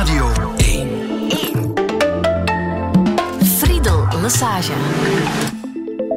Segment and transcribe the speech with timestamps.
[0.00, 0.88] Radio 1.
[1.28, 1.74] 1.
[3.44, 4.72] Friedel Lassage.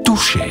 [0.04, 0.46] Touché.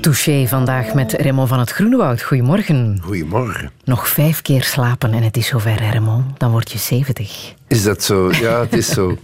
[0.00, 2.22] Touché vandaag met Raymond van het Groenewoud.
[2.22, 3.00] Goedemorgen.
[3.02, 3.70] Goedemorgen.
[3.84, 6.38] Nog vijf keer slapen en het is zover, Raymond.
[6.38, 7.54] Dan word je 70.
[7.66, 8.30] Is dat zo?
[8.32, 9.16] Ja, het is zo.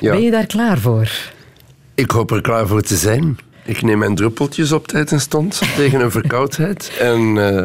[0.00, 0.10] Ja.
[0.14, 1.10] Ben je daar klaar voor?
[1.94, 3.38] Ik hoop er klaar voor te zijn.
[3.64, 6.92] Ik neem mijn druppeltjes op tijd en stond tegen een verkoudheid.
[7.00, 7.64] En uh,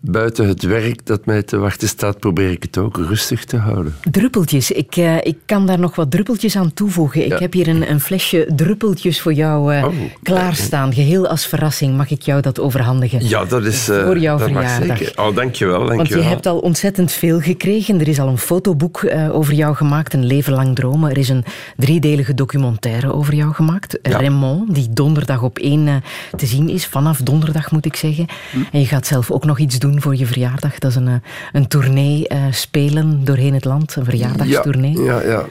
[0.00, 3.94] buiten het werk dat mij te wachten staat, probeer ik het ook rustig te houden.
[4.10, 4.70] Druppeltjes.
[4.70, 7.24] Ik, uh, ik kan daar nog wat druppeltjes aan toevoegen.
[7.24, 9.92] Ik heb hier een, een flesje druppeltjes voor jou uh, Oh.
[10.22, 10.92] klaarstaan.
[10.94, 13.28] Geheel als verrassing mag ik jou dat overhandigen.
[13.28, 13.88] Ja, dat is...
[13.88, 14.98] eh, Voor jouw verjaardag.
[14.98, 15.12] zeker.
[15.24, 16.22] Oh, dankjewel, Want dankjewel.
[16.22, 18.00] je hebt al ontzettend veel gekregen.
[18.00, 21.10] Er is al een fotoboek eh, over jou gemaakt, Een leven lang dromen.
[21.10, 21.44] Er is een
[21.76, 23.98] driedelige documentaire over jou gemaakt.
[24.02, 24.10] Ja.
[24.18, 25.94] Raymond, die donderdag op één eh,
[26.36, 26.86] te zien is.
[26.86, 28.26] Vanaf donderdag moet ik zeggen.
[28.52, 28.58] Hm.
[28.72, 30.78] En je gaat zelf ook nog iets doen voor je verjaardag.
[30.78, 31.14] Dat is een, eh,
[31.52, 33.96] een tournee eh, spelen doorheen het land.
[33.96, 35.02] Een verjaardagstournee.
[35.02, 35.44] Ja, ja, ja.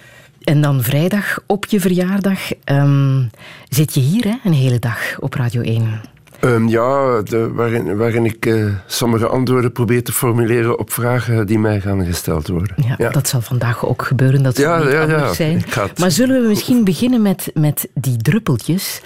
[0.44, 3.24] En dan vrijdag op je verjaardag ehm,
[3.70, 6.02] zit je hier hè, een hele dag op Radio 1.
[6.40, 11.60] Ehm, ja, de, waarin, waarin ik eh, sommige antwoorden probeer te formuleren op vragen die
[11.60, 12.76] mij gaan gesteld worden.
[12.98, 15.16] Ja, Dat zal vandaag ook gebeuren, dat zal Ja, niet ja, ja.
[15.16, 15.64] anders zijn.
[15.70, 19.02] Het- Maar zullen we misschien beginnen met, met die druppeltjes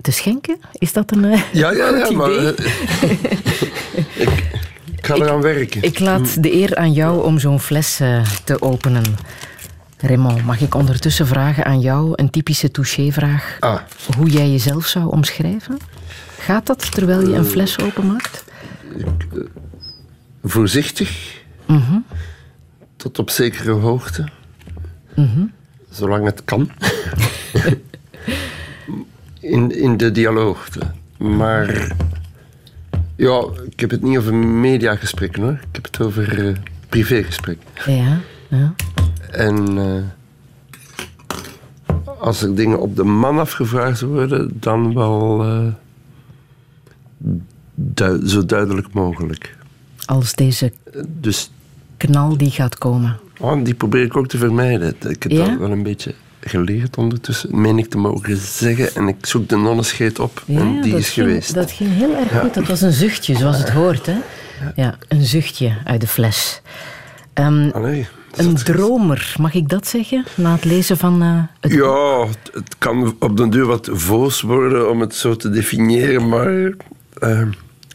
[0.00, 0.56] te schenken?
[0.72, 2.54] Is dat een Ja, ja, ja, goed idee?
[4.26, 4.44] ik,
[5.00, 5.82] ik ga eraan werken.
[5.82, 9.02] Ik laat de eer aan jou om zo'n fles eh, te openen.
[9.96, 13.56] Raymond, mag ik ondertussen vragen aan jou een typische touché-vraag?
[13.60, 13.80] Ah.
[14.16, 15.78] Hoe jij jezelf zou omschrijven?
[16.38, 18.44] Gaat dat terwijl je een fles openmaakt?
[20.44, 21.98] Voorzichtig, Mhm.
[22.96, 24.28] tot op zekere hoogte,
[25.90, 26.70] zolang het kan.
[29.40, 30.68] in, in de dialoog.
[31.18, 31.96] Maar
[33.20, 35.52] ja, ik heb het niet over mediagesprekken hoor.
[35.52, 36.54] Ik heb het over eh,
[36.88, 37.66] privégesprekken.
[37.86, 38.18] Ja,
[38.48, 38.74] ja.
[39.30, 40.02] En eh,
[42.20, 45.66] als er dingen op de man afgevraagd worden, dan wel eh,
[48.24, 49.56] zo duidelijk mogelijk.
[50.04, 50.72] Als deze
[51.20, 51.50] Dus
[51.96, 53.18] knal die gaat komen.
[53.40, 54.94] oh, die probeer ik ook te vermijden.
[55.08, 55.44] Ik heb Ja?
[55.46, 58.94] dat wel een beetje geleerd ondertussen, meen ik te mogen zeggen.
[58.94, 61.54] En ik zoek de nonnenscheet op Ja, en die is ging, geweest.
[61.54, 62.54] Dat ging heel erg goed.
[62.54, 64.06] Dat was een zuchtje, zoals het hoort.
[64.06, 64.16] Hè?
[64.74, 66.60] Ja, een zuchtje uit de fles.
[67.32, 68.06] Ehm, Allee,
[68.36, 70.24] een dromer, mag ik dat zeggen?
[70.34, 74.40] Na het lezen van eh, het Ja, het, het kan op den duur wat voos
[74.40, 76.72] worden om het zo te definiëren, maar
[77.18, 77.42] eh,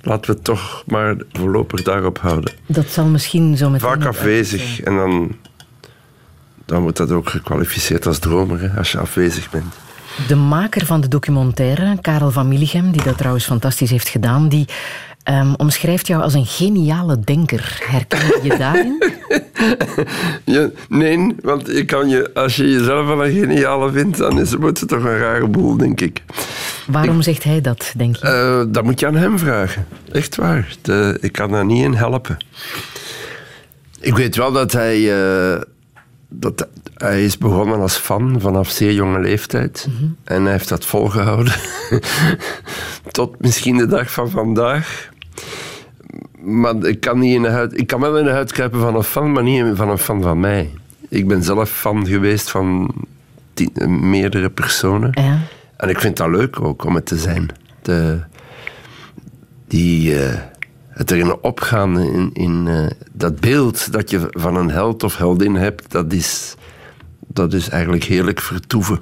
[0.01, 2.53] laten we het toch maar voorlopig daarop houden.
[2.66, 3.89] Dat zal misschien zo meteen...
[3.89, 5.35] Vaak afwezig en dan,
[6.66, 9.74] dan wordt dat ook gekwalificeerd als dromer, hè, als je afwezig bent.
[10.28, 14.66] De maker van de documentaire, Karel van Millichem, die dat trouwens fantastisch heeft gedaan, die
[15.24, 17.78] ehm, omschrijft jou als een geniale denker.
[17.84, 19.03] Herken je je daarin?
[20.46, 24.53] Ja, nee, want je kan je, als je jezelf wel een geniale vindt, dan is,
[24.53, 26.24] wordt het toch een rare boel, denk ik.
[26.88, 28.26] Waarom zegt hij dat, denk je?
[28.28, 29.88] Eh, dat moet je aan hem vragen.
[30.12, 30.76] Echt waar.
[30.82, 32.38] De- ik kan daar niet in helpen.
[34.00, 34.96] Ik weet wel dat hij...
[35.53, 35.62] eh,
[36.40, 39.88] dat hij is begonnen als fan vanaf zeer jonge leeftijd.
[40.23, 41.53] En hij heeft dat volgehouden.
[43.12, 45.09] Tot misschien de dag van vandaag.
[46.41, 48.96] Maar ik kan, niet in de huid, ik kan wel in de huid kruipen van
[48.96, 50.69] een fan, maar niet van een fan van mij.
[51.09, 52.94] Ik ben zelf fan geweest van
[53.53, 55.09] tien- meerdere personen.
[55.12, 55.40] Ja.
[55.78, 57.47] En ik vind dat leuk ook om het te zijn.
[57.81, 58.19] De,
[59.67, 60.40] die, eh,
[60.95, 65.56] het erin opgaan in, in eh, dat beeld dat je van een held of heldin
[65.56, 66.56] hebt, dat is,
[67.28, 69.00] dat is eigenlijk heerlijk vertoeven.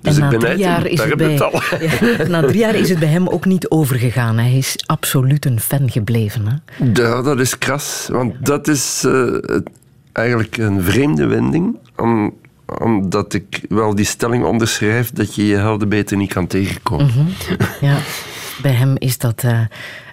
[0.00, 1.36] Dus en na ik ben drie jaar is daar het bij.
[2.18, 4.38] Ja, na drie jaar is het bij hem ook niet overgegaan.
[4.38, 6.46] Hij is absoluut een fan gebleven.
[6.46, 6.84] Hè?
[7.02, 8.08] Ja, dat is kras.
[8.10, 9.34] Want dat is eh,
[10.12, 11.76] eigenlijk een vreemde wending.
[11.96, 12.34] Om,
[12.78, 17.28] omdat ik wel die stelling onderschrijf dat je je helden beter niet kan tegenkomen.
[17.80, 17.98] Ja,
[18.62, 19.60] bij hem is dat eh,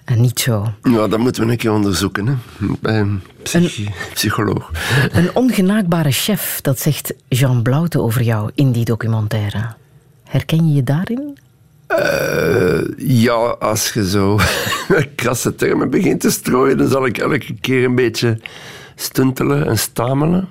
[0.04, 0.72] eh, niet zo.
[0.82, 2.26] Ja, dat moeten we een keer onderzoeken.
[2.26, 2.34] Hè.
[2.80, 4.70] Bij een psychi- psycholoog.
[5.12, 9.74] Een ongenaakbare chef, dat zegt Jean Blaute over jou in die documentaire.
[10.24, 11.38] Herken je je daarin?
[11.86, 14.38] Eh, ja, als je zo
[15.16, 18.40] krasse termen begint te strooien, dan zal ik elke keer een beetje
[18.96, 20.48] stuntelen en stamelen.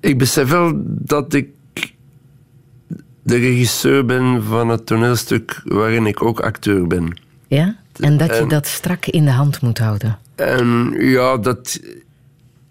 [0.00, 1.48] Ik besef wel dat ik
[3.22, 7.18] de regisseur ben van het toneelstuk waarin ik ook acteur ben.
[7.46, 7.76] Ja?
[8.00, 10.18] En dat je En- dat strak in de hand moet houden.
[10.34, 11.80] En ja, dat,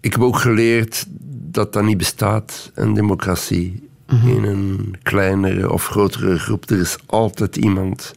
[0.00, 1.06] ik heb ook geleerd
[1.50, 3.88] dat dat niet bestaat, een democratie.
[4.24, 6.70] In een kleinere of grotere groep.
[6.70, 8.12] Er is altijd iemand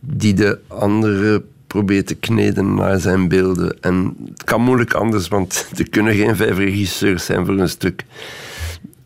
[0.00, 3.80] die de andere probeert te kneden naar zijn beelden.
[3.80, 8.04] En het kan moeilijk anders, want er kunnen geen vijf regisseurs zijn voor een stuk.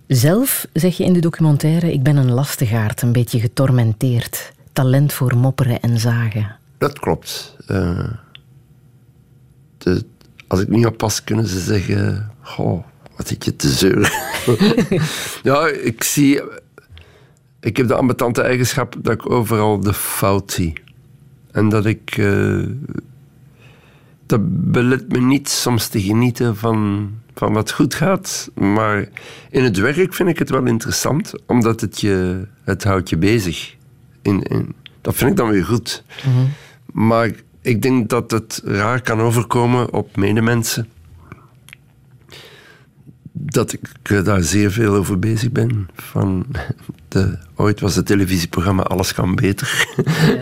[0.07, 4.53] Zelf zeg je in de documentaire: Ik ben een lastigaard, een beetje getormenteerd.
[4.73, 6.57] Talent voor mopperen en zagen.
[6.81, 7.57] Dat klopt.
[7.71, 8.11] Uh,
[9.79, 10.05] de,
[10.47, 12.85] als ik niet oppas, kunnen ze zeggen: Goh,
[13.17, 14.11] wat zit je te zeuren?
[15.51, 16.43] ja, ik zie.
[17.61, 20.73] Ik heb de ambetante eigenschap dat ik overal de fout zie.
[21.51, 22.17] En dat ik.
[22.17, 22.67] Uh,
[24.27, 28.51] dat belet me niet soms te genieten van, van wat goed gaat.
[28.55, 29.09] Maar
[29.51, 33.77] in het werk vind ik het wel interessant, omdat het, je, het houdt je bezig.
[34.23, 36.05] In, dat vind ik dan weer goed.
[36.27, 36.47] Mhm.
[36.93, 40.89] Maar ik denk dat het raar kan overkomen op medemensen.
[43.33, 45.89] Dat ik daar zeer veel over bezig ben.
[45.95, 46.47] Van
[47.09, 49.87] de, ooit was het televisieprogramma Alles kan beter.
[49.97, 50.39] Ja.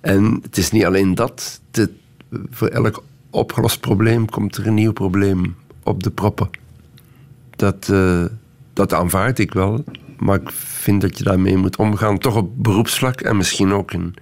[0.14, 1.60] en het is niet alleen dat.
[2.50, 6.50] voor elk opgelost probleem komt er een nieuw probleem op de proppen.
[7.50, 8.24] Dat, uh,
[8.72, 9.84] dat aanvaard ik wel.
[10.18, 12.18] Maar ik vind dat je daarmee moet omgaan.
[12.18, 14.14] Toch op beroepsvlak en misschien ook in,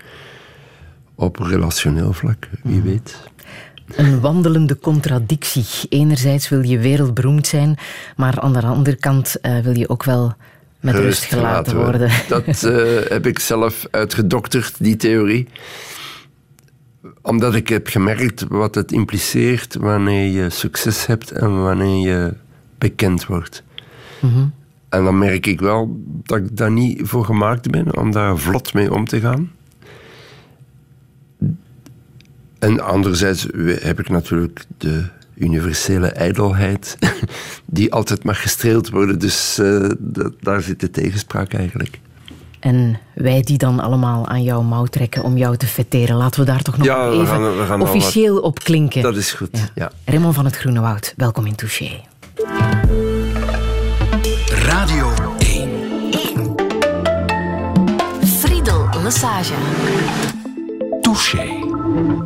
[1.16, 2.48] op relationeel vlak.
[2.62, 2.86] Wie mhm.
[2.86, 3.16] weet.
[3.86, 5.64] Een wandelende contradictie.
[5.88, 7.76] Enerzijds wil je wereldberoemd zijn,
[8.16, 10.34] maar aan de andere kant uh, wil je ook wel
[10.80, 12.10] met rust gelaten worden.
[12.28, 15.48] Dat uh, heb ik zelf uitgedokterd, die theorie
[17.26, 22.34] omdat ik heb gemerkt wat het impliceert wanneer je succes hebt en wanneer je
[22.78, 23.62] bekend wordt.
[24.20, 24.52] Mm
[24.88, 28.74] En dan merk ik wel dat ik daar niet voor gemaakt ben om daar vlot
[28.74, 29.50] mee om te gaan.
[32.66, 33.46] En anderzijds
[33.80, 35.04] heb ik natuurlijk de
[35.34, 36.98] universele ijdelheid,
[37.66, 39.18] die altijd mag gestreeld worden.
[39.18, 39.90] Dus uh,
[40.40, 42.00] daar zit de tegenspraak eigenlijk.
[42.60, 46.16] En wij die dan allemaal aan jouw mouw trekken om jou te fetteren.
[46.16, 48.42] Laten we daar toch nog even we gaan, we gaan officieel wat...
[48.42, 49.02] op klinken.
[49.02, 49.68] Dat is goed, ja.
[49.74, 49.90] ja.
[50.04, 51.90] Raymond van het Groene Woud, welkom in Touché.
[54.48, 55.70] Radio 1.
[56.10, 56.54] 1.
[58.24, 59.54] Friedel Massage.
[61.00, 62.25] Touché.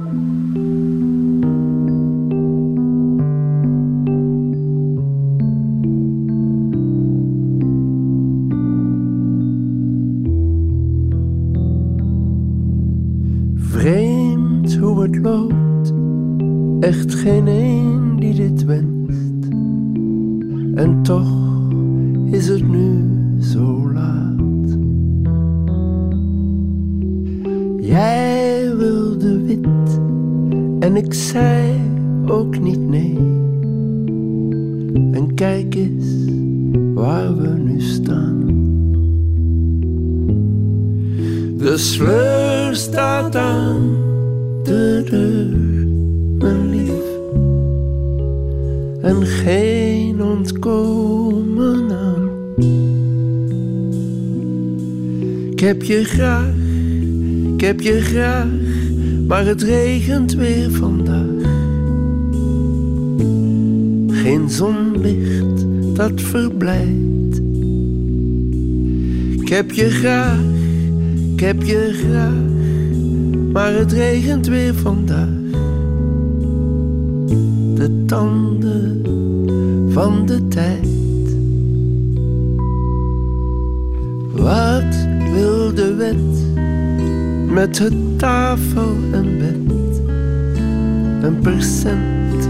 [16.81, 19.49] Echt geen een die dit wenst.
[20.75, 21.31] En toch
[22.31, 23.05] is het nu
[23.41, 24.79] zo laat.
[27.81, 30.01] Jij wilde wit
[30.79, 31.81] en ik zei
[32.27, 33.17] ook niet nee.
[35.13, 36.25] En kijk eens
[36.95, 38.39] waar we nu staan.
[41.57, 44.10] De sleur staat aan
[44.65, 45.59] de deur
[46.39, 47.09] mijn lief,
[49.03, 52.29] en geen ontkomen aan.
[55.51, 56.55] Ik heb je graag,
[57.55, 58.49] ik heb je graag,
[59.27, 61.49] maar het regent weer vandaag.
[64.09, 67.41] Geen zonlicht dat verblijdt.
[69.41, 70.41] Ik heb je graag,
[71.33, 72.50] ik heb je graag,
[73.61, 75.29] maar het regent weer vandaag
[77.75, 79.03] de tanden
[79.89, 80.89] van de tijd.
[84.33, 86.57] Wat wil de wet
[87.53, 90.01] met het tafel en bed?
[91.23, 92.49] Een percent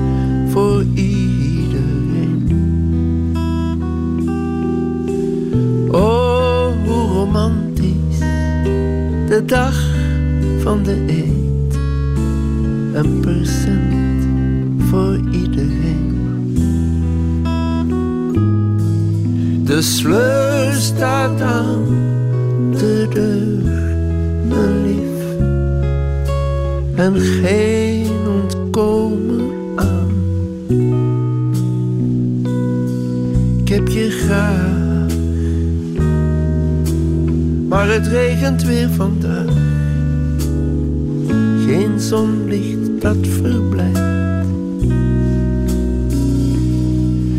[0.48, 2.48] voor iedereen.
[5.90, 8.18] Oh, hoe romantisch
[9.28, 9.89] de dag
[10.62, 11.74] van de eet.
[12.92, 14.24] Een percent
[14.78, 16.18] voor iedereen.
[19.64, 21.84] De sleur staat aan
[22.70, 23.62] de deur,
[24.48, 25.48] mijn lief,
[26.94, 30.08] en geen ontkomen aan.
[33.60, 35.12] Ik heb je graag,
[37.68, 39.59] maar het regent weer vandaag.
[42.00, 43.98] Zonlicht dat verblijft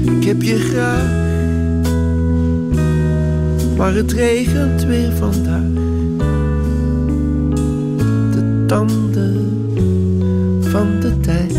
[0.03, 1.19] Ik heb je graag,
[3.77, 5.69] maar het regent weer vandaag.
[8.31, 9.51] De tanden
[10.59, 11.50] van de tijd.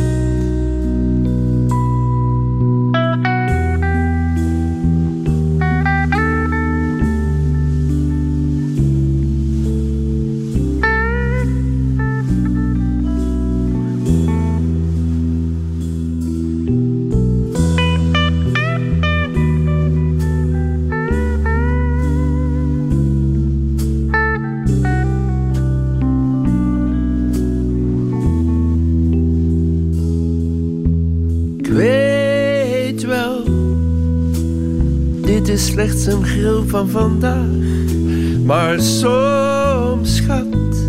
[35.89, 37.47] Slechts een gril van vandaag.
[38.45, 40.85] Maar soms, schat,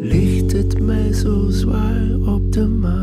[0.00, 3.02] ligt het mij zo zwaar op de maag.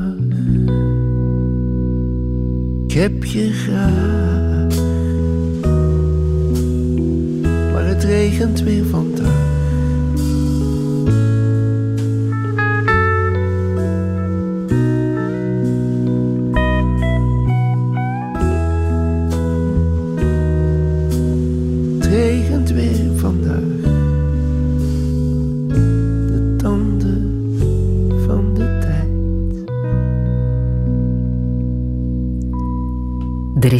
[2.87, 4.75] Ik heb je graag,
[7.73, 9.10] maar het regent weer vandaag.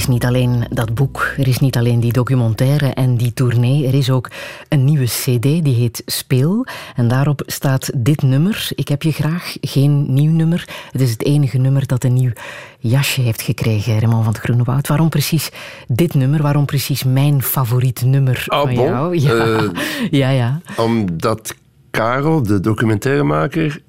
[0.02, 3.88] Is niet alleen dat boek, er is niet alleen die documentaire en die tournee.
[3.88, 4.30] Er is ook
[4.70, 6.66] een nieuwe CD die heet Speel.
[6.96, 8.70] En daarop staat dit nummer.
[8.76, 9.56] Ik heb je graag.
[9.62, 10.68] Geen nieuw nummer.
[10.92, 12.32] Het is het enige nummer dat een nieuw
[12.80, 14.88] jasje heeft gekregen, Raymond van het Groenewoud.
[14.88, 15.50] Waarom precies
[15.88, 16.42] dit nummer?
[16.42, 18.86] Waarom precies mijn favoriet nummer Ah, van bon?
[18.86, 19.18] jou?
[19.20, 19.70] Ja, Eh,
[20.22, 20.30] ja.
[20.30, 20.62] ja.
[20.78, 21.56] Omdat
[21.92, 23.82] Karel, de documentairemaker,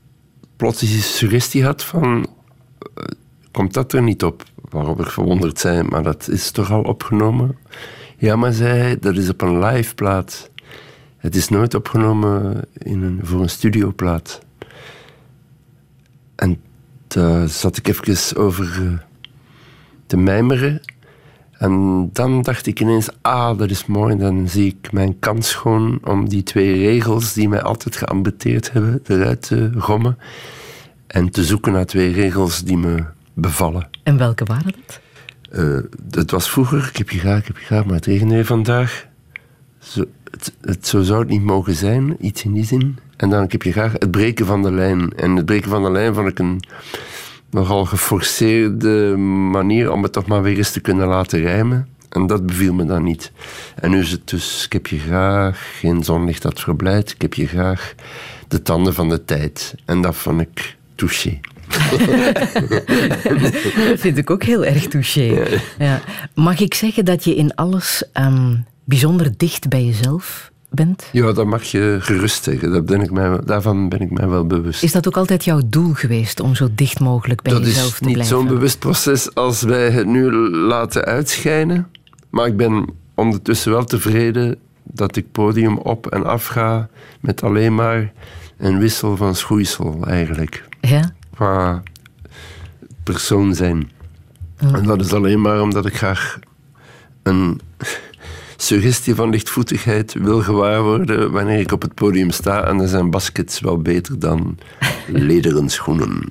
[0.56, 2.26] plots een suggestie had van...
[2.94, 3.04] eh,
[3.50, 4.44] komt dat er niet op?
[4.72, 7.56] Waarop ik verwonderd zei, maar dat is toch al opgenomen?
[8.16, 10.50] Ja, maar zei hij, dat is op een live plaat.
[11.16, 14.40] Het is nooit opgenomen in een, voor een studioplaat.
[16.34, 16.60] En
[17.06, 18.92] daar zat ik even over eh,
[20.06, 20.80] te mijmeren.
[21.52, 24.16] En dan dacht ik ineens, ah, dat is mooi.
[24.16, 29.00] Dan zie ik mijn kans gewoon om die twee regels die mij altijd geambeteerd hebben,
[29.06, 30.18] eruit te gommen.
[31.06, 33.88] En te zoeken naar twee regels die me bevallen.
[34.02, 35.00] En welke waren het?
[35.50, 38.30] Eh, dat was vroeger, ik heb je graag, ik heb je graag, maar het regent
[38.30, 39.06] weer vandaag.
[39.78, 42.98] Zo, het, het, zo zou het niet mogen zijn, iets in die zin.
[43.16, 45.12] En dan ik heb je graag het breken van de lijn.
[45.16, 46.60] En het breken van de lijn vond ik een
[47.50, 49.16] nogal geforceerde
[49.50, 51.88] manier om het toch maar weer eens te kunnen laten rijmen.
[52.08, 53.32] En dat beviel me dan niet.
[53.74, 57.10] En nu is het dus, ik heb je graag, geen zonlicht dat verblijdt.
[57.10, 57.94] Ik heb je graag
[58.48, 59.74] de tanden van de tijd.
[59.84, 61.40] En dat vond ik touché.
[63.90, 65.44] Dat vind ik ook heel erg touché.
[65.78, 66.00] Ja.
[66.34, 71.08] Mag ik zeggen dat je in alles ehm, bijzonder dicht bij jezelf bent?
[71.12, 72.72] Ja, dat mag je gerust zeggen.
[72.72, 74.82] Dat ben ik mij, daarvan ben ik mij wel bewust.
[74.82, 77.98] Is dat ook altijd jouw doel geweest om zo dicht mogelijk bij dat jezelf is
[77.98, 78.36] te niet blijven?
[78.36, 81.88] zo'n bewust proces als wij het nu laten uitschijnen.
[82.30, 86.88] Maar ik ben ondertussen wel tevreden dat ik podium op en af ga
[87.20, 88.12] met alleen maar
[88.58, 90.64] een wissel van schoeisel eigenlijk.
[90.80, 91.12] Ja?
[91.34, 91.82] Qua
[93.02, 93.90] persoon zijn.
[94.56, 96.38] En dat is alleen maar omdat ik graag
[97.22, 97.60] een
[98.62, 102.64] suggestie van lichtvoetigheid wil gewaar worden wanneer ik op het podium sta.
[102.64, 104.58] En dan zijn baskets wel beter dan
[105.28, 106.28] lederen schoenen.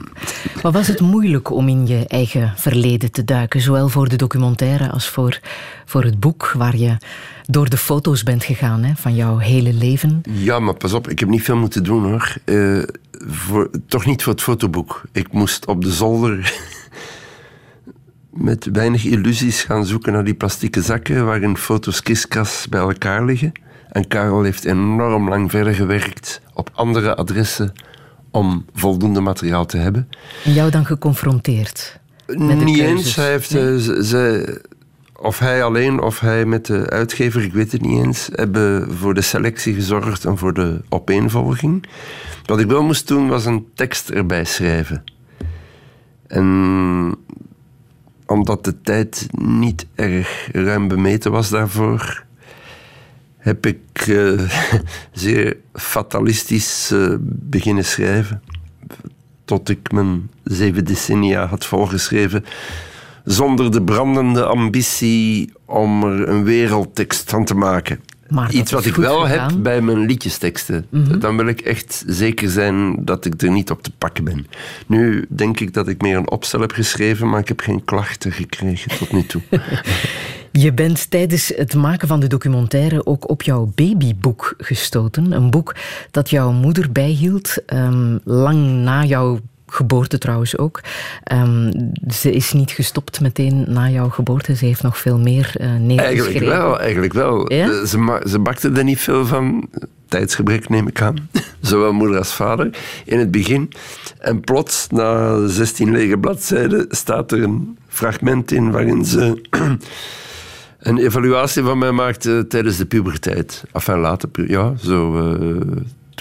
[0.64, 3.62] Maar was het moeilijk om in je eigen verleden te duiken?
[3.62, 5.40] Zowel voor de documentaire als voor,
[5.86, 6.98] voor het boek waar je
[7.46, 10.22] door de foto's bent gegaan hè, van jouw hele leven.
[10.30, 12.36] Ja, maar pas op, ik heb niet veel moeten doen hoor.
[12.46, 12.84] Eh,
[13.28, 15.02] voor, toch niet voor het fotoboek.
[15.12, 16.54] Ik moest op de zolder
[18.32, 23.52] met weinig illusies gaan zoeken naar die plastieke zakken waarin foto's kiskras bij elkaar liggen.
[23.90, 27.74] En Karel heeft enorm lang verder gewerkt op andere adressen
[28.32, 30.10] om voldoende materiaal te hebben.
[30.44, 32.00] En jou dan geconfronteerd?
[32.28, 33.06] Met de Niet keuzes.
[33.06, 33.16] eens.
[33.16, 33.74] Hij heeft, Nee?
[33.74, 34.58] eh, z- zij-
[35.16, 39.14] of hij alleen of hij met de uitgever, ik weet het niet eens, hebben voor
[39.14, 41.86] de selectie gezorgd en voor de opeenvolging.
[42.46, 45.04] Wat ik wel moest doen, was een tekst erbij schrijven.
[46.28, 47.16] En
[48.32, 52.24] omdat de tijd niet erg ruim bemeten was daarvoor,
[53.38, 54.40] heb ik eh,
[55.12, 58.42] zeer fatalistisch eh, beginnen schrijven.
[59.46, 62.46] Tot ik mijn zeven decennia had volgeschreven.
[63.24, 68.00] Zonder de brandende ambitie om er een wereldtekst van te maken.
[68.32, 69.46] Maar Iets wat ik wel gegaan.
[69.46, 69.54] Mhm.
[69.54, 70.86] heb bij mijn liedjesteksten.
[71.20, 74.48] Dan wil ik echt zeker zijn dat ik er niet op te pakken ben.
[74.88, 78.32] Nu denk ik dat ik meer een opstel heb geschreven, maar ik heb geen klachten
[78.32, 79.42] gekregen tot nu toe.
[80.52, 85.32] Je bent tijdens het maken van de documentaire ook op jouw babyboek gestoten.
[85.32, 85.76] Een boek
[86.12, 89.40] dat jouw moeder bijhield, ehm, lang na jouw
[89.74, 90.82] geboorte trouwens ook.
[91.24, 91.72] Ehm,
[92.14, 94.56] ze is niet gestopt meteen na jouw geboorte.
[94.56, 96.06] Ze heeft nog veel meer eh neergeschreven.
[96.06, 97.54] Eigenlijk wel, eigenlijk wel.
[97.54, 97.70] Ja?
[97.70, 99.70] Eh, Ze, ma- ze bakte er niet veel van.
[100.08, 101.30] Tijdsgebrek neem ik aan.
[101.62, 102.70] Zowel moeder als vader.
[103.06, 103.72] In het begin.
[104.20, 109.42] En plots, na 16 lege bladzijden, staat er een fragment in waarin ze
[110.80, 113.64] een evaluatie van mij maakte tijdens de puberteit.
[113.72, 115.18] Enfin, later, ja, zo...
[115.34, 115.58] eh,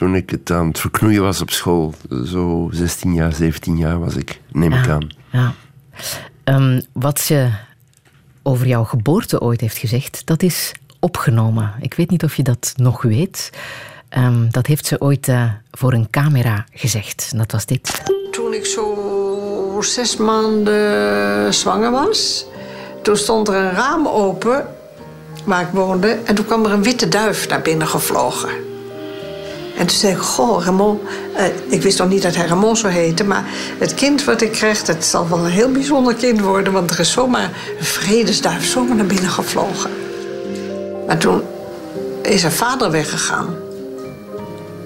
[0.00, 1.94] toen ik het aan het verknoeien was op school.
[2.26, 5.08] Zo 16 jaar, 17 jaar was ik, neem ik Ja, aan.
[5.30, 5.54] ja.
[6.44, 7.48] Ehm, wat ze
[8.42, 11.72] over jouw geboorte ooit heeft gezegd, dat is opgenomen.
[11.80, 13.50] Ik weet niet of je dat nog weet.
[14.08, 17.28] Ehm, dat heeft ze ooit uh, voor een camera gezegd.
[17.32, 18.02] En dat was dit.
[18.30, 22.44] Toen ik zo zes maanden zwanger was,
[23.02, 24.66] toen stond er een raam open
[25.44, 26.18] waar ik woonde.
[26.24, 28.50] En toen kwam er een witte duif naar binnen gevlogen.
[29.80, 31.00] En toen zei ik, goh, Ramon...
[31.36, 33.26] Uh, ik wist nog niet dat hij Ramon zou heten...
[33.26, 33.44] maar
[33.78, 36.72] het kind wat ik krijg, dat zal wel een heel bijzonder kind worden...
[36.72, 39.90] want er is zomaar een vredesduif zomaar naar binnen gevlogen.
[41.06, 41.42] Maar toen
[42.22, 43.46] is haar vader weggegaan.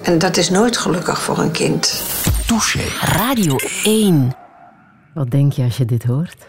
[0.01, 2.03] En dat is nooit gelukkig voor een kind.
[2.47, 2.81] Touché.
[3.01, 4.35] Radio 1.
[5.13, 6.47] Wat denk je als je dit hoort?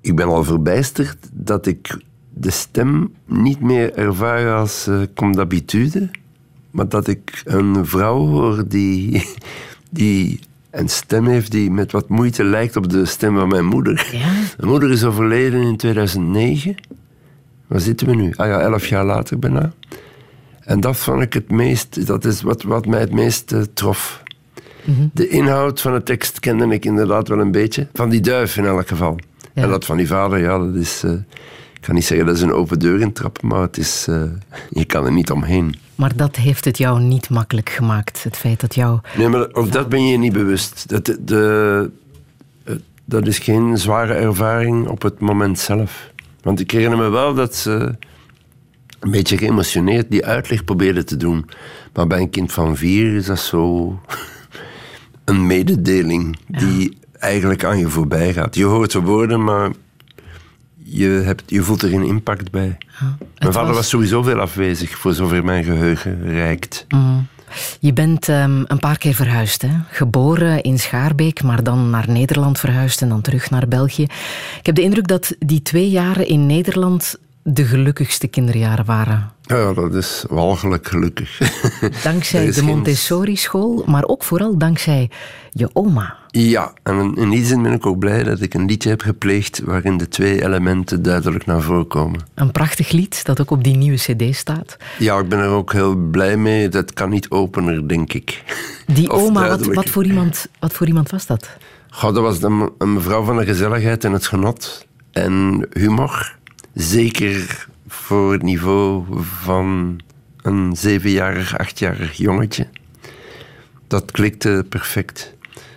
[0.00, 1.98] Ik ben al verbijsterd dat ik
[2.30, 6.10] de stem niet meer ervaar als uh, comme d'habitude,
[6.74, 9.26] maar dat ik een vrouw hoor die,
[9.90, 10.40] die
[10.70, 14.08] een stem heeft die met wat moeite lijkt op de stem van mijn moeder.
[14.12, 14.32] Ja?
[14.56, 16.74] Mijn moeder is overleden in 2009.
[17.66, 18.32] Waar zitten we nu?
[18.36, 19.72] Ah ja, elf jaar later bijna.
[20.60, 24.22] En dat vond ik het meest, dat is wat, wat mij het meest uh, trof.
[24.84, 25.10] Mm -hmm.
[25.12, 27.88] De inhoud van de tekst kende ik inderdaad wel een beetje.
[27.92, 29.18] Van die duif in elk geval.
[29.52, 29.62] Ja.
[29.62, 31.02] En dat van die vader, ja, dat is...
[31.04, 31.12] Uh,
[31.84, 34.22] ik kan niet zeggen dat is een open deur intrappen, maar het is, uh,
[34.70, 35.74] je kan er niet omheen.
[35.94, 39.00] Maar dat heeft het jou niet makkelijk gemaakt, het feit dat jou...
[39.16, 40.88] Nee, maar ook dat ben je niet bewust.
[40.88, 41.90] Dat, de, de,
[43.04, 46.10] dat is geen zware ervaring op het moment zelf.
[46.42, 47.94] Want ik herinner me wel dat ze
[49.00, 51.50] een beetje geëmotioneerd die uitleg probeerde te doen.
[51.92, 53.98] Maar bij een kind van vier is dat zo
[55.24, 57.18] een mededeling die ja.
[57.18, 58.54] eigenlijk aan je voorbij gaat.
[58.54, 59.70] Je hoort de woorden, maar
[60.84, 62.78] je, hebt, je voelt er geen impact bij.
[63.00, 63.76] Ja, mijn vader was...
[63.76, 63.88] was...
[63.88, 66.86] sowieso veel afwezig, voor zover mijn geheugen reikt.
[66.88, 67.26] Mm.
[67.80, 69.62] Je bent um, een paar keer verhuisd.
[69.62, 69.68] Hè?
[69.90, 74.02] Geboren in Schaarbeek, maar dan naar Nederland verhuisd en dan terug naar België.
[74.58, 79.32] Ik heb de indruk dat die twee jaren in Nederland de gelukkigste kinderjaren waren.
[79.46, 81.38] Ja, dat is walgelijk gelukkig.
[82.02, 85.10] Dankzij de Montessori-school, maar ook vooral dankzij
[85.50, 86.16] je oma.
[86.28, 89.60] Ja, en in die zin ben ik ook blij dat ik een liedje heb gepleegd
[89.64, 92.20] waarin de twee elementen duidelijk naar voren komen.
[92.34, 94.76] Een prachtig lied dat ook op die nieuwe cd staat.
[94.98, 96.68] Ja, ik ben er ook heel blij mee.
[96.68, 98.42] Dat kan niet opener, denk ik.
[98.86, 101.48] Die oma, wat, wat, voor iemand, wat voor iemand was dat?
[101.90, 104.86] Goh, dat was een, een mevrouw van de gezelligheid en het genot.
[105.12, 106.36] En humor.
[106.74, 109.04] Zeker voor het niveau
[109.42, 110.00] van
[110.42, 112.66] een zevenjarig, achtjarig jongetje.
[113.86, 115.34] Dat klikte perfect.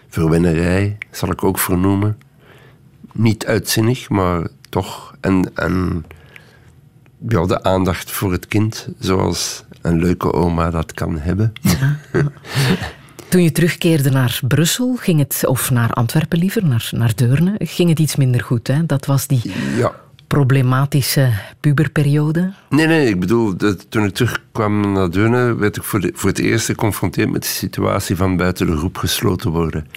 [0.10, 2.18] Verwennerij zal ik ook vernoemen.
[3.14, 5.16] Niet uitzinnig, maar toch.
[5.20, 6.06] En, en
[7.28, 11.54] ja, de aandacht voor het kind, zoals een leuke oma dat kan hebben.
[11.62, 12.00] Ja.
[13.30, 17.90] Toen je terugkeerde naar Brussel, ging het, of naar Antwerpen liever, naar, naar Deurne, ging
[17.90, 18.68] het iets minder goed.
[18.68, 18.86] Hè?
[18.86, 19.42] Dat was die
[19.78, 19.94] ja
[20.28, 22.54] problematische puberperiode?
[22.70, 26.30] Nee, nee, ik bedoel, dat, toen ik terugkwam naar Deurne, werd ik voor, de, voor
[26.30, 29.88] het eerst geconfronteerd met de situatie van buiten de groep gesloten worden.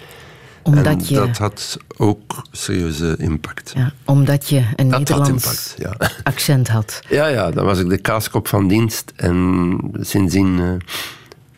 [0.62, 1.14] Omdat en je...
[1.14, 3.72] dat had ook serieuze impact.
[3.74, 6.10] Ja, omdat je een dat Nederlands had impact, ja.
[6.32, 7.00] accent had.
[7.08, 10.70] Ja, ja, dan was ik de kaaskop van dienst en sindsdien uh,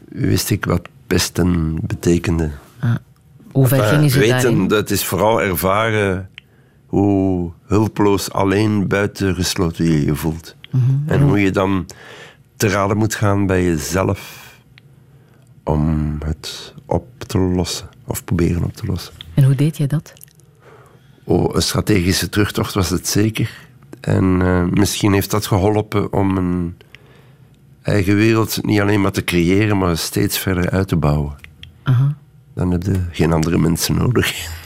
[0.08, 2.50] wist ik wat pesten betekende.
[2.80, 2.94] Ah.
[3.52, 4.68] Hoe ver gingen ze weten, daarin?
[4.68, 6.28] dat is vooral ervaren
[6.92, 10.56] hoe hulpeloos alleen buitengesloten je je voelt.
[10.70, 10.82] Mhm.
[11.06, 11.86] En hoe je dan
[12.56, 14.50] te raden moet gaan bij jezelf
[15.62, 17.88] om het op te lossen.
[18.06, 19.14] Of proberen op te lossen.
[19.34, 20.12] En hoe deed jij dat?
[21.24, 23.50] Oh, een strategische terugtocht was het zeker.
[24.00, 26.76] En uh, misschien heeft dat geholpen om een
[27.82, 31.34] eigen wereld niet alleen maar te creëren, maar steeds verder uit te bouwen.
[32.54, 34.60] Dan heb je geen andere mensen nodig.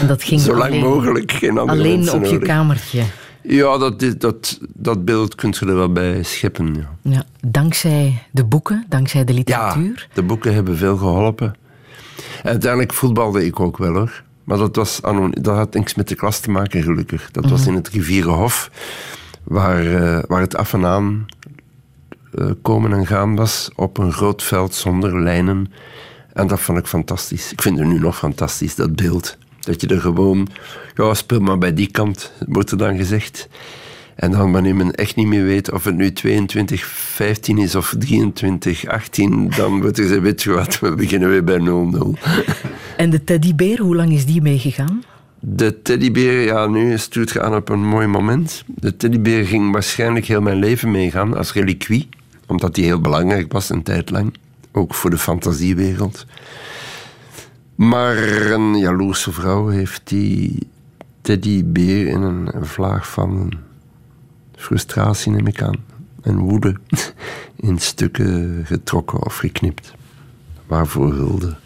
[0.00, 2.48] En dat ging Zo lang alleen, mogelijk geen andere alleen op je nodig.
[2.48, 3.02] kamertje.
[3.42, 6.74] Ja, dat, dat, dat beeld kunt je er wel bij scheppen.
[6.74, 7.10] Ja.
[7.12, 10.08] Ja, dankzij de boeken, dankzij de literatuur.
[10.14, 11.54] de boeken hebben veel geholpen.
[12.42, 14.22] En uiteindelijk voetbalde ik ook wel hoor.
[14.44, 17.30] Maar dat, was dat had niks met de klas te maken, gelukkig.
[17.30, 18.70] Dat was in het Rivierenhof,
[19.42, 21.26] waar, eh, waar het af en aan
[22.34, 25.72] eh, komen en gaan was op een groot veld zonder lijnen.
[26.32, 27.52] En dat vond ik fantastisch.
[27.52, 29.36] Ik vind het nu nog fantastisch, dat beeld.
[29.64, 30.48] Dat je er gewoon,
[30.94, 33.48] ja, speel maar bij die kant, wordt er dan gezegd.
[34.14, 37.94] En dan wanneer men echt niet meer weet of het nu 22, 15 is of
[37.98, 41.62] 23, 18, dan wordt er gezegd, weet je wat, we beginnen weer bij 0-0.
[42.96, 45.02] En de teddybeer, hoe lang is die meegegaan?
[45.40, 48.64] De teddybeer, ja, nu stuurt je aan op een mooi moment.
[48.66, 52.08] De teddybeer ging waarschijnlijk heel mijn leven meegaan als reliquie,
[52.46, 54.34] omdat die heel belangrijk was een tijd lang.
[54.72, 56.26] Ook voor de fantasiewereld.
[57.74, 58.16] Maar
[58.50, 60.66] een jaloerse vrouw heeft die
[61.20, 63.52] teddybeer in een vlaag van
[64.56, 65.84] frustratie, neem ik aan.
[66.22, 66.76] En woede
[67.56, 69.94] in stukken getrokken of geknipt.
[70.66, 71.56] Waarvoor hulde?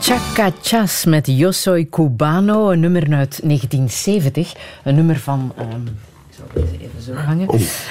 [0.00, 4.52] Chacachas met Yo Soy Cubano, een nummer uit 1970.
[4.84, 5.52] Een nummer van...
[5.56, 7.48] ehm, ik zal deze even zo hangen.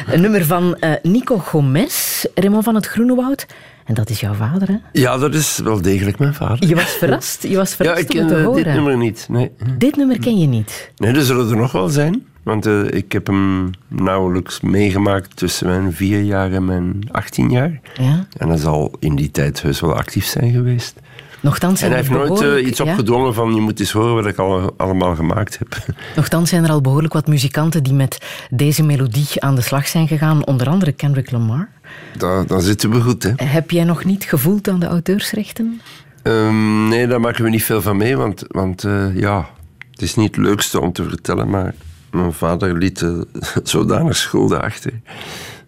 [0.08, 3.46] Een nummer van eh, Nico Gomez, Raymond van het Groenewoud.
[3.86, 4.76] En dat is jouw vader, hè?
[4.92, 6.68] Ja, dat is wel degelijk mijn vader.
[6.68, 8.64] Je was verrast, je was Ja, verrast ik om het te eh, horen.
[8.64, 9.26] dit nummer niet.
[9.30, 9.52] Nee.
[9.78, 10.92] Dit nummer ken je niet.
[10.98, 12.26] nee, er zullen er nog wel zijn.
[12.46, 17.80] Want eh, ik heb hem nauwelijks meegemaakt tussen mijn vier jaar en mijn 18 jaar.
[17.98, 18.28] Ja?
[18.38, 21.00] En hij zal in die tijd heus wel actief zijn geweest.
[21.40, 22.84] Nochtans En zijn hij er heeft nooit eh, iets ja?
[22.84, 25.78] opgedrongen van je moet eens horen wat ik al, allemaal gemaakt heb.
[26.16, 28.18] Nochtans zijn er al behoorlijk wat muzikanten die met
[28.50, 30.46] deze melodie aan de slag zijn gegaan.
[30.46, 31.70] Onder andere Kendrick Lamar.
[32.18, 33.32] Da, dan zitten we goed, hè.
[33.46, 35.82] Heb jij nog niet gevoeld aan de auteursrechten?
[36.22, 39.50] Ehm, nee, daar maken we niet veel van mee, want, want eh, ja,
[39.92, 41.74] het is niet het leukste om te vertellen, maar
[42.16, 43.22] mijn vader liet eh,
[43.64, 45.02] zodanig schulden achter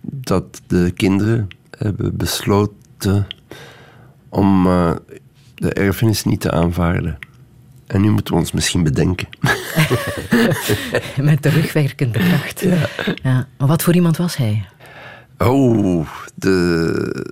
[0.02, 3.28] dat de kinderen hebben besloten
[4.30, 4.92] om eh,
[5.56, 7.18] de erfenis niet te aanvaarden.
[7.88, 9.28] En nu moeten we ons misschien bedenken.
[11.22, 12.66] Met terugwerkende kracht.
[13.24, 13.48] Ja.
[13.58, 14.66] Maar wat voor iemand was hij?
[15.38, 17.26] Oh, de,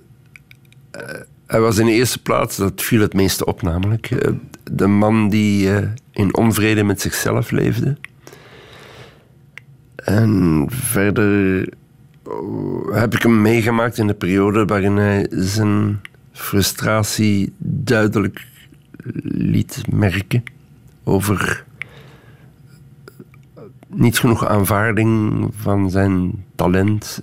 [0.90, 1.00] eh,
[1.46, 4.32] hij was in de eerste plaats, dat viel het meeste op namelijk, eh,
[4.72, 5.70] de man die
[6.12, 7.96] in onvrede met zichzelf leefde.
[10.06, 11.68] En verder
[12.22, 16.00] oh, heb ik hem meegemaakt in de periode waarin hij zijn
[16.32, 18.46] frustratie duidelijk
[19.22, 20.42] liet merken
[21.04, 21.64] over
[23.86, 27.22] niet genoeg aanvaarding van zijn talent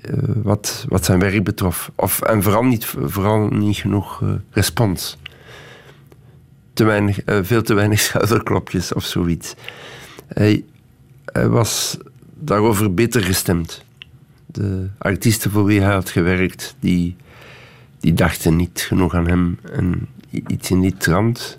[0.00, 1.90] eh, wat, wat zijn werk betrof.
[1.94, 5.18] Of, en vooral niet, vooral niet genoeg eh, respons.
[6.72, 9.54] Te weinig, eh, veel te weinig schouderklopjes of zoiets.
[10.26, 10.64] Hij,
[11.24, 11.98] hij was
[12.34, 13.84] daarover bitter gestemd.
[14.46, 17.16] De artiesten voor wie hij had gewerkt, die,
[18.00, 19.58] die dachten niet genoeg aan hem.
[19.72, 20.08] En
[20.46, 21.58] iets in die trant.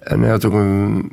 [0.00, 1.12] En hij had ook een,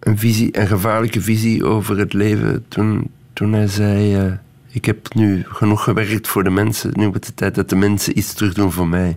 [0.00, 4.14] een, visie, een gevaarlijke visie over het leven toen, toen hij zei...
[4.16, 4.32] eh,
[4.70, 6.90] Ik heb nu genoeg gewerkt voor de mensen.
[6.94, 9.14] Nu wordt het tijd dat de mensen iets terugdoen voor mij.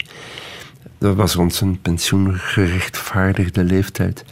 [0.98, 4.26] Dat was rond zijn pensioengerechtvaardigde leeftijd.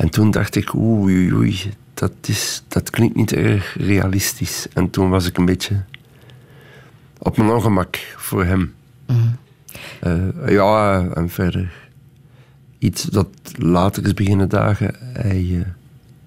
[0.00, 4.66] En toen dacht ik, oei, oei, dat, is, dat klinkt niet erg realistisch.
[4.72, 5.82] En toen was ik een beetje
[7.18, 8.74] op mijn ongemak voor hem.
[10.00, 11.72] Eh, ja, en verder
[12.78, 14.94] iets dat later is beginnen dagen.
[15.00, 15.66] Hij, eh,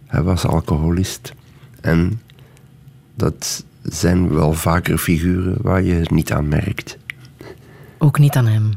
[0.05, 1.33] hij was alcoholist.
[1.81, 2.21] En
[3.15, 6.97] dat zijn wel vaker figuren waar je het niet aan merkt.
[7.97, 8.71] Ook niet aan hem.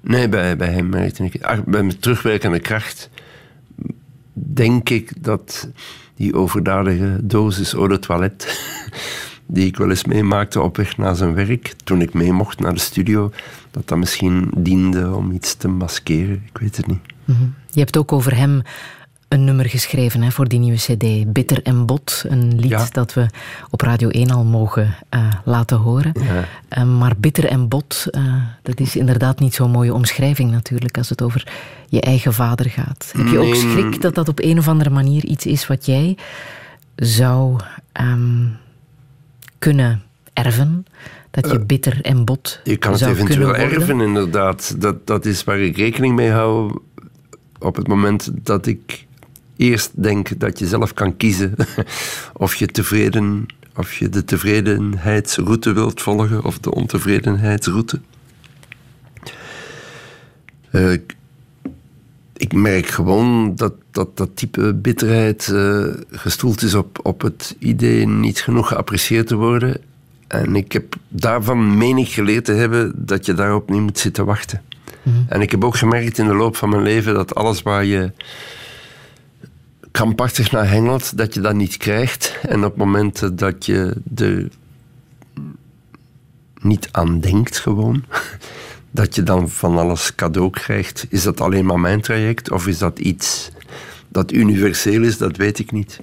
[0.00, 1.42] Nee, bij, bij hem merkte ik...
[1.42, 3.10] ach, Bij mijn terugwerkende kracht
[4.32, 5.68] denk ik dat
[6.14, 8.46] die overdadige dosis eau de toilet...
[9.46, 12.74] die ik wel eens meemaakte op weg naar zijn werk, toen ik mee mocht naar
[12.74, 13.32] de studio,
[13.70, 16.42] dat dat misschien diende om iets te maskeren.
[16.46, 17.00] Ik weet het niet.
[17.70, 18.62] Je hebt ook over hem
[19.32, 21.32] een nummer geschreven hè, voor die nieuwe CD.
[21.32, 22.24] Bitter en Bot.
[22.28, 22.86] Een lied Ja.
[22.90, 23.26] dat we
[23.70, 26.12] op Radio 1 al mogen eh, laten horen.
[26.20, 26.44] Ja.
[26.68, 31.08] Eh, maar Bitter en Bot, eh, dat is inderdaad niet zo'n mooie omschrijving natuurlijk als
[31.08, 31.52] het over
[31.88, 33.12] je eigen vader gaat.
[33.16, 35.86] Heb je ook Nee, schrik dat dat op een of andere manier iets is wat
[35.86, 36.16] jij
[36.96, 37.60] zou
[37.92, 38.46] ehm,
[39.58, 40.86] kunnen erven?
[41.30, 44.80] Dat je bitter en bot Je kan het zou eventueel erven, inderdaad.
[44.80, 46.80] Dat, dat is waar ik rekening mee hou
[47.58, 49.06] op het moment dat ik
[49.62, 51.54] eerst denk dat je zelf kan kiezen
[52.32, 53.46] of je tevreden,
[53.76, 58.00] of je de tevredenheidsroute wilt volgen of de ontevredenheidsroute.
[60.70, 67.56] Eh, ik- merk gewoon dat dat, dat type bitterheid eh, gestoeld is op, op het
[67.58, 69.80] idee niet genoeg geapprecieerd te worden.
[70.28, 74.62] En ik heb daarvan menig geleerd te hebben dat je daarop niet moet zitten wachten.
[75.28, 78.10] En ik heb ook gemerkt in de loop van mijn leven dat alles waar je
[79.92, 82.38] krampachtig naar hengelt, dat je dat niet krijgt.
[82.42, 84.48] En op momenten dat je er
[86.60, 88.04] niet aan denkt gewoon,
[88.90, 91.06] dat je dan van alles cadeau krijgt.
[91.08, 93.50] Is dat alleen maar mijn traject of is dat iets
[94.08, 95.18] dat universeel is?
[95.18, 96.00] Dat weet ik niet.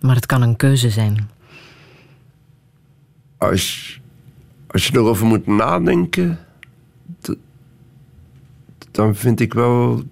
[0.00, 1.28] Maar het kan een keuze zijn.
[3.38, 4.00] als,
[4.66, 6.38] als je erover moet nadenken,
[8.90, 10.02] dan vind ik wel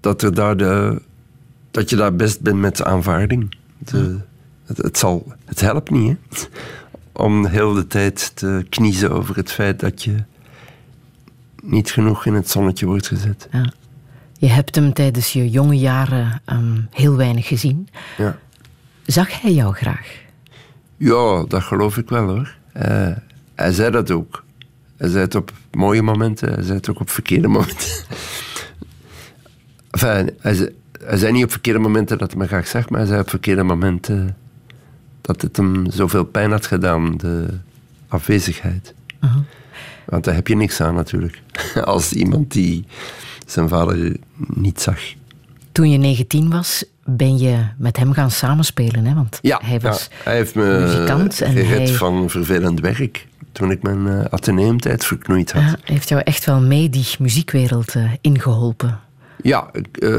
[0.00, 1.02] dat, er daar de,
[1.70, 3.56] dat je daar best bent met de aanvaarding.
[3.78, 4.18] De,
[4.64, 6.46] het, het, zal, het helpt niet, hè?
[7.12, 10.14] Om de hele tijd te kniezen over het feit dat je
[11.62, 13.48] niet genoeg in het zonnetje wordt gezet.
[13.52, 13.72] Ja.
[14.38, 17.88] Je hebt hem tijdens je jonge jaren ehm, heel weinig gezien.
[18.18, 18.38] Ja.
[19.06, 20.18] Zag hij jou graag?
[20.96, 22.56] Ja, dat geloof ik wel hoor.
[22.72, 23.10] Eh,
[23.54, 24.44] hij zei dat ook.
[24.96, 27.88] Hij zei het op mooie momenten, hij zei het ook op verkeerde momenten.
[29.90, 32.98] enfin, hij, zei, hij zei niet op verkeerde momenten dat hij me graag zag, maar
[32.98, 34.36] hij zei op verkeerde momenten
[35.20, 37.46] dat het hem zoveel pijn had gedaan, de
[38.08, 38.94] afwezigheid.
[40.04, 41.42] Want daar heb je niks aan natuurlijk.
[41.84, 42.84] Als iemand die
[43.46, 45.00] zijn vader niet zag.
[45.72, 49.04] Toen je 19 was, ben je met hem gaan samenspelen.
[49.04, 49.14] Hè?
[49.14, 53.26] Want Ja, hij was ja, hij heeft me muzikant en gered hij van vervelend werk
[53.52, 55.62] toen ik mijn uh, ateneumtijd verknoeid had.
[55.62, 59.00] ja, heeft jou echt wel mee die muziekwereld eh, ingeholpen.
[59.42, 60.10] Ja, eh,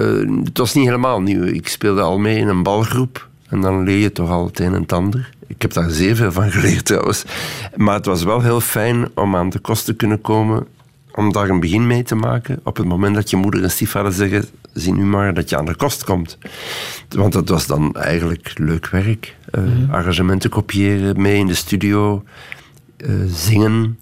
[0.43, 1.43] het was niet helemaal nieuw.
[1.43, 3.29] Ik speelde al mee in een balgroep.
[3.49, 5.29] En dan leer je toch al het een en het ander.
[5.47, 7.23] Ik heb daar zeer veel van geleerd trouwens.
[7.75, 10.67] Maar het was wel heel fijn om aan de kost te kunnen komen.
[11.15, 12.60] Om daar een begin mee te maken.
[12.63, 14.45] Op het moment dat je moeder en stiefvader zeggen...
[14.73, 16.38] Zie nu maar dat je aan de kost komt.
[17.10, 19.36] Want dat was dan eigenlijk leuk werk.
[19.51, 22.23] Uh, Arrangementen kopiëren, mee in de studio.
[22.97, 23.99] Uh, zingen.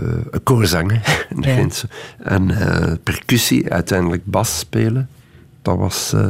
[0.00, 1.00] Uh, koorzangen.
[1.40, 1.66] Ja.
[2.18, 5.08] en uh, percussie, uiteindelijk bas spelen.
[5.62, 6.28] Dat was, uh,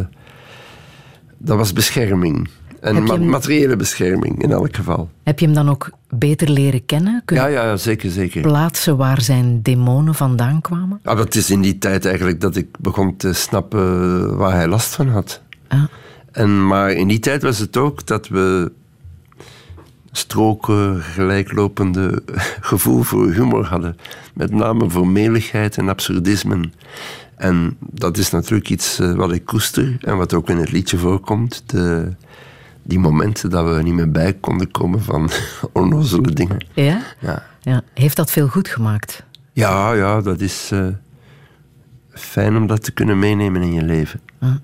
[1.38, 2.48] dat was bescherming.
[2.80, 3.28] En ma hem...
[3.28, 5.10] materiële bescherming in elk geval.
[5.22, 7.22] Heb je hem dan ook beter leren kennen?
[7.24, 8.42] Kun ja, ja, zeker, zeker.
[8.42, 11.00] Plaatsen waar zijn demonen vandaan kwamen?
[11.02, 14.94] Ja, dat is in die tijd eigenlijk dat ik begon te snappen waar hij last
[14.94, 15.42] van had.
[15.68, 15.88] Ja.
[16.32, 18.72] En, maar in die tijd was het ook dat we
[20.16, 22.22] stroken, gelijklopende
[22.70, 23.96] gevoel voor humor hadden.
[24.34, 26.72] Met name voor meligheid en absurdismen.
[27.36, 30.98] En dat is natuurlijk iets uh, wat ik koester en wat ook in het liedje
[30.98, 31.62] voorkomt.
[31.66, 32.12] De,
[32.82, 35.30] die momenten dat we niet meer bij konden komen van
[35.72, 36.66] onnozele dingen.
[36.72, 37.02] Ja?
[37.20, 37.42] ja?
[37.60, 37.82] Ja.
[37.94, 39.22] Heeft dat veel goed gemaakt?
[39.52, 40.86] Ja, ja dat is uh,
[42.10, 44.20] fijn om dat te kunnen meenemen in je leven.
[44.40, 44.60] Ja.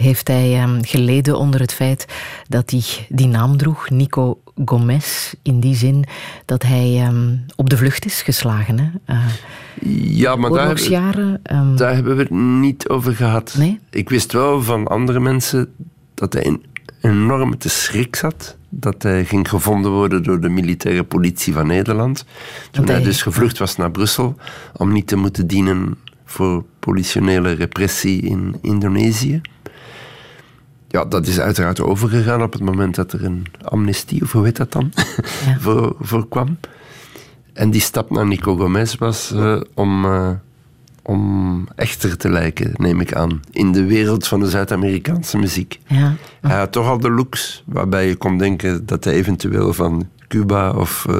[0.00, 2.06] Heeft hij um, geleden onder het feit
[2.48, 6.04] dat hij die naam droeg, Nico Gomez, in die zin
[6.44, 8.78] dat hij um, op de vlucht is geslagen?
[8.78, 9.14] Hè?
[9.14, 9.24] Uh,
[10.16, 11.16] ja, maar daar,
[11.52, 13.54] um, daar hebben we het niet over gehad.
[13.58, 13.78] Nee?
[13.90, 15.72] Ik wist wel van andere mensen
[16.14, 16.64] dat hij een
[17.00, 22.24] enorme te schrik zat dat hij ging gevonden worden door de militaire politie van Nederland.
[22.70, 24.36] Toen hij- hij dus gevlucht was naar Brussel
[24.76, 29.40] om niet te moeten dienen voor politionele repressie in Indonesië.
[30.92, 34.56] Ja, dat is uiteraard overgegaan op het moment dat er een amnestie, of hoe heet
[34.56, 34.92] dat dan,
[35.46, 35.56] Ja.
[35.58, 36.58] voor, voor kwam.
[37.52, 40.30] En die stap naar Nico Gomez was eh, om, eh,
[41.02, 45.80] om echter te lijken, neem ik aan, in de wereld van de Zuid-Amerikaanse muziek.
[45.86, 46.14] Ja.
[46.40, 50.70] Hij had toch al de looks waarbij je kon denken dat hij eventueel van Cuba
[50.72, 51.16] of eh,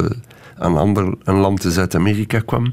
[0.56, 2.70] een ander een land in Zuid-Amerika kwam.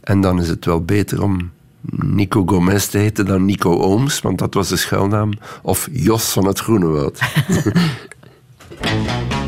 [0.00, 1.50] En dan is het wel beter om
[1.90, 5.32] Nico Gomez te heten dan Nico Ooms, want dat was de schuilnaam.
[5.62, 7.12] Of Jos van het Groene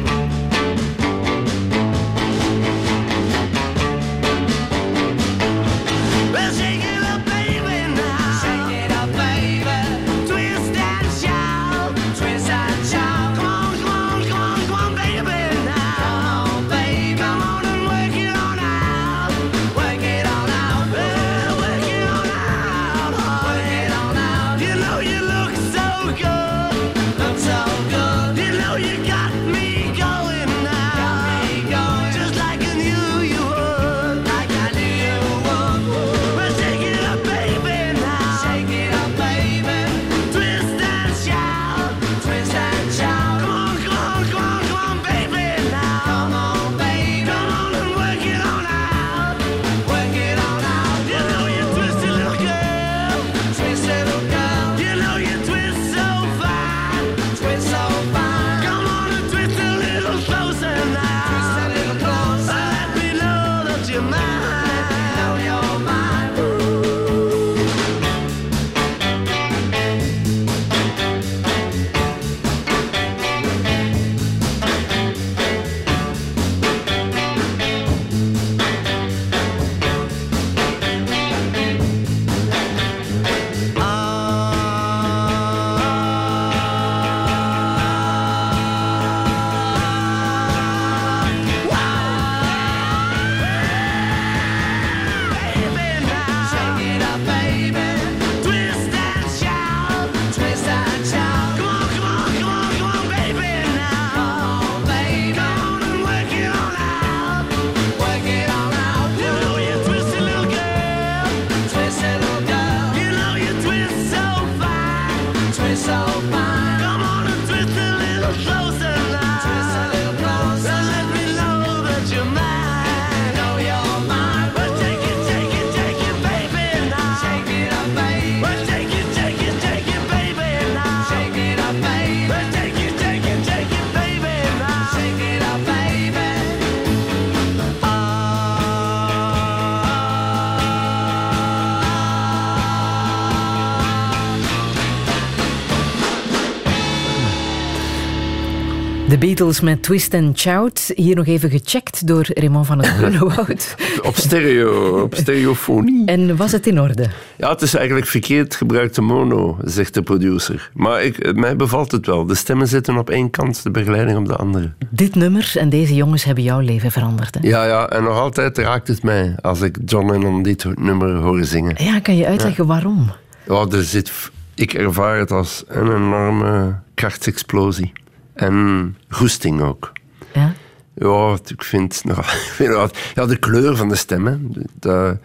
[149.14, 150.92] De Beatles met Twist and Shout.
[150.94, 153.74] Hier nog even gecheckt door Raymond van het Groenewoud.
[154.02, 156.06] op stereo, op stereofonie.
[156.06, 157.06] En was het in orde?
[157.36, 160.70] Ja, het is eigenlijk verkeerd gebruikte mono, zegt de producer.
[160.72, 162.26] Maar ik, mij bevalt het wel.
[162.26, 164.72] De stemmen zitten op één kant, de begeleiding op de andere.
[164.90, 167.34] Dit nummer en deze jongens hebben jouw leven veranderd.
[167.34, 167.48] Hè?
[167.48, 171.44] Ja, ja, en nog altijd raakt het mij als ik John Lennon dit nummer hoor
[171.44, 171.84] zingen.
[171.84, 173.10] Ja, kan je uitleggen waarom?
[173.48, 174.12] Ja, er zit,
[174.54, 177.92] ik ervaar het als een enorme krachtsexplosie.
[178.34, 179.92] En goesting ook.
[180.34, 180.54] Ja?
[180.94, 182.24] Ja, ik vind, nou,
[183.14, 185.18] ja, de kleur van de stemmen, de,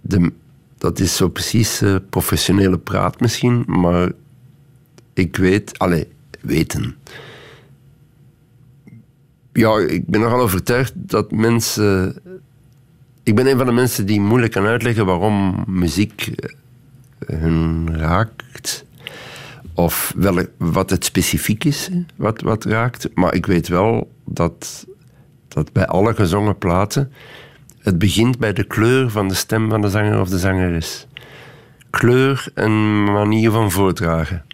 [0.00, 0.32] de,
[0.78, 4.12] dat is zo precies eh, professionele praat misschien, maar
[5.12, 6.08] ik weet, allee,
[6.40, 6.96] weten.
[9.52, 12.16] Ja, ik ben nogal overtuigd dat mensen.
[13.22, 18.42] Ik ben een van de mensen die moeilijk kan uitleggen waarom muziek eh, hun raakt.
[19.82, 20.14] Of
[20.56, 23.08] wat het specifiek is, wat, wat raakt.
[23.14, 24.86] Maar ik weet wel dat,
[25.48, 27.12] dat bij alle gezongen platen...
[27.78, 31.06] Het begint bij de kleur van de stem van de zanger of de zangeres.
[31.90, 34.44] Kleur en manier van voordragen.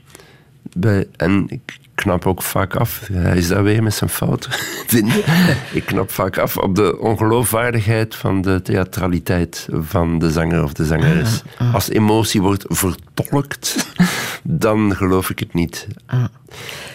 [0.77, 1.63] Bij, en
[1.99, 3.09] knap ook vaak af.
[3.13, 4.51] Hij is daar weer met zijn fouten.
[5.73, 5.85] ik.
[5.87, 11.43] knap vaak af op de ongeloofwaardigheid van de theatraliteit van de zanger of de zangeres.
[11.73, 13.95] Als emotie wordt vertolkt,
[14.43, 15.87] dan geloof ik het niet.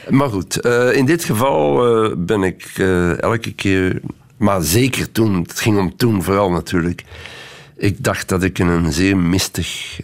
[0.10, 4.02] Maar goed, eh, in dit geval eh, ben ik eh, elke keer,
[4.38, 7.04] maar zeker toen, het ging om toen vooral natuurlijk.
[7.78, 10.00] Ik dacht dat ik in een zeer mistig,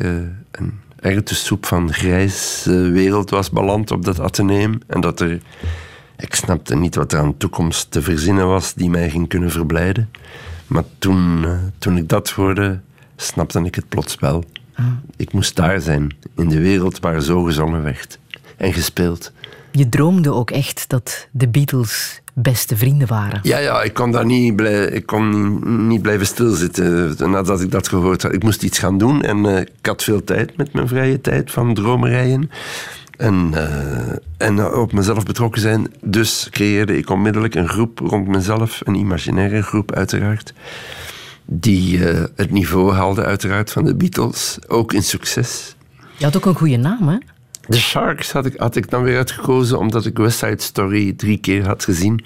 [1.00, 4.80] eh een erwtensoep van grijs eh, wereld was beland op dat ateneum.
[4.88, 5.40] En dat er
[6.18, 10.10] Ik snapte niet wat er aan toekomst te verzinnen was die mij ging kunnen verblijden.
[10.68, 12.80] Maar toen, eh, toen ik dat hoorde,
[13.16, 14.44] snapte ik het plots wel.
[15.18, 18.20] Ik moest daar zijn, in de wereld waar zo gezongen werd
[18.58, 19.32] en gespeeld.
[19.80, 23.40] Je droomde ook echt dat de Beatles beste vrienden waren.
[23.44, 27.88] Ja, ja, ik kon daar niet, blij, ik kon niet, blijven stilzitten nadat ik dat
[27.88, 28.34] gehoord had.
[28.34, 31.52] Ik moest iets gaan doen en eh, ik had veel tijd met mijn vrije tijd
[31.52, 32.52] van dromerijen.
[33.18, 35.94] En, eh, en op mezelf betrokken zijn.
[36.02, 40.54] Dus creëerde ik onmiddellijk een groep rond mezelf, een imaginaire groep uiteraard,
[41.46, 45.76] die eh, het niveau haalde uiteraard van de Beatles, ook in succes.
[46.18, 47.18] Je had ook een goede naam, hè?
[47.70, 51.38] De Sharks had ik, had ik dan weer uitgekozen omdat ik West Side Story drie
[51.38, 52.24] keer had gezien.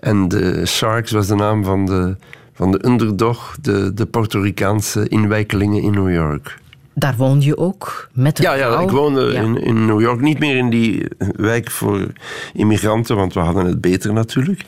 [0.00, 2.16] En de Sharks was de naam van de,
[2.52, 6.58] van de underdog, de, de Puerto Ricaanse inwijkelingen in New York.
[6.94, 9.40] Daar woonde je ook met een Ja, ja ik woonde Ja.
[9.42, 10.20] in, in New York.
[10.20, 11.04] Niet meer in die
[11.36, 12.06] wijk voor
[12.52, 14.64] immigranten, want we hadden het beter natuurlijk.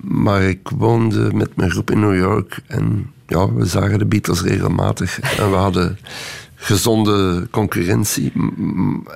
[0.00, 2.58] Maar ik woonde met mijn groep in New York.
[2.66, 5.20] En ja, we zagen de Beatles regelmatig.
[5.20, 5.98] En we hadden
[6.64, 8.32] gezonde concurrentie.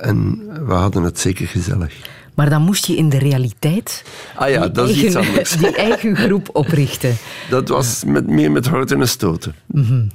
[0.01, 1.95] En we hadden het zeker gezellig.
[2.35, 4.03] Maar dan moest je in de realiteit
[4.35, 5.51] Ah ja, die, dat is eigen, iets anders.
[5.51, 7.17] die eigen groep oprichten.
[7.49, 9.55] Dat was met, meer met horten en stoten.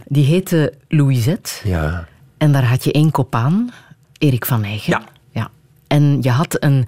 [0.07, 1.51] Die heette Louisette.
[1.65, 2.09] Ja.
[2.37, 3.71] En daar had je één kop aan,
[4.19, 4.93] Erik van Eygen.
[4.93, 5.03] Ja.
[5.31, 5.51] ja.
[5.87, 6.87] En je had een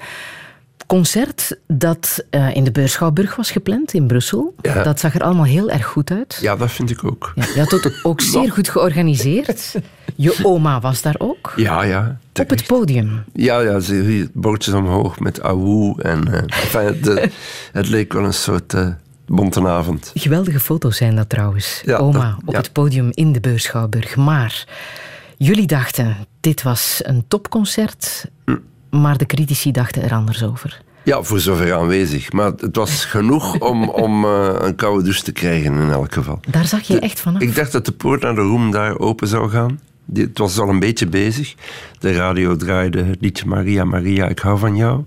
[0.87, 4.55] concert dat eh, in de Beurschouwburg was gepland in Brussel.
[4.63, 4.83] Ja.
[4.83, 6.39] Dat zag er allemaal heel erg goed uit.
[6.41, 7.33] ja, dat vind ik ook.
[7.35, 9.75] Ja, je had het ook zeer goed georganiseerd.
[10.15, 11.53] Je oma was daar ook.
[11.57, 12.19] Ja, ja.
[12.41, 13.25] Op het podium.
[13.33, 16.03] Ja, ja, ze bordjes omhoog met awoe.
[16.03, 17.31] En, eh, enfin, de,
[17.73, 18.89] het leek wel een soort eh
[19.27, 20.11] bonte avond.
[20.15, 21.83] Geweldige foto's zijn dat trouwens.
[21.85, 24.17] Ja, Oma dat- op het podium in de Beurschouwburg.
[24.17, 24.65] Maar
[25.37, 28.27] jullie dachten, dit was een topconcert.
[28.45, 28.57] Hm.
[28.91, 30.81] Maar de critici dachten er anders over.
[31.03, 32.33] Ja, voor zover aanwezig.
[32.33, 36.41] Maar het was genoeg om, om eh, een koude douche te krijgen in elk geval.
[36.49, 37.41] Daar zag je De- echt vanaf.
[37.43, 39.81] Ik dacht dat de poort naar de roem daar open zou gaan.
[40.05, 41.55] Die- Het was al een beetje bezig.
[41.99, 45.05] De radio draaide het liedje Maria, Maria, ik hou van jou.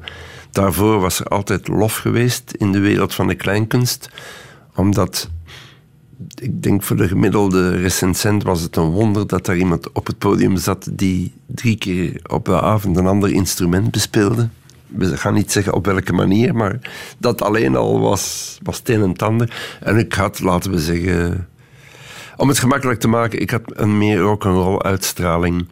[0.51, 4.09] Daarvoor was er altijd lof geweest in de wereld van de kleinkunst.
[4.75, 5.29] Omdat,
[6.41, 10.17] ik denk voor de gemiddelde recensent was het een wonder dat daar iemand op het
[10.17, 14.49] podium zat die drie keer op de avond een ander instrument bespeelde.
[14.87, 16.79] We gaan niet zeggen op welke manier, maar
[17.17, 19.77] dat alleen al was, was het een en het ander.
[19.79, 21.47] En ik had, laten we zeggen,
[22.37, 25.67] om het gemakkelijk te maken, ik had een meer rock'n'roll uitstraling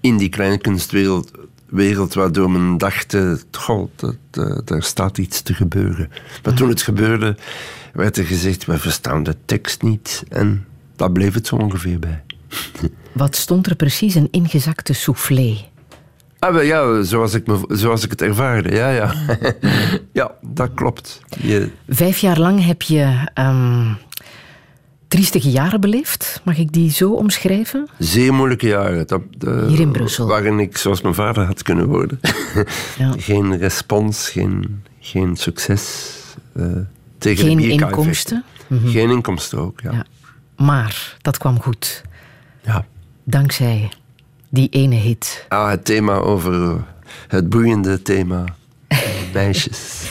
[0.00, 1.30] in die kleinkunstwereld,
[1.66, 3.88] wereld, waardoor men dacht, eh, goh,
[4.30, 6.10] eh, daar staat iets te gebeuren.
[6.42, 7.36] Maar toen het gebeurde,
[7.92, 10.22] werd er gezegd, wij verstaan de tekst niet.
[10.28, 10.64] En
[10.96, 12.22] daar bleef het zo ongeveer bij.
[13.12, 14.14] Wat stond er precies?
[14.14, 15.56] Een ingezakte soufflé.
[16.38, 19.14] Ah, wel, ja, zoals ik, me, zoals ik het ervaarde, ja, ja.
[20.12, 21.20] ja, dat klopt.
[21.40, 23.92] Je, Vijf jaar lang heb je ehm,
[25.08, 26.40] triestige jaren beleefd.
[26.44, 27.88] Mag ik die zo omschrijven?
[27.98, 29.06] Zeer moeilijke jaren.
[29.06, 30.26] Dat, eh, Hier in Brussel.
[30.26, 32.20] Waarin ik zoals mijn vader had kunnen worden.
[32.98, 33.14] Ja.
[33.16, 36.12] Geen respons, geen, geen succes.
[36.54, 36.66] eh,
[37.22, 38.44] tegen Geen de inkomsten.
[38.68, 38.90] vechten.
[38.90, 39.92] Geen inkomsten ook, ja.
[39.92, 40.04] Ja.
[40.64, 42.02] Maar dat kwam goed.
[42.64, 42.84] ja.
[43.24, 43.90] Dankzij
[44.48, 45.46] die ene hit.
[45.48, 46.62] Ah, het thema over...
[46.62, 46.74] eh,
[47.28, 48.44] Het boeiende thema.
[49.34, 50.10] Meisjes.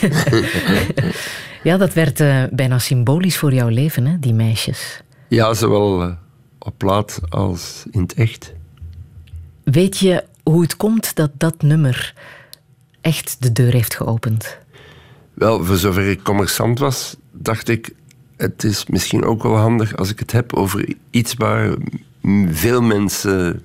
[1.62, 5.02] Ja, dat werd eh, bijna symbolisch voor jouw leven, hè, die meisjes.
[5.28, 6.12] Ja, zowel eh,
[6.58, 8.52] op plaat als in het echt.
[9.64, 12.14] Weet je hoe het komt dat dat nummer
[13.00, 14.58] echt de deur heeft geopend?
[15.34, 17.90] Wel, voor zover ik commerçant was, dacht ik...
[18.36, 21.74] Het is misschien ook wel handig als ik het heb over iets waar
[22.50, 23.62] veel mensen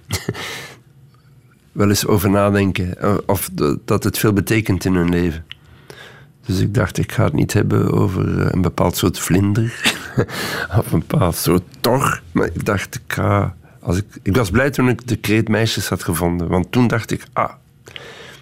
[1.71, 3.01] wel eens over nadenken.
[3.01, 3.49] eh, Of
[3.85, 5.45] dat het veel betekent in hun leven.
[6.45, 9.95] Dus ik dacht, ik ga het niet hebben over eh, een bepaald soort vlinder.
[10.79, 12.21] of een bepaald soort tor.
[12.31, 13.55] Maar ik dacht, ik ga...
[13.79, 16.47] Als ik, ik was blij toen ik de kreet meisjes had gevonden.
[16.47, 17.51] Want toen dacht ik, ah,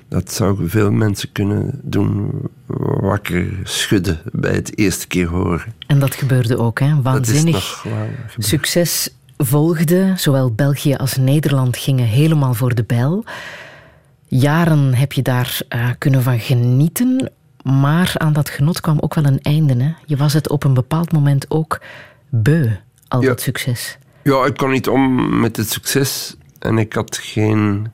[0.09, 2.31] dat zou veel mensen kunnen doen
[2.99, 5.73] wakker schudden bij het eerste keer horen.
[5.87, 7.01] En dat gebeurde ook, hè?
[7.01, 7.85] Waanzinnig.
[8.37, 10.13] Succes volgde.
[10.15, 13.23] Zowel België als Nederland gingen helemaal voor de bijl.
[14.27, 17.31] Jaren heb je daar eh, kunnen van genieten.
[17.63, 19.83] Maar aan dat genot kwam ook wel een einde.
[19.83, 19.91] Hè?
[20.05, 21.81] Je was het op een bepaald moment ook
[22.29, 22.67] beu,
[23.07, 23.27] al Ja.
[23.27, 23.97] dat succes.
[24.23, 26.35] Ja, ik kon niet om met het succes.
[26.59, 27.91] En ik had geen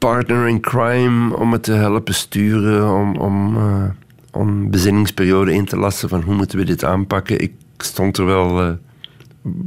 [0.00, 3.84] partner in crime om het te helpen sturen, om, om, eh,
[4.30, 7.40] om bezinningsperiode in te lassen van hoe moeten we dit aanpakken.
[7.40, 8.72] Ik stond er wel, eh,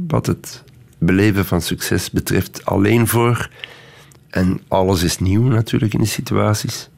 [0.06, 0.64] wat het
[0.98, 3.50] beleven van succes betreft, alleen voor.
[4.30, 6.88] En alles is nieuw natuurlijk in die situaties.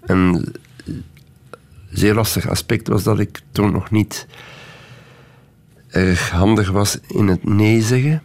[0.00, 0.52] En
[1.90, 4.26] zeer lastig aspect was dat ik toen nog niet
[5.90, 8.22] erg handig was in het nee zeggen.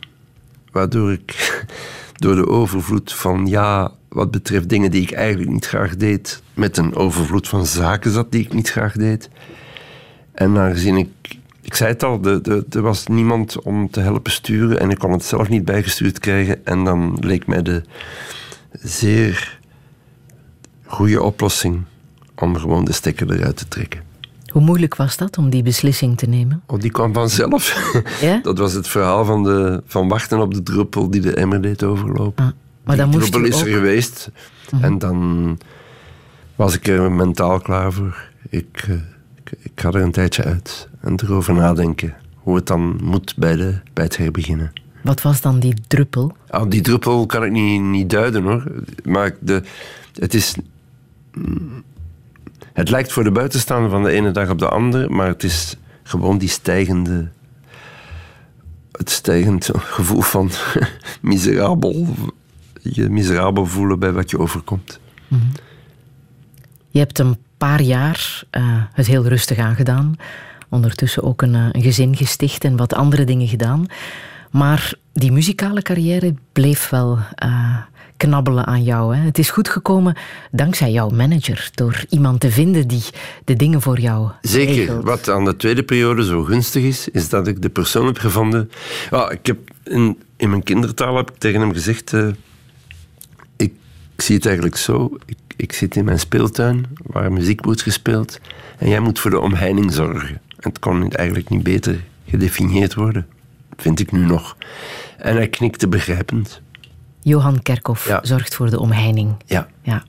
[0.71, 1.65] Waardoor ik
[2.23, 6.77] door de overvloed van ja, wat betreft dingen die ik eigenlijk niet graag deed, met
[6.77, 9.29] een overvloed van zaken zat die ik niet graag deed.
[10.33, 14.31] En aangezien ik, ik zei het al, de, de, er was niemand om te helpen
[14.31, 16.65] sturen en ik kon het zelf niet bijgestuurd krijgen.
[16.65, 17.83] En dan leek mij de
[18.71, 19.59] zeer
[20.85, 21.81] goede oplossing
[22.35, 24.01] om gewoon de stekker eruit te trekken.
[24.51, 26.63] Hoe moeilijk was dat om die beslissing te nemen?
[26.67, 27.91] Oh, die kwam vanzelf.
[28.21, 28.39] Ja?
[28.43, 31.83] Dat was het verhaal van, de, van wachten op de druppel die de emmer deed
[31.83, 32.45] overlopen.
[32.45, 32.51] Ah,
[32.83, 33.73] maar dan moest is er ook- Mhm.
[33.77, 34.31] geweest.
[34.81, 35.57] En dan
[36.55, 38.29] was ik er mentaal klaar voor.
[38.49, 38.93] Ik, eh,
[39.43, 43.55] ik, ik ga er een tijdje uit en erover nadenken hoe het dan moet bij,
[43.55, 44.71] de, bij het herbeginnen.
[45.03, 46.35] Wat was dan die druppel?
[46.49, 48.63] Ah, die druppel kan ik niet, niet duiden hoor.
[49.03, 49.63] Maar de,
[50.19, 50.55] het is.
[51.33, 51.83] mm,
[52.73, 55.75] Het lijkt voor de buitenstaander van de ene dag op de andere, maar het is
[56.03, 57.29] gewoon die stijgende.
[58.91, 60.49] Het stijgend gevoel van
[61.21, 62.07] miserabel.
[62.83, 64.99] Je miserabel voelen bij wat je overkomt.
[66.89, 68.63] Je hebt een paar jaar eh,
[68.93, 70.15] het heel rustig aangedaan.
[70.69, 73.85] Ondertussen ook een, eh, een gezin gesticht en wat andere dingen gedaan.
[74.51, 77.77] Maar die muzikale carrière bleef wel eh,
[78.17, 79.15] knabbelen aan jou.
[79.15, 79.21] Hè?
[79.21, 80.15] Het is goed gekomen
[80.51, 81.69] dankzij jouw manager.
[81.73, 83.03] Door iemand te vinden die
[83.45, 84.75] de dingen voor jou Zeker.
[84.75, 85.03] regelt.
[85.03, 88.71] Wat aan de tweede periode zo gunstig is, is dat ik de persoon heb gevonden.
[89.09, 92.13] Ja, ik heb in, in mijn kindertaal heb ik tegen hem gezegd:
[94.21, 95.17] ik, zie het eigenlijk zo.
[95.25, 98.39] Ik, ik zit in mijn speeltuin waar muziek wordt gespeeld
[98.77, 100.41] en jij moet voor de omheining zorgen.
[100.59, 103.27] Het kon eigenlijk niet beter gedefinieerd worden,
[103.77, 104.57] vind ik nu nog.
[105.17, 106.61] En hij knikte begrijpend.
[107.21, 108.19] Johan Kerkhoff Ja.
[108.23, 109.35] zorgt voor de omheining.
[109.45, 109.67] Ja.
[109.81, 110.03] Ja.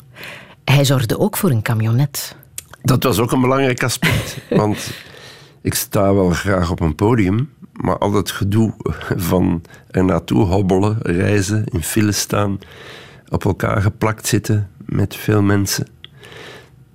[0.65, 2.37] Hij zorgde ook voor een camionet.
[2.83, 4.39] Dat was ook een belangrijk aspect.
[4.51, 4.91] want
[5.61, 8.75] ik sta wel graag op een podium, maar al dat gedoe
[9.17, 12.59] van er naartoe hobbelen, reizen, in files staan,
[13.33, 15.87] op elkaar geplakt zitten met veel mensen,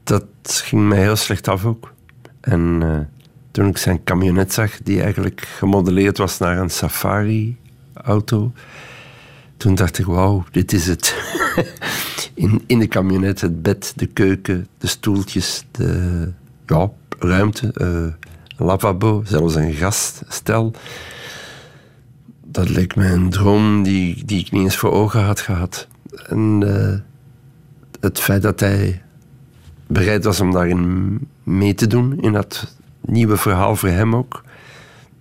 [0.03, 1.93] dat ging mij heel slecht af ook.
[2.41, 2.99] En eh,
[3.51, 8.51] toen ik zijn camionet zag, die eigenlijk gemodelleerd was naar een safari-auto,
[9.57, 11.15] toen dacht ik, wauw, dit is het.
[12.33, 16.31] in, in de camionet het bed, de keuken, de stoeltjes, de
[16.65, 18.15] ja, ruimte, een
[18.57, 20.73] lavabo, zelfs een gaststel.
[22.45, 25.87] Dat leek me een droom die, die ik niet eens voor ogen had gehad.
[26.25, 26.99] En eh,
[27.99, 29.01] het feit dat hij
[29.87, 34.43] bereid was om daarin mee te doen, in dat nieuwe verhaal voor hem ook,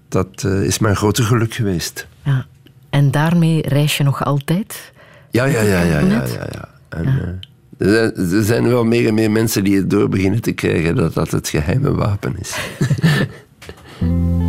[0.09, 2.07] dat eh, is mijn grote geluk geweest.
[2.23, 2.47] Ja.
[2.91, 4.93] En daarmee reis je nog altijd?
[5.31, 6.47] Ja, ja, ja, ja, ja, ja.
[6.53, 6.69] ja.
[6.89, 10.43] En, eh, er, zijn, er zijn wel meer en meer mensen die het door beginnen
[10.43, 12.57] te krijgen dat dat het geheime wapen is.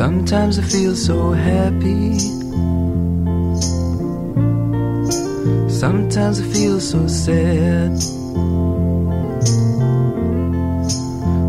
[0.00, 2.18] Sometimes I feel so happy.
[5.68, 8.00] Sometimes I feel so sad.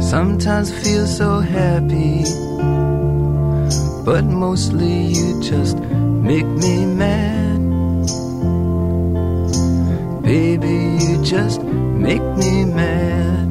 [0.04, 2.26] Sometimes I feel so happy.
[4.04, 7.62] But mostly you just make me mad.
[10.24, 13.51] Baby, you just make me mad.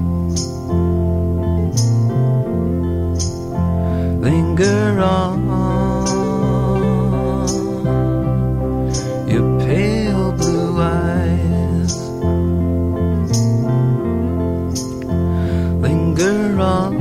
[4.21, 5.41] Linger on.
[9.29, 11.97] Your pale blue eyes.
[15.85, 16.93] Linger on.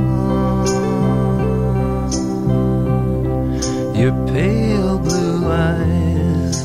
[3.94, 6.62] Your pale blue eyes.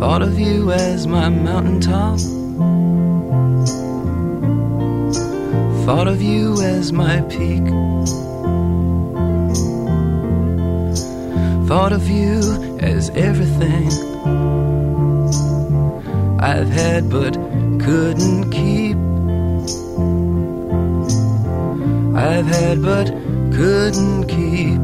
[0.00, 2.35] Thought of you as my mountaintop
[5.86, 7.62] Thought of you as my peak.
[11.68, 12.40] Thought of you
[12.80, 13.86] as everything
[16.40, 17.34] I've had but
[17.78, 18.96] couldn't keep.
[22.16, 23.06] I've had but
[23.54, 24.82] couldn't keep.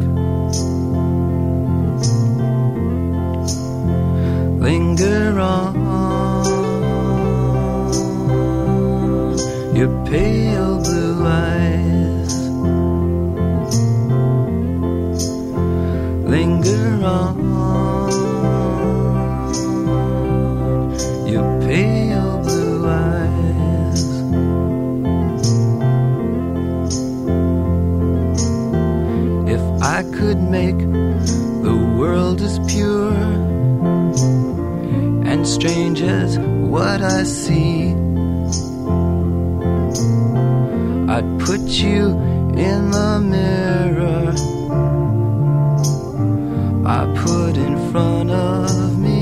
[4.62, 5.91] Linger on
[9.83, 12.35] your pale blue eyes.
[16.35, 17.37] Linger on
[21.26, 24.05] your pale blue eyes.
[29.57, 33.14] If I could make the world as pure
[35.30, 37.82] and strange as what I see.
[41.53, 42.07] Put you
[42.57, 44.32] in the mirror
[46.86, 49.20] I put in front of me.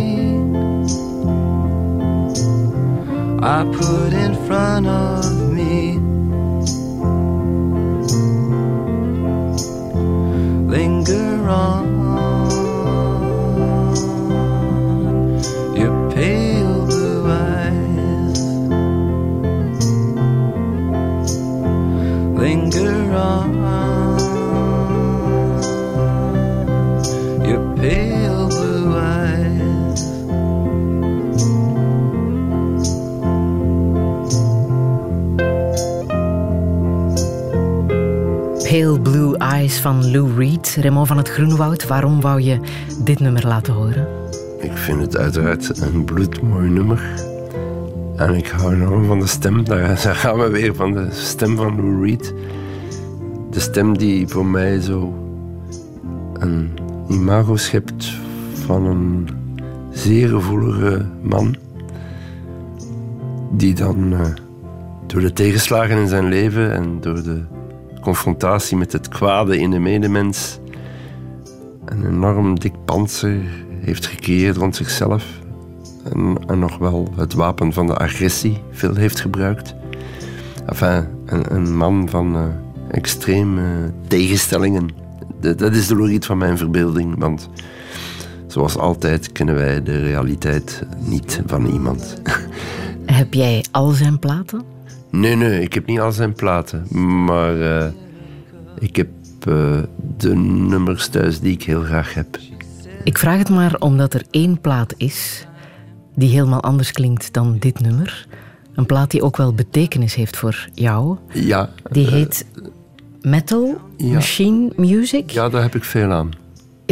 [3.43, 5.10] I put in front of
[39.81, 40.76] van Lou Reed.
[40.81, 42.61] Raymond van het Groenwoud, waarom wou je
[43.05, 44.07] dit nummer laten horen?
[44.59, 47.03] Ik vind het uiteraard een bloedmooi nummer.
[48.16, 49.64] En ik hou enorm van de stem.
[49.64, 52.35] Daar daar gaan we weer van de stem van Lou Reed.
[53.51, 55.14] De stem die voor mij zo
[56.33, 56.70] een
[57.09, 58.12] imago schept
[58.66, 59.28] van een
[59.91, 61.57] zeer gevoelige man.
[63.53, 64.20] Die dan eh,
[65.07, 67.43] door de tegenslagen in zijn leven en door de
[68.01, 70.59] confrontatie met het kwade in de medemens
[71.84, 73.40] een enorm dik panzer
[73.80, 75.24] heeft gecreëerd rond zichzelf.
[76.12, 79.74] En, en nog wel het wapen van de agressie veel heeft gebruikt.
[80.66, 82.42] Enfin, een, een man van eh,
[82.90, 84.88] extreme tegenstellingen.
[85.40, 87.48] Dat is de logiet van mijn verbeelding, want
[88.46, 92.20] zoals altijd kennen wij de realiteit niet van iemand.
[93.07, 94.62] Heb jij al zijn platen?
[95.11, 96.87] Nee, nee, ik heb niet al zijn platen.
[97.25, 97.89] Maar eh,
[98.79, 99.09] ik heb
[99.49, 99.79] eh,
[100.17, 102.39] de nummers thuis die ik heel graag heb.
[103.05, 105.47] Ik vraag het maar omdat er één plaat is
[106.15, 108.27] die helemaal anders klinkt dan dit nummer.
[108.75, 111.17] Een plaat die ook wel betekenis heeft voor jou.
[111.33, 112.47] Ja, Die eh, heet
[113.21, 114.13] Metal ja.
[114.13, 115.31] Machine Music.
[115.31, 116.31] ja, daar heb ik veel aan.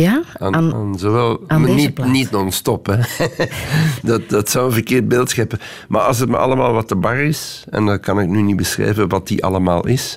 [0.01, 0.22] Ja?
[0.38, 2.09] Aan, Aan- aan zowel, aan maar deze niet, plaat.
[2.09, 2.86] niet non-stop.
[4.03, 5.59] Dat, dat zou een verkeerd beeld scheppen.
[5.88, 8.57] Maar als het me allemaal wat te bar is, en dan kan ik nu niet
[8.57, 10.16] beschrijven wat die allemaal is,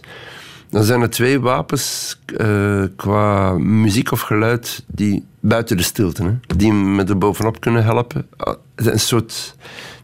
[0.70, 6.56] dan zijn er twee wapens eh, qua muziek of geluid die buiten de stilte, hè,
[6.58, 8.28] die me er bovenop kunnen helpen.
[8.38, 9.56] Ah, Een soort,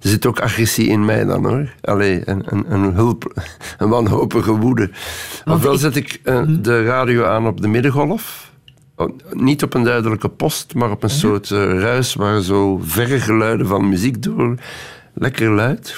[0.01, 1.73] er zit ook agressie in mij dan hoor.
[1.81, 3.33] Allee, een, een, een, hulp,
[3.77, 4.89] een wanhopige woede.
[5.45, 8.46] Want Ofwel ik- zet ik eh, de radio aan op de middengolf.
[8.99, 13.19] Oh, Niet op een duidelijke post, maar op een soort eh, ruis waar zo verre
[13.19, 14.55] geluiden van muziek door.
[15.13, 15.95] Lekker luid.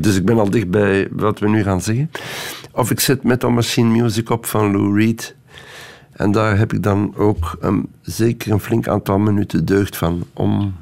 [0.00, 2.10] Dus ik ben al dicht bij wat we nu gaan zeggen.
[2.72, 5.34] Of ik zet Metal Machine Music op van Lou Reed.
[6.12, 7.58] En daar heb ik dan ook
[8.02, 10.74] zeker een flink aantal minuten deugd van om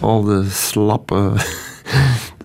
[0.00, 1.32] al de slappe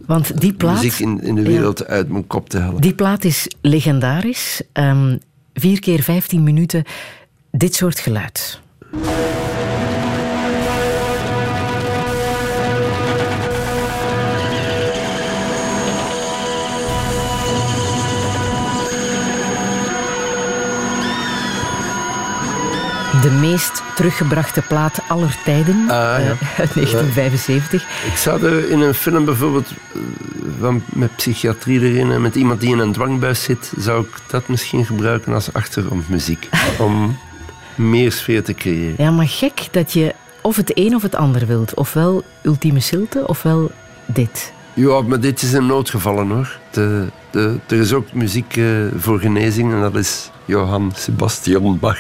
[0.08, 1.48] Want die plaat, muziek in, in de Ja.
[1.48, 2.82] wereld uit mijn kop te halen.
[2.82, 4.62] die plaat is legendarisch.
[4.74, 5.18] Ehm,
[5.54, 6.84] vier keer 15 minuten,
[7.52, 8.62] dit soort geluid.
[23.22, 26.18] De meest teruggebrachte plaat aller tijden, Ah, ja.
[26.20, 27.84] eh, uit 1975.
[28.05, 29.99] Ik zou er in een film bijvoorbeeld eh,
[30.59, 34.47] van, met psychiatrie erin en met iemand die in een dwangbuis zit, zou ik dat
[34.47, 36.49] misschien gebruiken als achtergrondmuziek.
[36.80, 37.18] om
[37.76, 38.95] meer sfeer te creëren.
[38.97, 41.74] Ja, maar gek dat je of het een of het ander wilt.
[41.74, 43.72] Ofwel ultieme stilte, ofwel
[44.05, 44.53] dit.
[44.74, 46.59] Ja, maar dit is een noodgevallen hoor.
[46.72, 48.65] De, de, er is ook muziek eh,
[48.95, 51.99] voor genezing en dat is Johann Sebastian Bach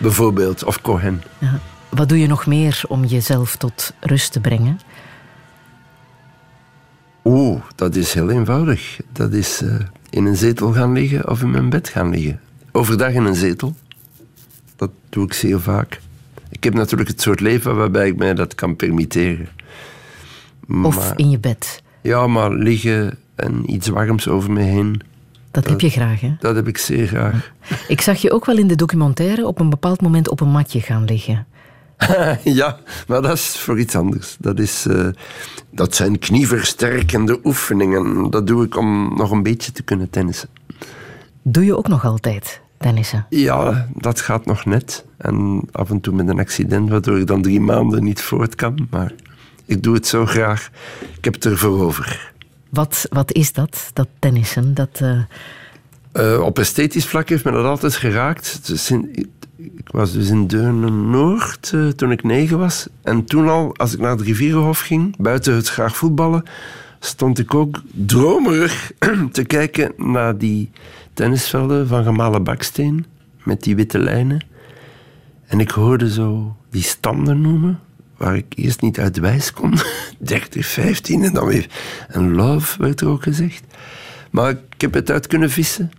[0.00, 1.22] bijvoorbeeld, of Cohen.
[1.38, 1.58] Ja.
[1.88, 4.80] Wat doe je nog meer om jezelf tot rust te brengen?
[7.24, 9.00] Oeh, dat is heel eenvoudig.
[9.12, 9.74] Dat is eh,
[10.10, 12.40] in een zetel gaan liggen of in mijn bed gaan liggen.
[12.72, 13.74] Overdag in een zetel.
[14.76, 16.00] Dat doe ik zeer vaak.
[16.48, 19.48] Ik heb natuurlijk het soort leven waarbij ik mij dat kan permitteren.
[20.82, 21.82] Of Maar- in je bed?
[22.02, 25.00] Ja, maar liggen en iets warms over me heen,
[25.50, 26.34] Dat heb je graag, hè?
[26.38, 27.52] dat heb ik zeer graag.
[27.88, 30.80] Ik zag je ook wel in de documentaire op een bepaald moment op een matje
[30.80, 31.46] gaan liggen.
[32.44, 34.36] ja, maar dat is voor iets anders.
[34.38, 35.08] Dat, is, eh,
[35.70, 38.30] dat zijn knieversterkende oefeningen.
[38.30, 40.48] Dat doe ik om nog een beetje te kunnen tennissen.
[41.42, 43.26] Doe je ook nog altijd, tennissen?
[43.28, 45.04] Ja, dat gaat nog net.
[45.16, 48.86] En af en toe met een accident, waardoor ik dan drie maanden niet voort kan.
[48.90, 49.12] Maar
[49.64, 50.70] ik doe het zo graag.
[51.16, 52.32] Ik heb het ervoor over.
[52.70, 54.74] Wat, wat is dat, dat tennissen?
[54.74, 55.20] Dat, eh,
[56.12, 58.66] Eh, op esthetisch vlak heeft me dat altijd geraakt.
[58.66, 62.86] Dus in- ik was dus in Deurne-Noord eh, toen ik negen was.
[63.02, 66.42] En toen al, als ik naar het Rivierenhof ging, buiten het graag voetballen,
[67.00, 68.92] stond ik ook dromerig
[69.32, 70.70] te kijken naar die
[71.14, 73.06] tennisvelden van gemalen baksteen
[73.44, 74.44] met die witte lijnen.
[75.46, 77.80] En ik hoorde zo die standen noemen,
[78.22, 79.74] waar ik eerst niet uit wijs kon.
[80.18, 81.66] 30, 15 en dan weer.
[82.08, 83.62] En love werd er ook gezegd.
[84.30, 85.90] Maar ik heb het uit kunnen vissen.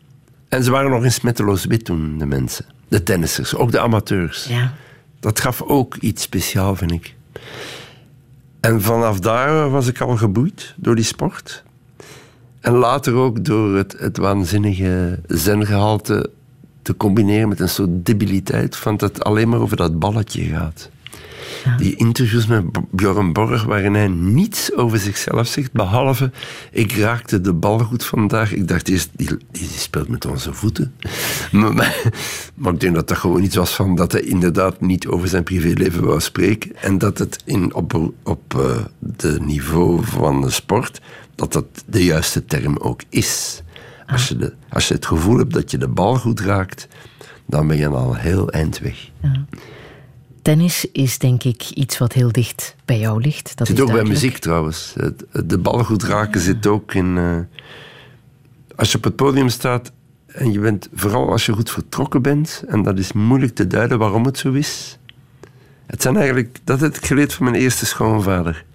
[0.50, 2.66] En ze waren nog in smetteloos wit toen, de mensen.
[2.88, 4.46] De tennissers, ook de amateurs.
[4.46, 4.74] Ja.
[5.20, 7.16] Dat gaf ook iets speciaals, vind ik.
[8.60, 11.64] En vanaf daar was ik al geboeid door die sport.
[12.60, 16.30] En later ook door het, het waanzinnige zengehalte
[16.82, 20.90] te combineren met een soort debiliteit van dat het alleen maar over dat balletje gaat.
[21.78, 26.32] Die interviews met B- Björn Borg, waarin hij niets over zichzelf zegt, behalve
[26.72, 28.54] ik raakte de bal goed vandaag.
[28.54, 30.94] Ik dacht eerst, die, die, speelt met onze voeten.
[31.52, 32.02] maar, maar,
[32.56, 35.44] maar ik denk dat dat gewoon iets was van dat hij inderdaad niet over zijn
[35.44, 36.76] privéleven wou spreken.
[36.76, 41.02] En dat het in, op, op eh, de niveau van de sport,
[41.36, 43.62] dat dat de juiste term ook is.
[44.08, 46.88] Als je, de, als je het gevoel hebt dat je de bal goed raakt,
[47.46, 49.10] dan ben je al heel eind weg.
[50.44, 53.58] Tennis is denk ik iets wat heel dicht bij jou ligt.
[53.58, 54.94] Dat zit is ook bij muziek trouwens.
[55.46, 57.18] De bal goed raken zit ook in.
[57.18, 57.38] eh,
[58.76, 59.92] als je op het podium staat
[60.28, 63.98] en je bent, vooral als je goed vertrokken bent, en dat is moeilijk te duiden
[64.00, 64.98] waarom het zo is.
[65.86, 68.66] Het zijn eigenlijk, dat heb ik geleerd van mijn eerste schoonvader.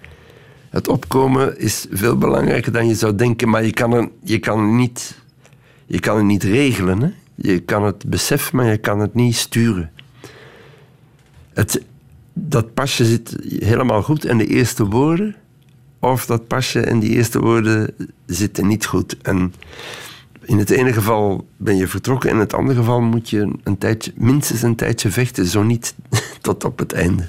[0.70, 4.76] Het opkomen is veel belangrijker dan je zou denken, maar je kan, er, je kan,
[4.76, 5.18] niet,
[5.86, 7.02] je kan het niet regelen.
[7.02, 7.10] Hè?
[7.34, 9.90] Je kan het beseffen, maar je kan het niet sturen.
[11.58, 11.82] Het,
[12.32, 15.36] dat pasje zit helemaal goed en de eerste woorden,
[15.98, 17.94] of dat pasje en die eerste woorden
[18.26, 19.16] zitten niet goed.
[19.22, 19.54] En
[20.42, 24.12] in het ene geval ben je vertrokken, in het andere geval moet je een tijdje,
[24.16, 25.94] minstens een tijdje vechten, zo niet
[26.40, 27.28] tot op het einde.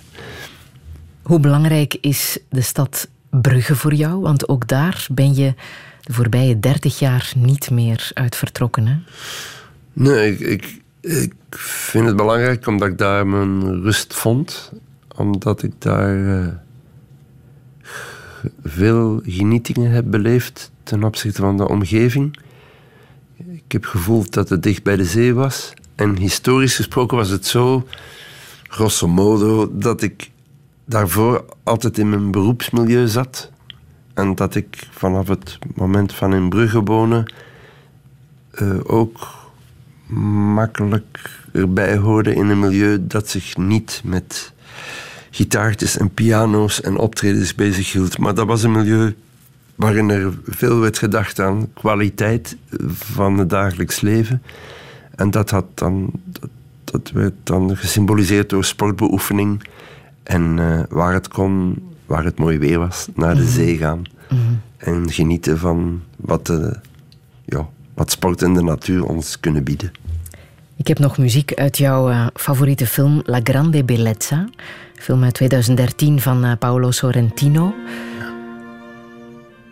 [1.21, 4.21] Hoe belangrijk is de stad Brugge voor jou?
[4.21, 5.53] Want ook daar ben je
[6.01, 8.87] de voorbije dertig jaar niet meer uit vertrokken.
[8.87, 8.95] Hè?
[9.93, 14.71] Nee, ik, ik, ik vind het belangrijk omdat ik daar mijn rust vond.
[15.15, 16.47] Omdat ik daar eh,
[18.63, 22.39] veel genietingen heb beleefd ten opzichte van de omgeving.
[23.35, 25.73] Ik heb gevoeld dat het dicht bij de zee was.
[25.95, 27.87] En historisch gesproken was het zo,
[28.63, 30.31] grosso modo, dat ik
[30.85, 33.51] daarvoor altijd in mijn beroepsmilieu zat.
[34.13, 37.33] En dat ik vanaf het moment van in Brugge wonen
[38.51, 39.38] eh, ook
[40.53, 44.53] makkelijk erbij hoorde in een milieu dat zich niet met
[45.29, 48.17] gitaartjes en piano's en optredens bezighield.
[48.17, 49.15] Maar dat was een milieu
[49.75, 52.57] waarin er veel werd gedacht aan kwaliteit
[52.93, 54.41] van het dagelijks leven.
[55.15, 56.49] En dat, had dan, dat,
[56.83, 59.63] dat werd dan gesymboliseerd door sportbeoefening.
[60.23, 64.03] En eh, waar het kon, waar het mooi weer was, naar de zee gaan.
[64.77, 66.79] En genieten van wat, de,
[67.45, 67.67] ja,
[67.99, 69.91] wat sport en de natuur ons kunnen bieden.
[70.75, 74.49] Ik heb nog muziek uit jouw eh, favoriete film La Grande Bellezza.
[74.95, 77.73] Film uit 2013 van eh, Paolo Sorrentino.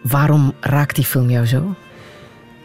[0.03, 1.75] Waarom raakt die film jou zo?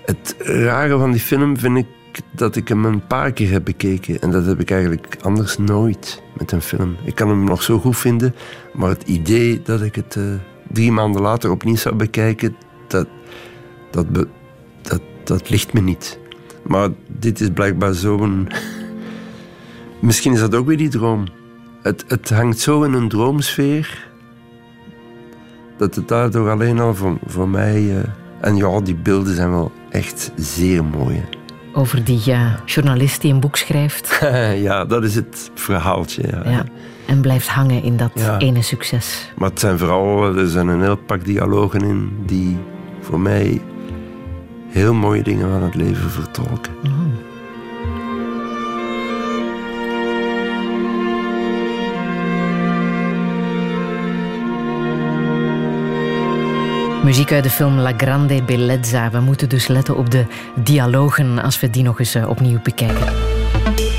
[0.05, 1.87] Het rare van die film vind ik
[2.31, 4.21] dat ik hem een paar keer heb bekeken.
[4.21, 6.97] En dat heb ik eigenlijk anders nooit met een film.
[7.05, 8.35] Ik kan hem nog zo goed vinden,
[8.73, 10.25] maar het idee dat ik het eh,
[10.73, 12.57] drie maanden later opnieuw zou bekijken,
[12.89, 13.07] dat,
[13.91, 14.29] dat, be-
[15.25, 16.19] dat, ligt me niet.
[16.63, 18.49] Maar dit is blijkbaar zo'n.
[20.01, 21.25] Misschien is dat ook weer die droom.
[21.83, 24.11] Het, het hangt zo in een droomsfeer
[25.79, 27.97] dat het daardoor alleen al voor, voor mij.
[27.99, 28.09] eh,
[28.41, 31.17] en ja, die beelden zijn wel echt zeer mooi.
[31.17, 31.25] hè.
[31.79, 34.19] Over die ja, journalist die een boek schrijft
[34.69, 36.23] ja, dat is het verhaaltje.
[36.31, 36.51] Ja.
[36.51, 36.65] ja,
[37.07, 38.39] en blijft hangen in dat Ja.
[38.39, 39.33] ene succes.
[39.37, 42.57] Maar het zijn vooral, er zijn een heel pak dialogen in die
[43.01, 43.61] voor mij
[44.73, 46.73] heel mooie dingen van het leven vertolken.
[57.05, 59.11] Muziek uit de film La Grande Bellezza.
[59.11, 63.13] We moeten dus letten op de dialogen als we die nog eens eh, opnieuw bekijken.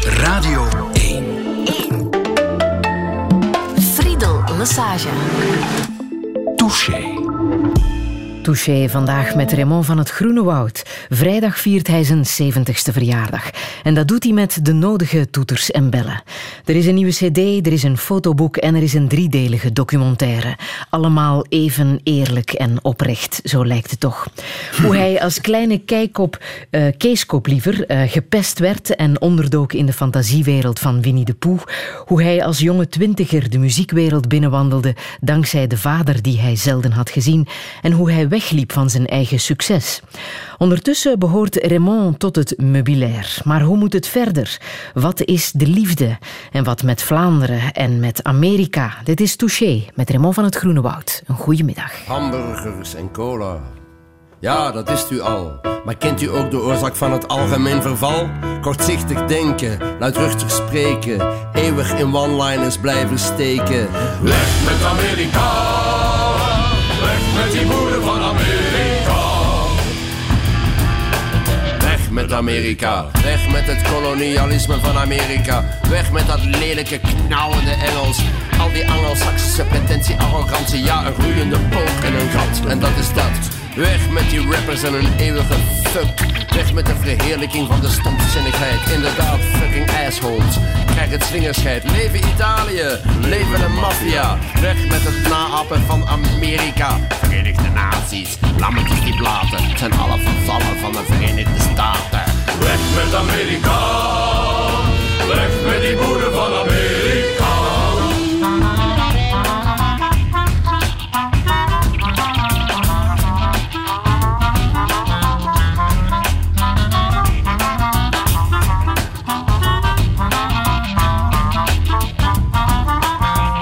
[0.03, 1.23] Radio 1.
[3.79, 5.09] Friedel Lesage.
[6.55, 7.13] Touché.
[8.43, 10.83] Touché vandaag met Raymond van het Groene Woud.
[11.09, 13.49] Vrijdag viert hij zijn 70ste verjaardag.
[13.83, 16.23] En dat doet hij met de nodige toeters en bellen.
[16.65, 20.57] Er is een nieuwe cd, er is een fotoboek en er is een driedelige documentaire.
[20.89, 24.27] Allemaal even eerlijk en oprecht, zo lijkt het toch.
[24.81, 29.93] Hoe hij als kleine kijkop, eh keeskop liever, eh, gepest werd en onderdook in de
[29.93, 31.61] fantasiewereld van Winnie de Pooh.
[32.05, 37.09] Hoe hij als jonge twintiger de muziekwereld binnenwandelde dankzij de vader die hij zelden had
[37.09, 37.47] gezien.
[37.81, 40.01] En hoe hij wegliep van zijn eigen succes.
[40.57, 43.37] Ondertussen behoort Raymond tot het meubilair.
[43.43, 44.57] Maar hoe moet het verder?
[44.93, 46.17] Wat is de liefde?
[46.51, 48.93] En wat met Vlaanderen en met Amerika?
[49.03, 51.23] Dit is Touché met Raymond van het Groene Woud.
[51.25, 52.05] Een goede middag.
[52.05, 53.59] Hamburgers en cola.
[54.39, 55.59] Ja, dat wist u al.
[55.85, 58.29] Maar kent u ook de oorzaak van het algemeen verval?
[58.61, 63.87] Kortzichtig denken, luidruchtig spreken, eeuwig in one-liners blijven steken.
[64.21, 65.51] Weg met Amerika,
[67.01, 67.82] weg met die
[72.13, 78.19] met Amerika, weg met het kolonialisme van Amerika, weg met dat lelijke knauwende Engels.
[78.59, 82.65] Al die Anglo-Saxische pretentie, arrogantie, ja, een groeiende pook en een gat.
[82.67, 83.51] En dat is dat.
[83.75, 85.53] Weg met die rappers en hun eeuwige
[85.83, 86.31] fuck.
[86.55, 88.91] Weg met de verheerlijking van de stomzinnigheid.
[88.91, 90.55] Inderdaad, fucking assholes.
[90.85, 91.83] Krijg het slingerscheid.
[91.91, 92.87] Leven Italië,
[93.21, 94.37] leven de maffia.
[94.61, 96.99] Weg met het naapen van Amerika.
[97.09, 99.63] Verenigde Naties, laat me het niet laten.
[99.63, 101.72] Het zijn alle vervallen van de Verenigde Staten.
[102.73, 103.79] Weg met Amerika,
[105.27, 107.51] weg met die moeder van Amerika.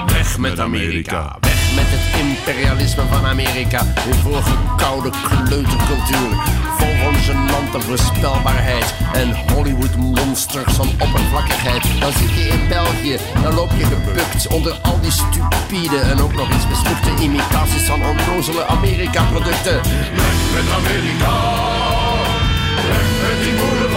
[0.06, 1.41] Weg met Amerika.
[2.46, 3.84] Imperialisme van Amerika.
[4.00, 5.10] Hun voorgekoude
[5.44, 6.30] kleutercultuur.
[6.78, 6.94] Vol
[7.70, 8.94] van voorspelbaarheid.
[9.12, 11.82] En Hollywood monsters van oppervlakkigheid.
[12.00, 13.16] Dan zit je in België.
[13.42, 18.02] Dan loop je gebukt onder al die stupide en ook nog eens mislukte imitaties van
[18.04, 19.80] onnozele Amerika-producten.
[20.14, 21.34] Weg met Amerika,
[22.88, 23.90] weg met die moeder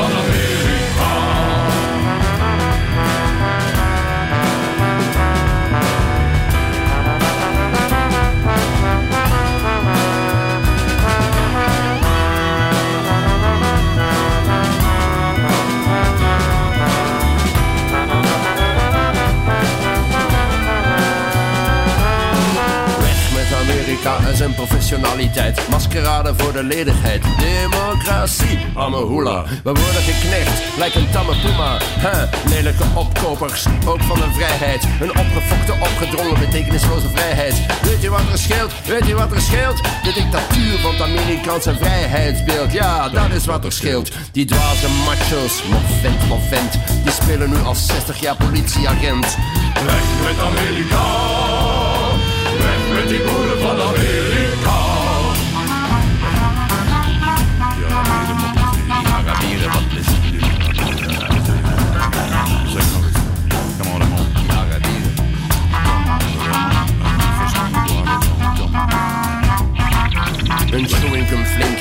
[23.96, 25.68] Amerika en zijn professionaliteit.
[25.70, 27.24] Maskerade voor de ledigheid.
[27.40, 29.44] Democratie, amahula.
[29.64, 31.78] We worden geknecht, lijkt een tamme puma.
[32.00, 34.84] Huh, lelijke opkopers, ook van de vrijheid.
[35.02, 37.56] Een opgefokte, opgedrongen, betekenisloze vrijheid.
[37.84, 38.72] Weet je wat er scheelt?
[38.86, 39.78] Weet je wat er scheelt?
[39.78, 42.72] De dictatuur van het Amerikaanse vrijheidsbeeld.
[42.72, 44.12] Ja, dat is wat er scheelt.
[44.32, 46.72] Die dwaze macho's, moffent, moffent.
[47.04, 49.38] Die spelen nu al 60 jaar politieagent.
[49.86, 51.04] Weg met Amerika,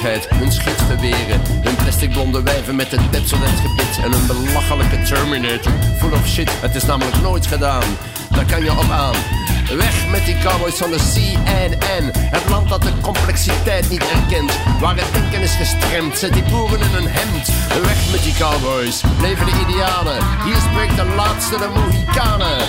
[0.05, 5.73] flinkheid, hun schietgeweren, hun plastic blonde wijven met het Pepsodent gebit en hun belachelijke Terminator.
[5.99, 7.83] Full of shit, het is namelijk nooit gedaan.
[8.35, 9.15] Daar kan je op aan.
[9.77, 12.11] Weg met die cowboys van de CNN.
[12.15, 14.53] Het land dat de complexiteit niet erkent.
[14.81, 17.47] Waar het denken is gestremd, zet die boeren in een hemd.
[17.83, 20.19] Weg met die cowboys, leven de idealen.
[20.45, 22.61] Hier spreekt de laatste de Mohikanen.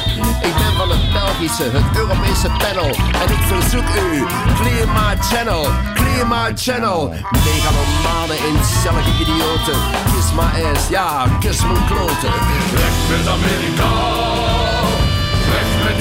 [0.50, 2.90] Ik ben van het Belgische, het Europese panel.
[3.22, 4.26] En ik verzoek u,
[4.60, 5.64] clear my channel,
[5.94, 7.14] clear my channel.
[7.46, 9.80] Megalomanen in cellige idioten.
[10.12, 12.34] Kiss my ass, ja, kus mijn kloten.
[12.80, 13.90] Weg met Amerika,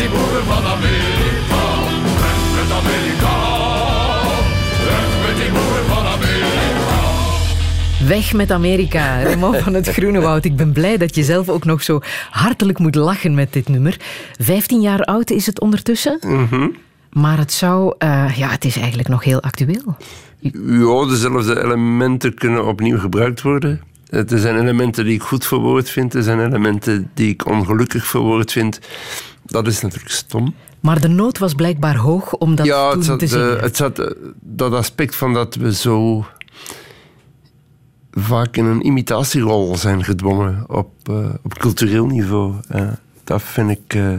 [0.09, 1.63] die moeder van Amerika.
[2.21, 3.35] Weg met Amerika,
[4.87, 5.51] weg met die
[5.89, 7.03] van Amerika.
[8.07, 10.45] Weg met Amerika, Raymond van het Groene Woud.
[10.45, 12.01] Ik ben blij dat je zelf ook nog zo
[12.31, 13.97] hartelijk moet lachen met dit nummer.
[14.39, 16.19] 15 jaar oud is het ondertussen.
[17.13, 17.95] Maar het zou...
[17.99, 19.97] eh, ja, het is eigenlijk nog heel actueel.
[20.41, 23.81] Ja, dezelfde elementen kunnen opnieuw gebruikt worden.
[24.11, 28.53] Er zijn elementen die ik goed verwoord vind, er zijn elementen die ik ongelukkig verwoord
[28.53, 28.81] vind.
[29.45, 30.55] Dat is natuurlijk stom.
[30.81, 33.59] Maar de nood was blijkbaar hoog om dat ja, toen het zat, te eh, zingen.
[33.59, 36.25] het zat eh, dat aspect van dat we zo
[38.15, 42.55] vaak in een imitatierol zijn gedwongen op, eh, op cultureel niveau.
[42.69, 42.89] Eh,
[43.25, 44.13] dat vind ik eh,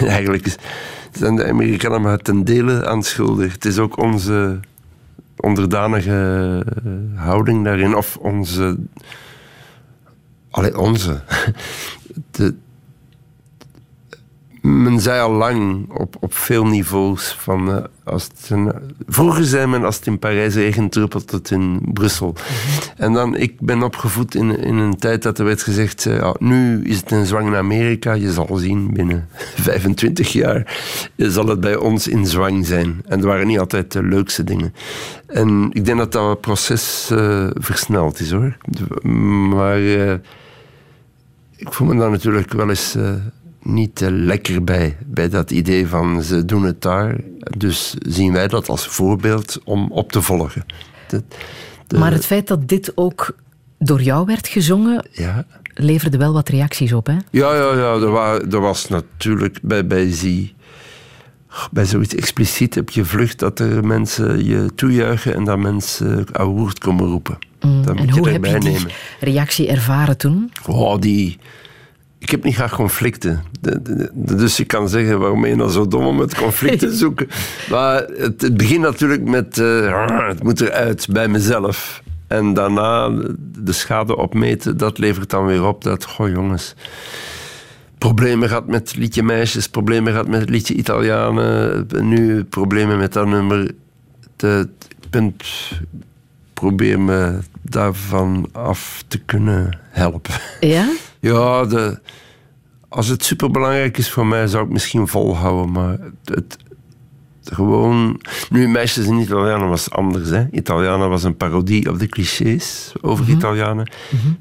[0.16, 0.56] eigenlijk
[1.12, 3.52] zijn de Amerikanen maar ten dele aan schuldig.
[3.52, 4.60] Het is ook onze
[5.36, 6.64] onderdanige
[7.14, 7.96] houding daarin.
[7.96, 8.78] Of onze...
[10.50, 11.20] Allee, onze.
[12.30, 12.54] De,
[14.62, 17.70] men zei al lang op, op veel niveaus van...
[17.70, 18.58] eh, als het
[19.06, 22.34] vroeger zei men als het in Parijs regent, druppelt het in Brussel.
[22.96, 26.06] En dan, ik ben opgevoed in, in een tijd dat er werd gezegd...
[26.06, 28.12] eh, ja, nu is het een zwang in Amerika.
[28.12, 30.80] Je zal zien, binnen 25 jaar
[31.16, 33.02] zal het bij ons in zwang zijn.
[33.06, 34.74] En dat waren niet altijd de leukste dingen.
[35.26, 38.56] En ik denk dat dat proces eh, versneld is, hoor.
[39.50, 39.76] Maar...
[39.76, 40.14] eh,
[41.58, 43.12] ik voel me daar natuurlijk wel eens eh,
[43.68, 44.96] niet lekker bij.
[45.06, 47.16] Bij dat idee van ze doen het daar.
[47.56, 50.64] Dus zien wij dat als voorbeeld om op te volgen.
[51.08, 51.22] De-
[51.98, 53.34] Maar het feit dat dit ook
[53.78, 55.46] door jou werd gezongen, ja.
[55.74, 57.16] leverde wel wat reacties op, hè?
[57.30, 57.92] Ja, ja, ja.
[57.94, 60.54] Er, wa- er was natuurlijk bij, bij zie.
[61.70, 66.46] Bij zoiets expliciet heb je vlucht dat er mensen je toejuichen en dat mensen aan
[66.46, 67.38] woord komen roepen.
[67.58, 68.90] dat moet Mm, en je hoe heb je die nemen.
[69.20, 70.52] reactie ervaren toen?
[70.66, 71.38] Oh, die...
[72.18, 73.42] Ik heb niet graag conflicten.
[73.60, 76.34] De- de- de- dus ik kan zeggen, waarom ben je nou zo dom om het
[76.34, 77.28] conflict te zoeken?
[77.70, 79.58] Maar het, het begint natuurlijk met...
[79.58, 82.02] eh, het moet eruit, bij mezelf.
[82.26, 83.08] En daarna
[83.58, 86.04] de schade opmeten, dat levert dan weer op dat...
[86.04, 86.74] Goh, jongens...
[87.98, 91.86] Problemen gehad met het liedje Meisjes, problemen gehad met het liedje Italianen.
[92.00, 93.70] Nu problemen met dat nummer.
[94.36, 95.36] Ik ben,
[96.54, 100.34] probeer me daarvan af te kunnen helpen.
[100.60, 100.88] Ja?
[101.20, 101.98] Ja, de,
[102.88, 105.72] als het superbelangrijk is voor mij, zou ik misschien volhouden.
[105.72, 106.56] Maar het, het-
[107.42, 108.20] gewoon...
[108.50, 110.28] Nu, Meisjes in Italianen was anders.
[110.30, 110.46] Hè.
[110.50, 113.90] Italianen was een parodie op de clichés over Italianen.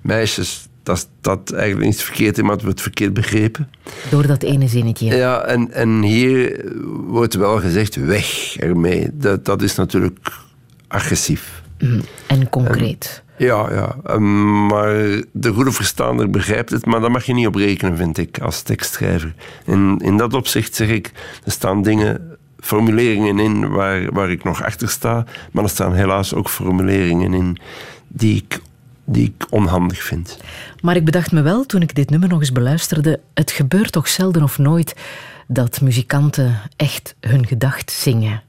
[0.01, 3.69] Meisjes, dat, is- dat eigenlijk niet verkeerd in, maar het wordt verkeerd begrepen.
[4.09, 5.15] Door dat ene zinnetje.
[5.15, 6.65] Ja, en, en hier
[7.07, 9.09] wordt wel gezegd, weg ermee.
[9.13, 10.31] Dat, dat is natuurlijk
[10.87, 11.61] agressief.
[11.79, 11.99] Mhm.
[12.27, 13.23] En concreet.
[13.37, 13.95] Ja, ja.
[14.03, 14.93] Ehm, maar
[15.31, 18.61] de goede verstaander begrijpt het, maar daar mag je niet op rekenen, vind ik, als
[18.61, 19.33] tekstschrijver.
[19.65, 21.11] In, in dat opzicht zeg ik,
[21.43, 26.33] er staan dingen, formuleringen in waar, waar ik nog achter sta, maar er staan helaas
[26.33, 27.57] ook formuleringen in
[28.07, 28.59] die ik,
[29.05, 30.37] die ik onhandig vind.
[30.81, 34.07] Maar ik bedacht me wel, toen ik dit nummer nog eens beluisterde, het gebeurt toch
[34.07, 34.95] zelden of nooit
[35.47, 38.41] dat muzikanten echt hun gedacht zingen.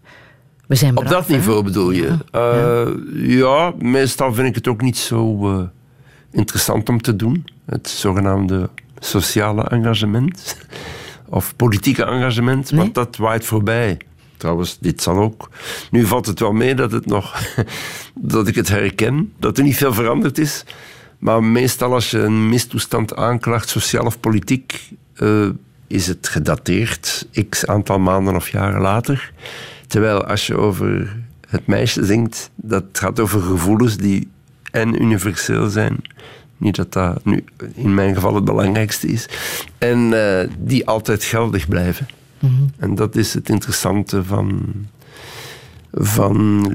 [0.69, 1.35] We zijn Op dat hè?
[1.35, 2.17] niveau bedoel je?
[2.31, 2.89] Eh,
[3.39, 3.73] ja.
[3.79, 5.63] meestal vind ik het ook niet zo eh,
[6.31, 7.45] interessant om te doen.
[7.67, 10.57] Het zogenaamde sociale engagement.
[11.31, 12.81] Of politieke engagement, Nee?
[12.81, 13.99] want dat waait voorbij.
[14.37, 15.51] Trouwens, dit zal ook.
[15.91, 17.41] Nu valt het wel mee dat, het nog,
[18.15, 20.65] dat ik het herken, dat er niet veel veranderd is.
[21.19, 25.49] Maar meestal als je een mistoestand aanklaagt, sociaal of politiek, eh,
[25.87, 29.33] is het gedateerd, x aantal maanden of jaren later.
[29.89, 31.17] Terwijl als je over
[31.49, 34.29] het meisje zingt, dat gaat over gevoelens die
[34.71, 35.97] en universeel zijn.
[36.57, 39.29] Niet dat dat nu in mijn geval het belangrijkste is.
[39.79, 42.07] En eh, die altijd geldig blijven.
[42.77, 44.73] En dat is het interessante van,
[45.93, 46.67] van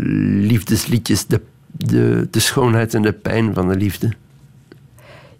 [0.45, 1.25] liefdesliedjes.
[1.25, 1.41] De,
[1.71, 4.13] de, de schoonheid en de pijn van de liefde.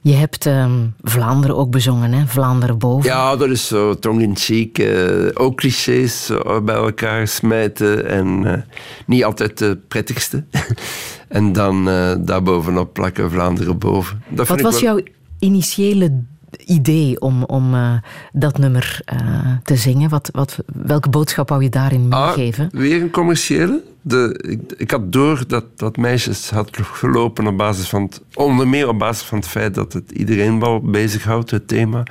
[0.04, 2.26] Je hebt ehm, Vlaanderen ook bezongen, hè?
[2.28, 3.10] Vlaanderen boven.
[3.10, 4.78] Ja, dat is zo tong-in-cheek.
[4.80, 6.32] eh, ook clichés
[6.64, 8.06] bij elkaar smijten.
[8.10, 8.62] En eh,
[9.06, 10.44] niet altijd de prettigste.
[11.28, 14.24] en dan eh daarbovenop plakken Vlaanderen boven.
[14.30, 15.04] Dat Wat was wel- jouw
[15.40, 16.24] initiële
[16.66, 17.94] idee om, om eh,
[18.32, 20.10] dat nummer eh, te zingen?
[20.10, 22.70] Wat, wat, welke boodschap wou je daarin Ah, meegeven?
[22.72, 23.84] weer een commerciële.
[24.02, 28.68] De, ik, ik had door dat, dat meisjes had gelopen op basis van het, onder
[28.68, 32.04] meer op basis van het feit dat het iedereen wel bezighoudt, het thema.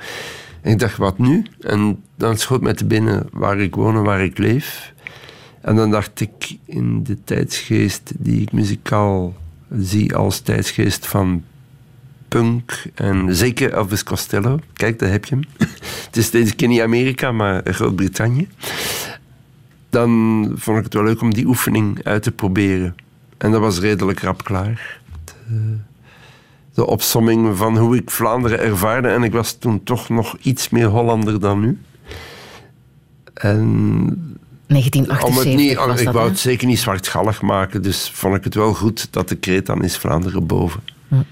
[0.61, 1.45] En ik dacht, wat nu?
[1.59, 4.93] En dan schoot mij te binnen waar ik woon en waar ik leef.
[5.61, 9.33] En dan dacht ik in de tijdsgeest die ik muzikaal
[9.79, 11.43] zie als tijdsgeest van
[12.33, 14.59] punk en zeker Elvis Costello.
[14.73, 15.43] Kijk, daar heb je hem.
[16.05, 18.47] het is deze keer niet Amerika, maar Groot-Brittannië
[19.93, 22.95] dan vond ik het wel leuk om die oefening uit te proberen.
[23.37, 24.99] En dat was redelijk rap klaar.
[25.25, 25.77] De,
[26.73, 29.07] de opsomming van hoe ik Vlaanderen ervaarde.
[29.07, 31.79] En ik was toen toch nog iets meer Hollander dan nu.
[33.33, 34.15] En om
[34.67, 37.81] 1978 het niet, was ik dat, wou het zeker niet zwartgallig maken.
[37.81, 40.81] Dus vond ik het wel goed dat de kreet dan is Vlaanderen boven.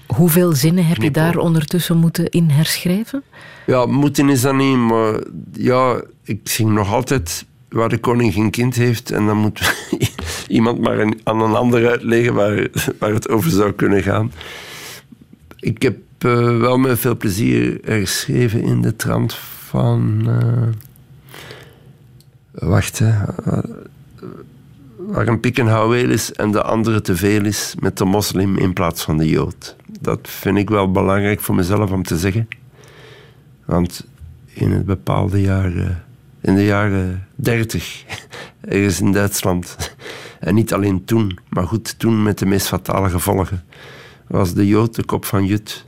[0.06, 3.22] Hoeveel zinnen heb je daar ondertussen moeten in herschrijven?
[3.66, 5.20] Ja, moeten is dat niet, maar
[5.52, 9.10] ja, ik zing nog altijd waar de koning geen kind heeft.
[9.10, 9.74] En dan moet
[10.48, 12.68] iemand maar een- aan een ander uitleggen waar,
[12.98, 14.32] waar het over zou kunnen gaan.
[15.60, 19.34] Ik heb eh, wel met veel plezier geschreven in de trant
[19.68, 20.22] van.
[20.26, 20.68] eh,
[22.68, 23.12] wacht, hè.
[25.12, 28.56] Waar een pik en houweel is en de andere te veel is met de moslim
[28.58, 29.76] in plaats van de jood.
[30.00, 32.48] Dat vind ik wel belangrijk voor mezelf om te zeggen.
[33.64, 34.06] Want
[34.46, 36.04] in het bepaalde jaren,
[36.40, 38.04] in de jaren 30,
[38.60, 39.76] ergens in Duitsland,
[40.40, 43.64] en niet alleen toen, maar goed, toen met de meest fatale gevolgen,
[44.26, 45.86] was de jood de kop van Jut.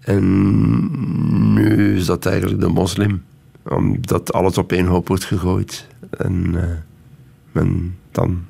[0.00, 3.24] En nu is dat eigenlijk de moslim,
[3.62, 5.86] omdat alles op één hoop wordt gegooid.
[6.10, 6.76] En eh,
[7.52, 8.44] men dan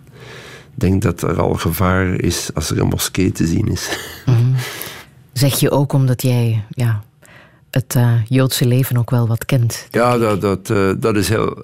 [0.74, 3.98] denkt dat er al gevaar is als er een moskee te zien is.
[5.32, 7.02] Zeg je ook omdat jij ja,
[7.70, 9.88] het eh, Joodse leven ook wel wat kent?
[9.90, 11.56] Ja, dat, dat, eh, dat is heel.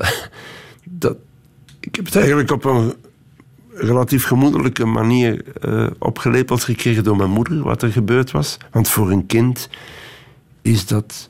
[0.97, 1.17] Dat,
[1.81, 2.95] ik heb het eigenlijk op een
[3.75, 8.57] relatief gemoedelijke manier eh, opgelepeld gekregen door mijn moeder, wat er gebeurd was.
[8.71, 9.69] Want voor een kind
[10.63, 11.29] is dat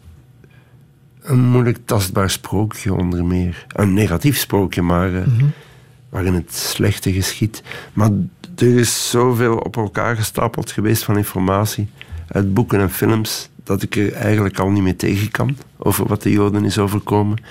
[1.25, 3.67] een moeilijk tastbaar sprookje, onder meer.
[3.69, 5.27] Een negatief sprookje, maar eh,
[6.15, 7.63] waarin het slechte geschiet.
[7.93, 8.11] Maar
[8.57, 11.89] er is zoveel op elkaar gestapeld geweest van informatie
[12.29, 16.23] uit boeken en films dat ik er eigenlijk al niet meer tegen kan over wat
[16.23, 17.43] de Joden is overkomen.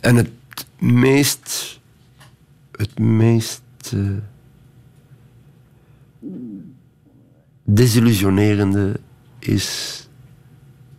[0.00, 0.30] En het
[0.78, 1.80] meest,
[2.72, 3.62] het meest
[3.92, 4.00] eh,
[7.64, 9.00] desillusionerende
[9.38, 10.08] is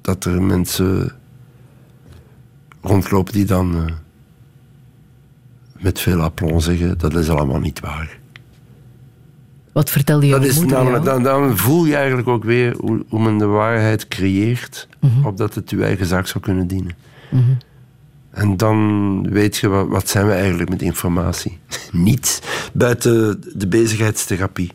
[0.01, 1.15] dat er mensen
[2.82, 3.93] rondlopen die dan eh,
[5.80, 8.17] met veel aplomb zeggen dat is allemaal niet waar.
[9.71, 13.05] Wat vertelde je Dat is moeder namelijk, dan, dan voel je eigenlijk ook weer hoe,
[13.09, 14.88] hoe men de waarheid creëert,
[15.23, 16.95] opdat het je eigen zaak zou kunnen dienen.
[18.30, 21.57] En dan weet je, wat, wat zijn we eigenlijk met informatie?
[21.91, 22.39] Niets
[22.73, 24.71] buiten de bezigheidstherapie.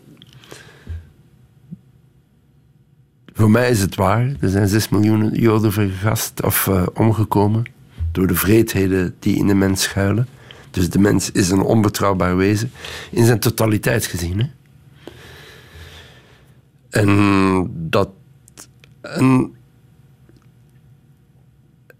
[3.32, 4.32] Voor mij is het waar.
[4.40, 7.62] Er zijn 6 miljoen Joden vergast of eh, omgekomen
[8.12, 10.28] door de vreedheden die in de mens schuilen.
[10.74, 12.70] Dus de mens is een onbetrouwbaar wezen
[13.10, 14.38] in zijn totaliteit gezien.
[14.40, 14.46] Hè?
[16.90, 18.08] En dat.
[19.00, 19.54] En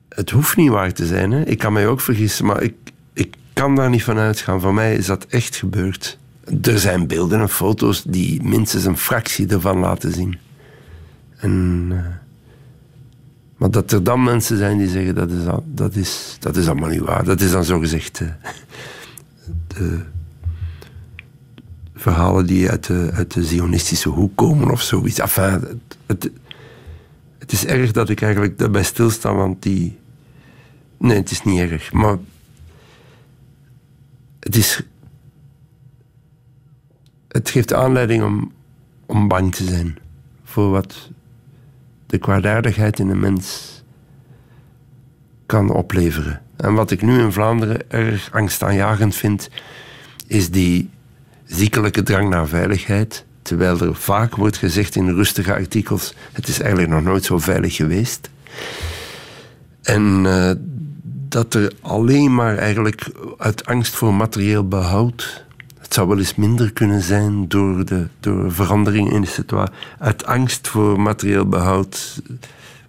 [0.08, 1.30] het hoeft niet waar te zijn.
[1.30, 1.42] Hè?
[1.42, 2.74] Ik kan mij ook vergissen, maar ik,
[3.12, 4.60] ik kan daar niet van uitgaan.
[4.60, 6.18] Voor mij is dat echt gebeurd.
[6.62, 10.38] Er zijn beelden en foto's die minstens een fractie ervan laten zien.
[11.36, 12.23] En, eh,
[13.56, 16.88] maar dat er dan mensen zijn die zeggen dat is, dat is, dat is allemaal
[16.88, 17.24] niet waar.
[17.24, 18.28] Dat is dan zogezegd eh,
[19.66, 20.00] de
[21.94, 25.18] verhalen die uit de, uit de zionistische hoek komen of zoiets.
[25.18, 26.30] Enfin, het, het,
[27.38, 29.98] het is erg dat ik eigenlijk daarbij stilsta, want die...
[30.96, 32.18] Nee, het is niet erg, maar...
[34.40, 34.82] Het is...
[37.28, 38.52] Het geeft aanleiding om,
[39.06, 39.98] om bang te zijn
[40.44, 41.10] voor wat
[42.14, 43.72] de kwaadaardigheid in een mens
[45.46, 46.40] kan opleveren.
[46.56, 49.48] En wat ik nu in Vlaanderen erg angstaanjagend vind,
[50.26, 50.90] is die
[51.44, 53.24] ziekelijke drang naar veiligheid.
[53.42, 57.76] Terwijl er vaak wordt gezegd in rustige artikels: het is eigenlijk nog nooit zo veilig
[57.76, 58.30] geweest.
[59.82, 60.50] En eh,
[61.28, 65.43] dat er alleen maar eigenlijk uit angst voor materieel behoud.
[65.94, 69.74] Het zou wel eens minder kunnen zijn door, de, door veranderingen in de situatie.
[69.98, 72.22] Uit angst voor materieel behoud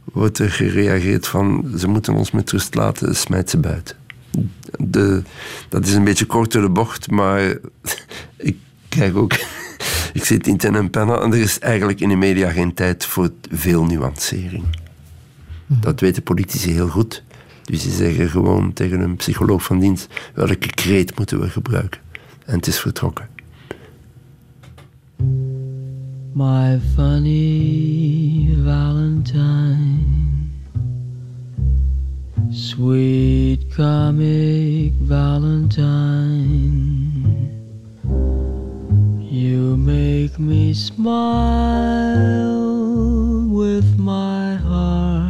[0.04, 3.96] wordt er gereageerd van ze moeten ons met rust laten, smijt ze buiten.
[4.78, 5.22] De,
[5.70, 7.42] dat is een beetje kort door de bocht, maar
[8.38, 8.58] ik
[8.90, 9.34] krijg ook.
[10.14, 13.30] Ik zit in ten en en er is eigenlijk in de media geen tijd voor
[13.52, 14.64] veel nuancering.
[15.68, 17.24] Dat weten politici heel goed.
[17.64, 22.05] Dus die zeggen gewoon tegen een psycholoog van dienst welke kreet moeten we gebruiken.
[22.46, 23.28] En het is vertrokken.
[26.34, 30.50] My funny Valentine,
[32.52, 36.42] sweet comic Valentine,
[39.20, 42.16] you make me smile
[43.50, 45.25] with my heart.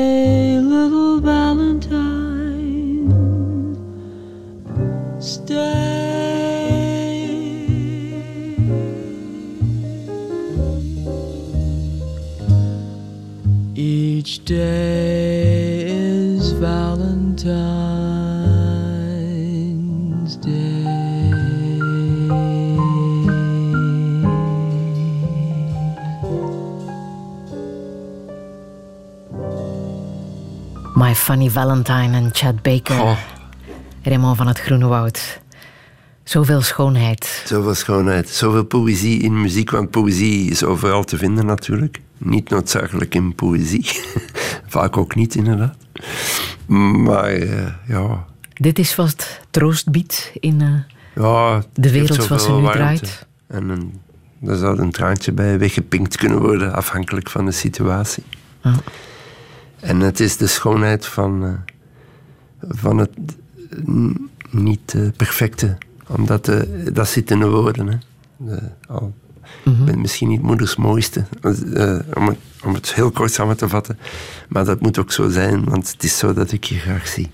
[31.31, 32.99] My Funny Valentine en Chad Baker.
[33.01, 33.17] Oh.
[34.03, 35.39] Raymond van het Groene Woud.
[36.23, 37.43] Zoveel schoonheid.
[37.45, 42.01] Zoveel schoonheid, zoveel poëzie in muziek, want poëzie is overal te vinden natuurlijk.
[42.17, 43.85] Niet noodzakelijk in poëzie.
[44.67, 45.75] Vaak ook niet, inderdaad.
[47.05, 50.61] Maar eh, ja, Dit is wat troost biedt in...
[50.61, 52.77] eh, ja, De wereld zoals ze nu warmte.
[52.77, 53.25] draait.
[53.47, 54.01] En een,
[54.39, 58.23] daar zou een traantje bij weggepinkt kunnen worden, afhankelijk van de situatie.
[58.63, 58.73] Ja.
[59.81, 61.53] En het is de schoonheid van, eh,
[62.69, 63.09] van het
[64.49, 65.77] niet eh, perfecte.
[66.07, 66.59] Omdat eh,
[66.93, 67.87] dat zit in de woorden.
[67.87, 67.97] Hè.
[68.37, 69.13] De- al,
[69.65, 71.25] Ik ben misschien niet moeders mooiste,
[72.13, 73.97] om, het, om het heel kort samen te vatten.
[74.49, 77.31] Maar dat moet ook zo zijn, want het is zo dat ik je graag zie.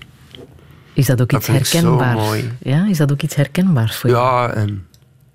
[0.92, 2.42] Is dat ook Dat iets herkenbaars?
[2.62, 4.22] Ja, is dat ook iets herkenbaars voor jou?
[4.48, 4.86] Ja, en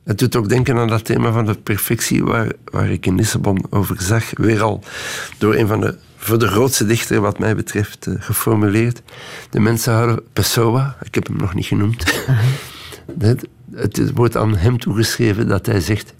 [0.03, 3.65] het doet ook denken aan dat thema van de perfectie waar, waar ik in Lissabon
[3.69, 4.23] over zag.
[4.33, 4.83] Weer al
[5.37, 9.01] door een van de, voor de grootste dichter wat mij betreft, eh, geformuleerd.
[9.49, 12.23] De mensen houden Pessoa, ik heb hem nog niet genoemd.
[13.19, 16.13] het, het wordt aan hem toegeschreven dat hij zegt...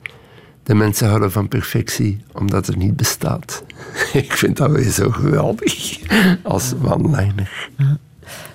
[0.64, 3.64] De mensen houden van perfectie omdat het niet bestaat.
[4.14, 6.00] ik vind dat weer zo geweldig
[6.44, 7.70] als one-liner.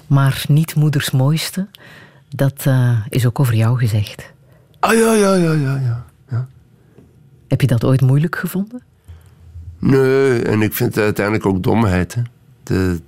[0.06, 1.66] Maar niet moeders mooiste,
[2.28, 4.32] dat eh, is ook over jou gezegd.
[4.78, 6.06] Ah ja, ja, ja, ja, ja.
[7.48, 8.82] Heb je dat ooit moeilijk gevonden?
[9.78, 12.14] Nee, en ik vind het uiteindelijk ook domheid.
[12.14, 12.22] Hè.
[12.62, 13.00] De,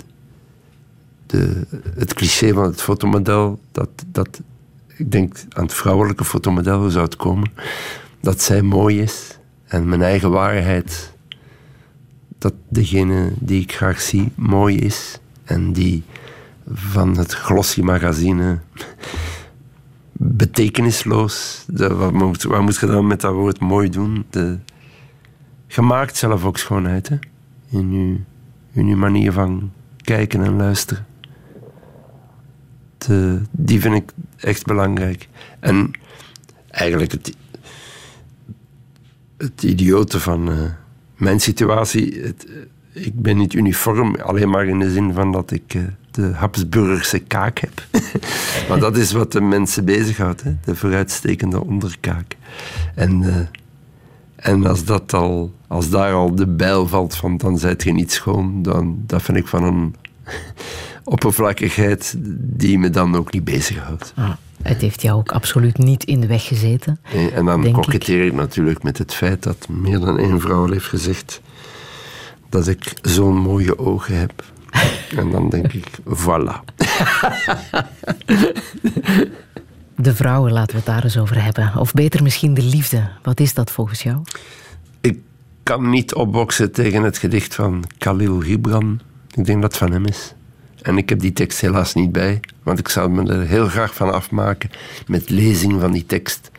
[1.26, 4.40] de, het cliché van het fotomodel, dat, dat,
[4.96, 7.52] ik denk aan het vrouwelijke fotomodel, zou het komen,
[8.20, 11.12] dat zij mooi is en mijn eigen waarheid,
[12.38, 16.02] dat degene die ik graag zie mooi is en die
[16.72, 18.58] van het glossy magazine
[20.12, 24.24] betekenisloos, wat, moet, wat moet je dan met dat woord mooi doen?
[24.30, 24.58] De,
[25.74, 27.16] je maakt zelf ook schoonheid hè?
[27.68, 28.18] In, uw,
[28.72, 31.06] in uw manier van kijken en luisteren.
[33.50, 35.28] Die vind ik echt belangrijk.
[35.60, 35.90] En
[36.70, 37.36] eigenlijk het,
[39.36, 40.58] het idiote van eh,
[41.16, 42.22] mijn situatie.
[42.22, 42.30] Eh,
[42.92, 47.18] ik ben niet uniform, alleen maar in de zin van dat ik eh, de Habsburgse
[47.18, 47.86] kaak heb.
[48.68, 50.56] maar dat is wat de mensen bezighoudt, hè?
[50.64, 52.36] de vooruitstekende onderkaak.
[52.94, 53.48] En,
[54.40, 58.12] en als, dat al, als daar al de bijl valt van dan zijt je niet
[58.12, 59.94] schoon, dan, dat vind ik van een
[61.04, 64.12] oppervlakkigheid die me dan ook niet bezighoudt.
[64.16, 64.30] Ah,
[64.62, 67.00] het heeft jou ook absoluut niet in de weg gezeten.
[67.12, 68.08] Eh, En dan Denk ik.
[68.08, 71.40] ik natuurlijk met het feit dat meer dan één vrouw al heeft gezegd
[72.48, 74.32] dat ik zo'n mooie ogen heb.
[75.16, 76.54] En dan denk ik, voilà.
[80.00, 81.72] De vrouwen, laten we het daar eens over hebben.
[81.76, 83.08] Of beter misschien de liefde.
[83.22, 84.22] Wat is dat volgens jou?
[85.00, 85.18] Ik
[85.62, 89.00] kan niet opboksen tegen het gedicht van Khalil Gibran.
[89.34, 90.34] Ik denk dat het van hem is.
[90.82, 93.94] En ik heb die tekst helaas niet bij, want ik zou me er heel graag
[93.94, 94.70] van afmaken
[95.06, 96.50] met lezing van die tekst.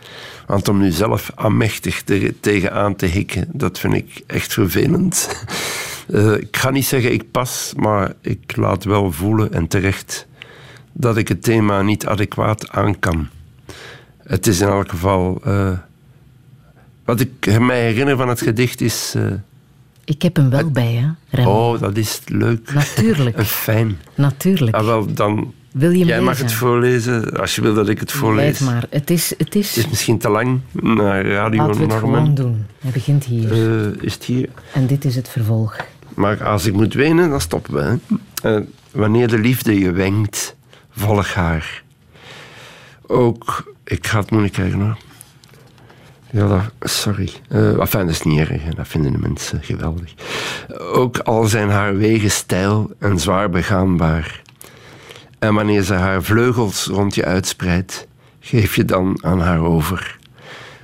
[0.47, 5.27] Want om nu zelf aanmächtig te, tegenaan te hikken, dat vind ik echt vervelend.
[6.11, 10.27] Eh, ik ga niet zeggen ik pas, maar ik laat wel voelen en terecht
[10.93, 13.27] dat ik het thema niet adequaat aan kan.
[14.23, 15.41] Het is in elk geval.
[15.43, 15.71] eh,
[17.05, 19.13] wat ik mij herinner van het gedicht is.
[19.15, 19.23] eh,
[20.05, 21.45] Ik heb hem wel bij, hè?
[21.47, 22.73] Oh, dat is leuk.
[22.73, 23.43] Natuurlijk.
[23.65, 23.99] Fijn.
[24.15, 24.75] Natuurlijk.
[24.75, 25.53] Ah, wel, dan.
[25.71, 28.59] Wil je hem Jij mag het voorlezen als je wil dat ik het voorlees.
[28.59, 28.85] Lees maar.
[28.89, 29.67] Het is, het is...
[29.75, 32.65] Het is misschien te lang naar radio Laten we het gewoon doen.
[32.79, 33.51] Hij begint hier.
[33.51, 34.49] Eh, is het hier?
[34.73, 35.75] En dit is het vervolg.
[36.15, 37.97] Maar als ik moet wenen, dan stoppen we.
[38.41, 38.59] Hè.
[38.91, 40.55] Wanneer de liefde je wenkt,
[40.91, 41.83] volg haar.
[43.07, 44.97] Ook, ik ga het moeilijk krijgen hoor.
[46.31, 47.29] Ja, sorry.
[47.49, 50.13] Eh enfin, dat is niet erg, dat vinden de mensen geweldig.
[50.93, 54.41] Ook al zijn haar wegen steil en zwaar begaanbaar.
[55.39, 58.07] En wanneer ze haar vleugels rond je uitspreidt,
[58.39, 60.19] geef je dan aan haar over.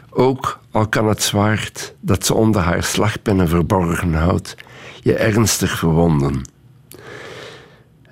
[0.09, 4.55] Ook al kan het zwaard dat ze onder haar slagpennen verborgen houdt,
[5.01, 6.41] je ernstig verwonden.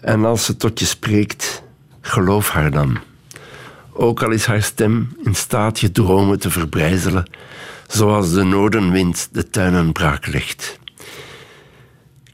[0.01, 1.63] En als ze tot je spreekt,
[2.05, 2.97] geloof haar dan.
[3.91, 7.29] Ook al is haar stem in staat je dromen te verbrijzelen,
[7.87, 10.79] zoals de noordenwind de tuinen braak legt.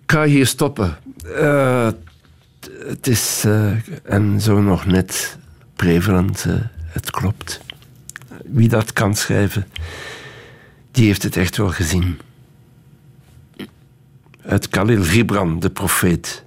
[0.04, 0.98] Ik ga hier stoppen.
[1.36, 1.90] Eh,
[2.88, 3.72] het is, eh,
[4.04, 5.38] en zo nog net
[5.76, 6.54] prevalent, eh,
[6.86, 7.62] het klopt.
[8.44, 9.68] Wie dat kan schrijven,
[10.92, 12.20] die heeft het echt wel gezien.
[14.42, 16.44] Het Khalil Gibran, de profeet.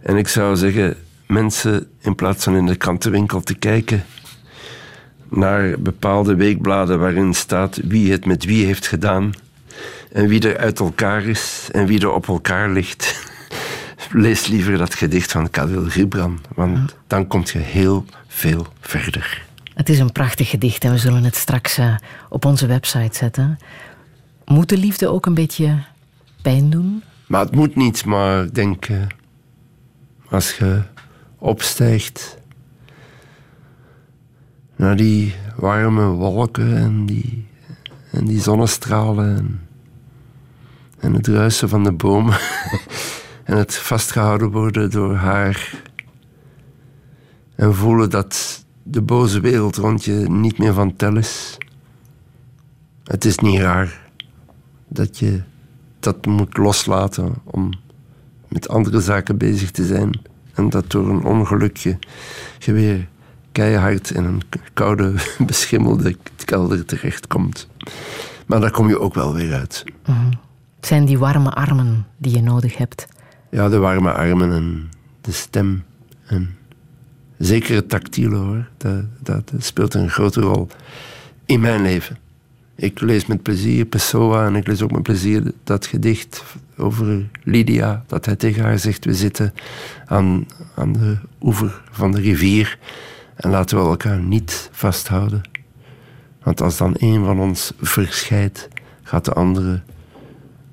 [0.00, 0.96] En ik zou zeggen,
[1.28, 4.04] mensen, in plaats van in de krantenwinkel te kijken
[5.28, 9.32] naar bepaalde weekbladen waarin staat wie het met wie heeft gedaan
[10.12, 13.28] en wie er uit elkaar is en wie er op elkaar ligt,
[14.12, 19.46] lees liever dat gedicht van Khalil Gibran, want dan kom je heel veel verder.
[19.74, 21.94] Het is een prachtig gedicht en we zullen het straks eh,
[22.28, 23.58] op onze website zetten.
[24.44, 25.78] Moet de liefde ook een beetje
[26.42, 27.02] pijn doen?
[27.26, 28.96] Maar het moet niet, maar ik denk, eh,
[30.30, 30.82] als je
[31.38, 32.38] opstijgt
[34.76, 37.46] naar die warme wolken en die,
[38.10, 39.60] en die zonnestralen
[40.98, 42.38] en, het ruisen van de bomen
[43.44, 45.82] en het vastgehouden worden door haar
[47.54, 51.58] en voelen dat de boze wereld rond je niet meer van tel is.
[53.04, 54.10] Het is niet raar
[54.88, 55.42] dat je
[56.00, 57.70] dat moet loslaten om
[58.48, 60.20] met andere zaken bezig te zijn.
[60.58, 61.98] En dat door een ongelukje
[62.58, 63.08] je weer
[63.52, 65.14] keihard in een koude,
[65.46, 67.68] beschimmelde kelder terechtkomt.
[68.46, 69.84] Maar daar kom je ook wel weer uit.
[70.76, 73.06] Het zijn die warme armen die je nodig hebt.
[73.50, 74.90] Ja, de warme armen en
[75.20, 75.84] de stem.
[76.26, 76.56] En
[77.38, 78.68] zeker het tactiele hoor.
[78.76, 80.68] Dat, dat speelt een grote rol
[81.44, 82.18] in mijn leven.
[82.80, 86.44] Ik lees met plezier Pessoa en ik lees ook met plezier dat gedicht
[86.76, 88.04] over Lydia.
[88.06, 89.54] Dat hij tegen haar zegt, we zitten
[90.06, 92.78] aan, aan de oever van de rivier
[93.34, 95.40] en laten we elkaar niet vasthouden.
[96.42, 98.68] Want als dan een van ons verscheidt,
[99.02, 99.82] gaat de andere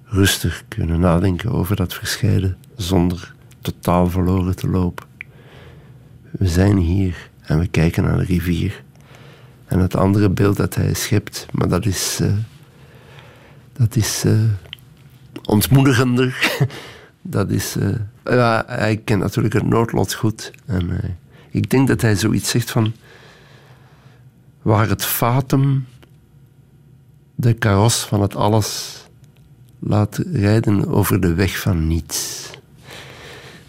[0.03, 5.05] rustig kunnen nadenken over dat verscheiden zonder totaal verloren te lopen.
[6.31, 8.83] We zijn hier en we kijken naar de rivier.
[9.75, 12.33] En het andere beeld dat hij schept, maar dat is, eh,
[13.73, 14.39] dat is eh,
[15.43, 16.57] ontmoedigender.
[17.21, 17.89] dat is, eh,
[18.23, 20.51] ja, hij kent natuurlijk het noodlot goed.
[20.65, 21.17] En
[21.49, 22.93] ik denk dat hij zoiets zegt van,
[24.61, 25.85] waar het fatum
[27.35, 29.01] de karos van het alles
[29.79, 32.49] laat rijden over de weg van niets.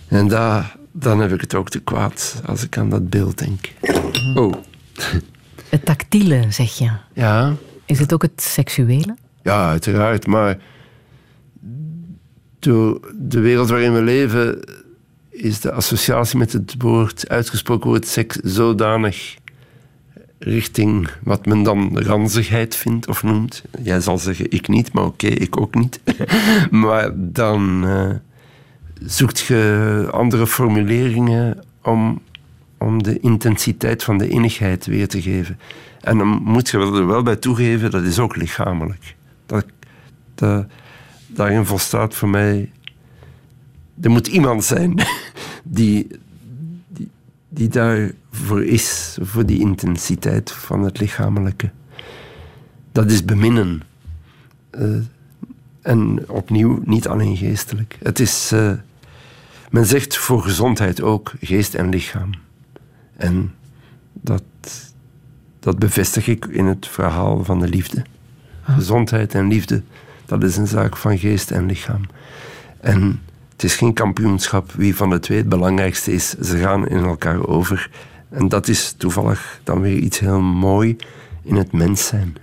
[0.09, 3.73] En daar, dan heb ik het ook te kwaad als ik aan dat beeld denk.
[4.35, 4.55] Oh,
[5.77, 6.90] Het tactiele, zeg je.
[7.12, 7.55] ja,
[7.85, 9.16] Is het ook het seksuele?
[9.43, 10.59] ja, uiteraard, maar
[12.59, 14.61] door de wereld waarin we leven
[15.31, 19.36] is de associatie met het woord, uitgesproken woord seks, zodanig
[20.39, 23.62] richting wat men dan ranzigheid vindt of noemt.
[23.82, 26.01] Jij zal zeggen, ik niet, maar oké, ik ook niet.
[26.70, 28.11] maar dan eh,
[29.11, 32.20] zoekt je andere formuleringen om,
[32.78, 35.59] om de intensiteit van de innigheid weer te geven.
[36.01, 39.16] En dan moet je er wel bij toegeven, dat is ook lichamelijk.
[39.47, 39.66] Dat,
[41.27, 42.70] daarin volstaat voor mij...
[44.01, 45.03] Er moet iemand zijn
[45.65, 46.07] die,
[46.89, 47.11] die,
[47.48, 51.70] die daarvoor is, voor die intensiteit van het lichamelijke.
[52.93, 53.82] Dat is beminnen.
[54.70, 54.89] Eh,
[55.82, 57.98] en opnieuw, niet alleen geestelijk.
[58.03, 58.53] Het is...
[58.53, 58.73] eh,
[59.70, 62.31] men zegt voor gezondheid ook geest en lichaam.
[63.17, 63.55] En
[64.13, 64.43] dat,
[65.61, 68.05] dat bevestig ik in het verhaal van de liefde.
[68.63, 69.83] Gezondheid en liefde,
[70.25, 72.03] dat is een zaak van geest en lichaam.
[72.81, 73.21] En
[73.53, 76.29] het is geen kampioenschap wie van de twee het belangrijkste is.
[76.31, 77.91] Ze gaan in elkaar over.
[78.29, 80.97] En dat is toevallig dan weer iets heel mooi
[81.43, 82.37] in het mens zijn.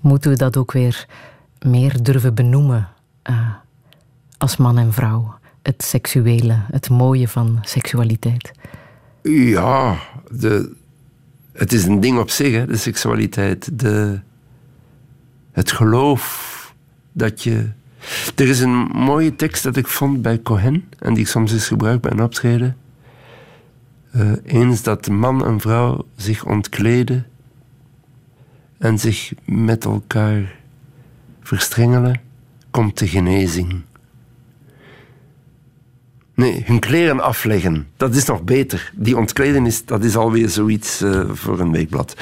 [0.00, 1.06] Moeten we dat ook weer
[1.58, 2.88] meer durven benoemen
[3.22, 3.48] eh,
[4.38, 5.34] als man en vrouw?
[5.62, 8.52] Het seksuele, het mooie van seksualiteit.
[9.28, 9.98] Ja,
[10.30, 10.72] de,
[11.52, 13.78] het is een ding op zich, hè, de seksualiteit.
[13.78, 14.20] De,
[15.52, 16.74] het geloof
[17.12, 17.68] dat je.
[18.34, 21.66] Er is een mooie tekst dat ik vond bij Cohen en die ik soms eens
[21.66, 22.76] gebruik bij een optreden.
[24.10, 27.26] Eh, eens dat man en vrouw zich ontkleden
[28.78, 30.54] en zich met elkaar
[31.42, 32.20] verstrengelen,
[32.70, 33.82] komt de genezing.
[36.36, 38.92] Nee, hun kleren afleggen, dat is nog beter.
[38.94, 42.16] Die ontkleden, is, dat is alweer zoiets eh, voor een weekblad.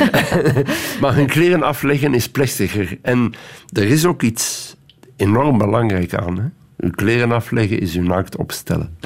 [1.00, 2.98] maar hun kleren afleggen is plechtiger.
[3.02, 3.34] En
[3.72, 4.76] er is ook iets
[5.16, 6.38] enorm belangrijk aan.
[6.38, 6.44] Hè?
[6.76, 8.96] Hun kleren afleggen is hun naakt opstellen.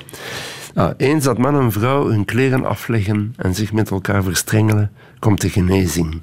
[0.75, 5.41] Nou, eens dat man en vrouw hun kleren afleggen en zich met elkaar verstrengelen, komt
[5.41, 6.21] de genezing.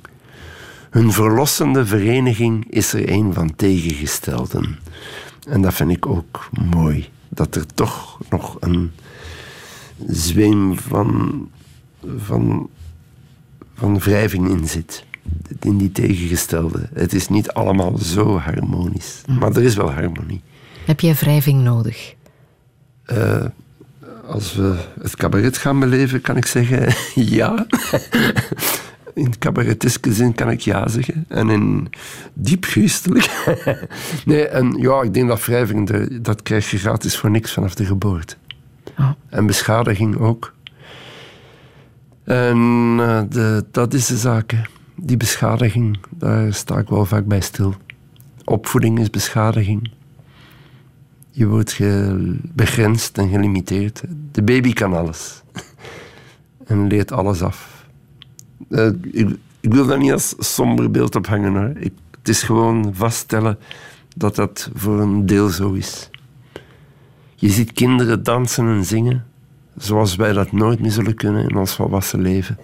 [0.90, 4.80] Hun verlossende vereniging is er een van tegengestelden.
[5.50, 7.10] En dat vind ik ook mooi.
[7.30, 8.92] Dat er toch nog een
[10.08, 11.50] zweem van,
[12.18, 12.70] van,
[13.74, 15.06] van wrijving in zit.
[15.60, 16.90] In die tegengestelde.
[16.94, 19.22] Het is niet allemaal zo harmonisch.
[19.40, 20.42] Maar er is wel harmonie.
[20.86, 22.16] Heb jij wrijving nodig?
[23.06, 23.46] Eh,
[24.28, 26.94] als we het cabaret gaan beleven, kan ik zeggen
[27.38, 27.68] ja.
[29.20, 31.26] In cabareteske zin kan ik ja zeggen.
[31.28, 31.90] En in
[32.34, 33.30] diep geestelijk.
[34.26, 37.86] nee, en ja, ik denk dat wrijving, dat krijg je gratis voor niks vanaf de
[37.86, 38.36] geboorte.
[38.98, 39.10] Oh.
[39.30, 40.54] En beschadiging ook.
[42.24, 44.52] En eh, de, dat is de zaak.
[44.52, 44.62] hè.
[44.96, 47.76] Die beschadiging, daar sta ik wel vaak bij stil.
[48.44, 49.92] Opvoeding is beschadiging.
[51.32, 51.80] Je wordt
[52.54, 54.02] begrensd en gelimiteerd.
[54.32, 55.42] De baby kan alles.
[56.66, 57.79] En leert alles af.
[58.70, 59.30] Eh, ik,
[59.60, 61.56] ik wil daar niet als somber beeld op hangen.
[61.56, 61.72] Hoor.
[61.78, 63.58] Ik, het is gewoon vaststellen
[64.16, 66.10] dat dat voor een deel zo is.
[67.36, 69.26] Je ziet kinderen dansen en zingen
[69.78, 72.58] zoals wij dat nooit meer zullen kunnen in ons volwassen leven.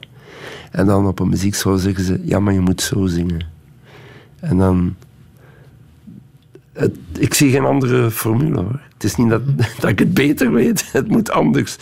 [0.71, 3.47] En dan op een muziekschool zeggen ze, ja, maar je moet zo zingen.
[4.39, 4.95] En dan...
[6.73, 8.81] Het, ik zie geen andere formule, hoor.
[8.93, 9.41] Het is niet dat,
[9.79, 11.77] dat ik het beter weet, het moet anders.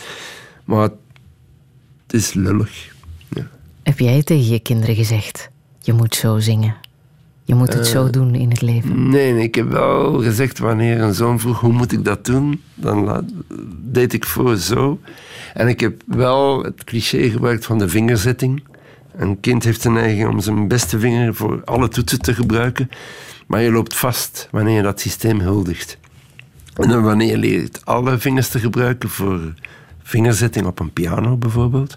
[0.64, 2.93] Maar het is lullig.
[3.84, 5.50] Heb jij tegen je kinderen gezegd,
[5.80, 6.74] je moet zo zingen?
[7.44, 9.08] Je moet het Eh, zo doen in het leven.
[9.08, 12.62] Nee, nee, ik heb wel gezegd wanneer een zoon vroeg hoe moet ik dat doen,
[12.74, 13.24] dan la-
[13.76, 15.00] deed ik voor zo.
[15.54, 18.62] En ik heb wel het cliché gebruikt van de vingerzetting.
[19.16, 22.88] Een kind heeft de neiging om zijn beste vinger voor alle toetsen te gebruiken,
[23.46, 25.98] maar je loopt vast wanneer je dat systeem huldigt.
[26.76, 29.40] En dan wanneer je leert alle vingers te gebruiken voor
[30.02, 31.96] vingerzetting op een piano bijvoorbeeld,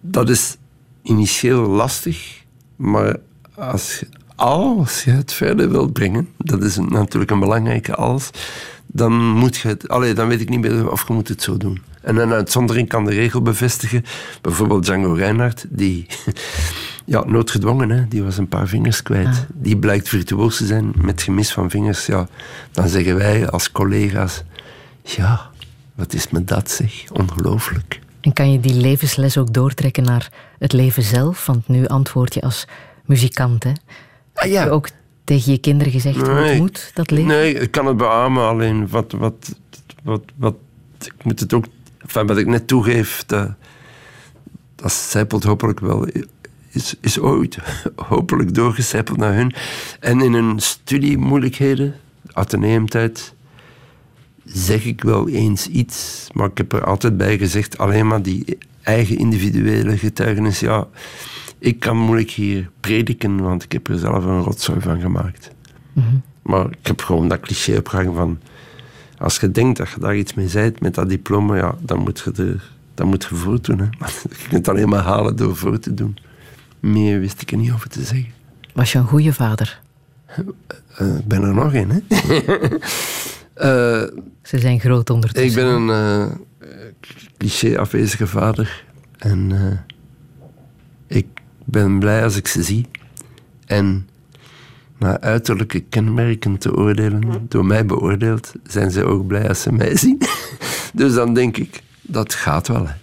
[0.00, 0.56] dat is
[1.02, 2.44] initieel lastig,
[2.76, 3.16] maar
[3.54, 8.30] als je, als je het verder wilt brengen, dat is natuurlijk een belangrijke als,
[8.86, 11.56] dan moet je het, allee, dan weet ik niet meer of je moet het zo
[11.56, 11.82] doen.
[12.02, 14.04] En een uitzondering kan de regel bevestigen.
[14.40, 16.06] Bijvoorbeeld Django Reinhardt, die,
[17.04, 19.46] ja, noodgedwongen, hè, die was een paar vingers kwijt.
[19.54, 22.06] Die blijkt virtuoos te zijn met gemis van vingers.
[22.06, 22.28] Ja,
[22.72, 24.42] dan zeggen wij als collega's,
[25.02, 25.50] ja,
[25.94, 28.00] wat is me dat zeg, ongelooflijk.
[28.20, 31.46] En kan je die levensles ook doortrekken naar het leven zelf?
[31.46, 32.66] Want nu antwoord je als
[33.04, 33.72] muzikant, hè?
[34.34, 34.58] Ah, ja.
[34.58, 34.88] Heb je ook
[35.24, 37.28] tegen je kinderen gezegd, hoe het Nee, moet, dat leven?
[37.28, 39.54] Nee, ik kan het beamen, alleen wat, wat,
[40.02, 40.54] wat, wat
[41.04, 41.64] ik moet het ook,
[41.98, 43.50] enfin, wat ik net toegeef, dat,
[44.74, 46.06] dat zijpelt hopelijk wel,
[46.70, 47.58] is, is ooit
[48.08, 49.54] hopelijk doorgecijpeld naar hun.
[50.00, 51.94] En in hun studiemoeilijkheden,
[52.32, 53.34] ateneumtijd,
[54.52, 58.58] zeg ik wel eens iets, maar ik heb er altijd bij gezegd, alleen maar die
[58.82, 60.88] eigen individuele getuigenis, ja,
[61.58, 65.50] ik kan moeilijk hier prediken, want ik heb er zelf een rotzooi van gemaakt.
[66.42, 68.38] Maar ik heb gewoon dat cliché opgehangen van...
[69.18, 72.20] Als je denkt dat je daar iets mee zijt met dat diploma, ja, dan moet
[72.24, 73.78] je, er, dan moet je voor doen.
[73.78, 73.84] Hè.
[74.28, 76.18] Je kunt het alleen maar halen door voor te doen.
[76.80, 78.32] Meer wist ik er niet over te zeggen.
[78.72, 79.80] Was je een goede vader?
[80.98, 82.00] Ik ben er nog in, hè.
[83.60, 84.02] Eh,
[84.42, 85.48] Ze zijn groot ondertussen.
[85.48, 86.68] ik ben een eh,
[87.38, 88.84] cliché afwezige vader.
[89.18, 91.26] En eh, ik
[91.64, 92.86] ben blij als ik ze zie.
[93.66, 94.08] En
[94.98, 99.96] naar uiterlijke kenmerken te oordelen, door mij beoordeeld, zijn ze ook blij als ze mij
[99.96, 100.18] zien.
[100.94, 102.86] Dus dan denk ik, dat gaat wel.
[102.86, 102.94] Hè.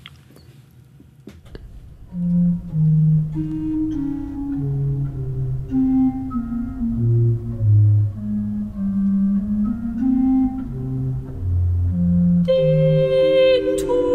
[12.47, 14.06] Den Tod,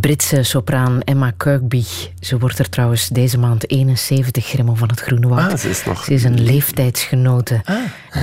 [0.00, 1.84] Britse sopraan Emma Kirkby.
[2.20, 5.52] Ze wordt er trouwens deze maand 71, Gremmel van het Groene Woud.
[5.52, 6.04] Ah, ze is nog...
[6.04, 7.60] Ze is een leeftijdsgenote.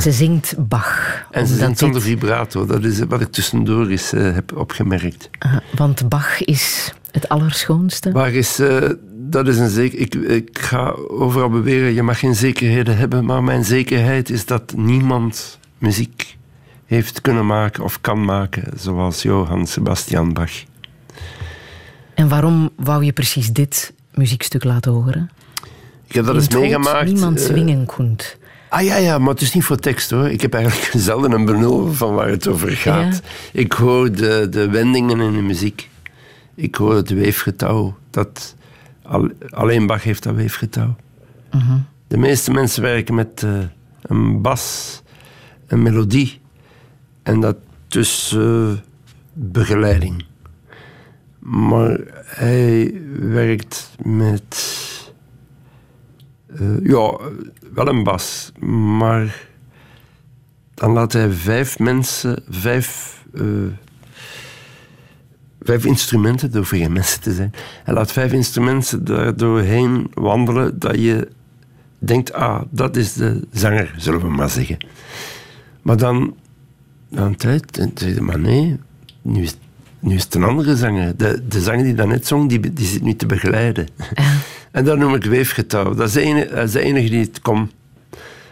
[0.02, 1.26] Ze zingt Bach.
[1.32, 2.66] En ze zingt zonder dit- vibrato.
[2.66, 5.30] Dat is wat ik tussendoor eens eh, heb opgemerkt.
[5.40, 8.12] Ah, want Bach is het allerschoonste.
[8.12, 8.60] Waar is...
[8.60, 8.90] eh,
[9.28, 10.00] dat is een zeker...
[10.00, 14.74] Ik, ik ga overal beweren, je mag geen zekerheden hebben, maar mijn zekerheid is dat
[14.78, 16.38] niemand muziek
[16.86, 20.52] heeft kunnen maken of kan maken zoals Johann Sebastian Bach.
[22.26, 25.30] En waarom wou je precies dit muziekstuk laten horen?
[26.08, 27.06] Ik heb dat eens meegemaakt.
[27.12, 28.38] Niemand eh, zwingen kunt.
[28.70, 30.30] Ah ja, ja, maar het is niet voor tekst hoor.
[30.30, 33.22] Ik heb eigenlijk zelden een benul van waar het over gaat.
[33.54, 35.90] Ik hoor de, de wendingen in de muziek.
[36.56, 37.98] Ik hoor het weefgetouw.
[38.10, 38.56] Dat,
[39.04, 40.96] al- alleen Bach heeft dat weefgetouw.
[42.08, 43.52] De meeste mensen werken met eh,
[44.02, 45.02] een bas,
[45.68, 46.40] een melodie
[47.24, 47.56] en dat
[47.88, 48.68] dus eh,
[49.34, 50.26] begeleiding.
[51.46, 54.74] Maar hij werkt met
[56.48, 57.18] eh, ja,
[57.74, 58.52] wel een bas,
[58.98, 59.48] maar
[60.74, 63.44] dan laat hij vijf mensen, vijf, eh,
[65.62, 67.54] vijf instrumenten, door geen mensen te zijn,
[67.84, 71.28] hij laat vijf instrumenten daar doorheen wandelen dat je
[72.00, 74.78] denkt, ah, dat is de zanger, zullen we maar zeggen.
[75.82, 76.36] Maar dan,
[77.10, 78.80] na een tijd, dan zeg je, maar nee,
[79.22, 79.58] nu is,
[80.06, 81.18] nu is het een andere zanger.
[81.18, 83.88] De, de zanger die daarnet zong, die, die zit nu te begeleiden.
[84.72, 85.94] En dat noem ik weefgetouw.
[85.94, 87.72] Dat is de enige, dat is de enige die het kon.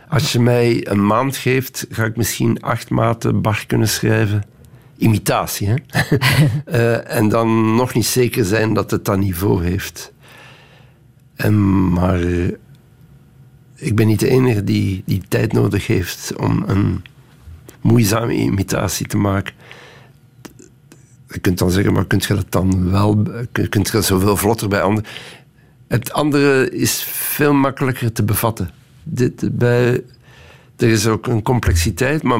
[0.09, 4.43] Als je mij een maand geeft, ga ik misschien acht maten Bach kunnen schrijven.
[4.97, 5.75] Imitatie, hè?
[6.65, 10.13] Eh, en dan nog niet zeker zijn dat het dat niveau heeft.
[11.35, 12.47] En, maar eh,
[13.75, 17.01] ik ben niet de enige die, die tijd nodig heeft om een
[17.81, 19.53] moeizame imitatie te maken.
[21.33, 23.23] Je kunt dan zeggen, maar kunt je dat dan wel...
[23.51, 25.05] Kunt je dat zoveel vlotter bij anderen...
[25.87, 28.69] Het andere is veel makkelijker te bevatten.
[29.03, 30.03] Dit, bij,
[30.77, 32.39] er is ook een complexiteit, maar,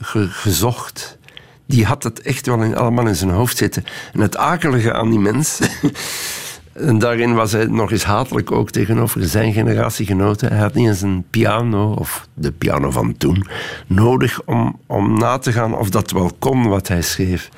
[0.00, 1.18] ge- gezocht.
[1.66, 3.84] Die had het echt wel in, allemaal in zijn hoofd zitten.
[4.12, 5.58] En het akelige aan die mens...
[6.78, 10.48] en daarin was hij nog eens hatelijk ook tegenover zijn generatiegenoten.
[10.48, 13.46] Hij had niet eens een piano, of de piano van toen,
[13.86, 17.50] nodig om, om na te gaan of dat wel kon wat hij schreef.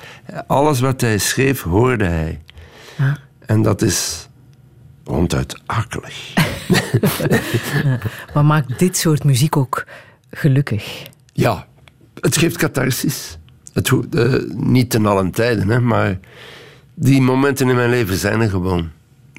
[0.47, 2.41] Alles wat hij schreef, hoorde hij.
[3.45, 4.27] En dat is
[5.03, 6.33] ronduit akelig.
[8.33, 9.85] Wat maakt dit soort muziek ook
[10.31, 11.07] gelukkig?
[11.33, 11.67] Ja,
[12.19, 13.37] het geeft catharsis.
[13.73, 16.19] Het, eh, niet ten allen tijden, hè, maar
[16.93, 18.89] die momenten in mijn leven zijn er gewoon.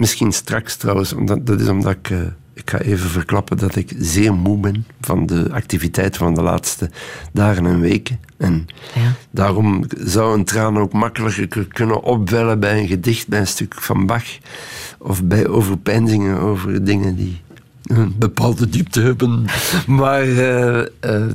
[0.00, 2.10] Misschien straks trouwens, omdat, dat is omdat ik...
[2.10, 2.18] eh,
[2.54, 6.90] ik ga even verklappen dat ik zeer moe ben van de activiteiten van de laatste
[7.32, 8.20] dagen en weken.
[8.36, 9.12] En Ja.
[9.30, 14.06] daarom zou een traan ook makkelijker kunnen opwellen bij een gedicht, bij een stuk van
[14.06, 14.24] Bach.
[14.98, 17.40] Of bij overpeinzingen over dingen die
[17.82, 19.44] een bepaalde diepte hebben.
[20.00, 21.30] Maar eh, eh,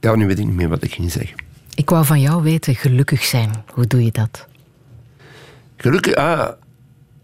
[0.00, 1.36] ja, nu weet ik niet meer wat ik ging zeggen.
[1.74, 3.50] Ik wou van jou weten, gelukkig zijn.
[3.72, 4.46] Hoe doe je dat?
[5.76, 6.48] Gelukkig, ah,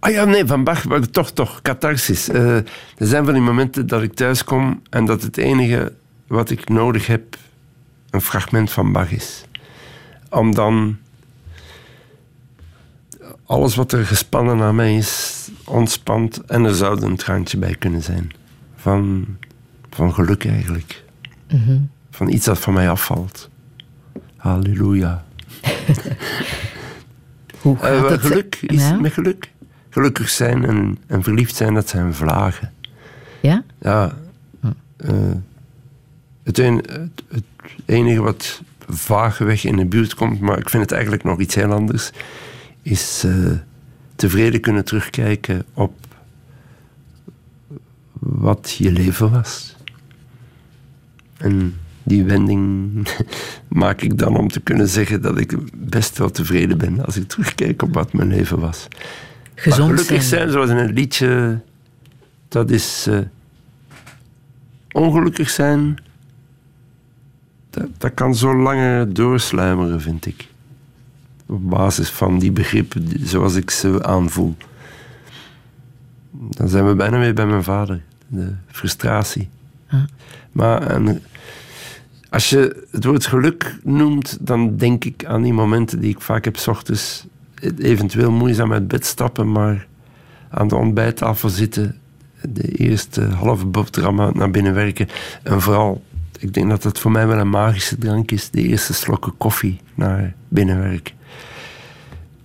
[0.00, 2.28] ah ja, nee, van Bach, maar toch, toch, catharsis.
[2.28, 2.64] Eh, er
[3.06, 5.92] zijn van die momenten dat ik thuis kom en dat het enige
[6.26, 7.36] wat ik nodig heb
[8.10, 9.44] een fragment van Bach is.
[10.30, 10.98] Om dan
[13.46, 18.02] alles wat er gespannen aan mij is, ontspant en er zou een traantje bij kunnen
[18.02, 18.30] zijn.
[18.76, 19.26] Van,
[19.90, 21.04] van geluk eigenlijk.
[22.10, 23.48] Van iets dat van mij afvalt.
[24.36, 25.24] Halleluja.
[27.60, 28.20] Hoe Eh, gaat het?
[28.20, 29.00] geluk is Ja?
[29.00, 29.50] met geluk.
[29.90, 32.72] Gelukkig zijn en, en verliefd zijn, dat zijn vlagen.
[33.40, 33.64] Ja?
[33.80, 34.16] Ja.
[34.96, 35.14] eh,
[36.42, 37.44] het, een, het, het
[37.84, 41.72] enige wat vaagweg in de buurt komt, maar ik vind het eigenlijk nog iets heel
[41.72, 42.10] anders,
[42.82, 43.50] is eh,
[44.14, 45.92] tevreden kunnen terugkijken op
[48.12, 49.76] wat je leven was.
[51.36, 52.90] En die wending
[53.68, 57.28] maak ik dan om te kunnen zeggen dat ik best wel tevreden ben als ik
[57.28, 58.88] terugkijk op wat mijn leven was.
[59.64, 60.40] Maar Gezond gelukkig zijn.
[60.40, 61.60] zijn, zoals in het liedje,
[62.48, 63.18] dat is eh,
[64.92, 65.96] ongelukkig zijn.
[67.70, 70.48] Dat, dat kan zo langer doorsluimeren, vind ik.
[71.46, 74.56] Op basis van die begrippen zoals ik ze aanvoel.
[76.30, 78.02] Dan zijn we bijna weer bij mijn vader.
[78.26, 79.48] De frustratie.
[80.52, 81.22] Maar en,
[82.28, 86.44] als je het woord geluk noemt, dan denk ik aan die momenten die ik vaak
[86.44, 87.26] heb 's ochtends.
[87.78, 89.86] Eventueel moeizaam uit bed stappen, maar
[90.50, 91.96] aan de ontbijttafel zitten.
[92.48, 95.08] De eerste halve boterham naar binnen werken.
[95.42, 96.02] En vooral,
[96.38, 98.50] ik denk dat dat voor mij wel een magische drank is.
[98.50, 101.14] De eerste slokken koffie naar binnen werken.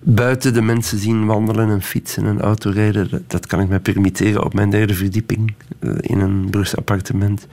[0.02, 3.10] buiten de mensen zien wandelen en fietsen en autorijden.
[3.10, 7.46] Dat, dat kan ik me permitteren op mijn derde verdieping eh, in een Brugs appartement.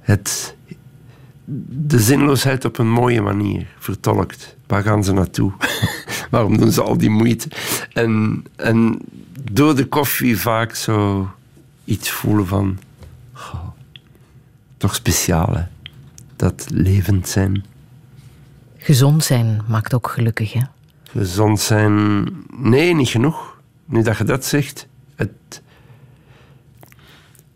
[0.00, 0.56] Het,
[1.86, 4.56] de zinloosheid op een mooie manier vertolkt.
[4.66, 5.52] Waar gaan ze naartoe?
[6.30, 7.48] Waarom doen ze al die moeite?
[7.92, 8.98] En, en
[9.52, 11.28] door de koffie vaak zo
[11.84, 12.78] iets voelen van...
[13.32, 13.68] goh,
[14.76, 15.62] toch speciaal, hè?
[16.36, 17.64] Dat levend zijn.
[18.76, 20.62] Gezond zijn maakt ook gelukkig, hè?
[21.02, 22.28] Gezond zijn...
[22.56, 23.58] Nee, niet genoeg.
[23.84, 24.86] Nu dat je dat zegt...
[25.14, 25.62] Het,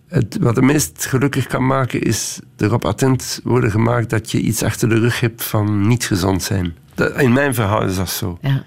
[0.09, 4.63] het, wat het meest gelukkig kan maken, is erop attent worden gemaakt dat je iets
[4.63, 6.77] achter de rug hebt van niet gezond zijn.
[6.95, 8.39] Dat, in mijn verhaal is dat zo.
[8.41, 8.65] Ja.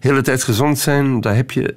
[0.00, 1.74] De hele tijd gezond zijn, daar heb je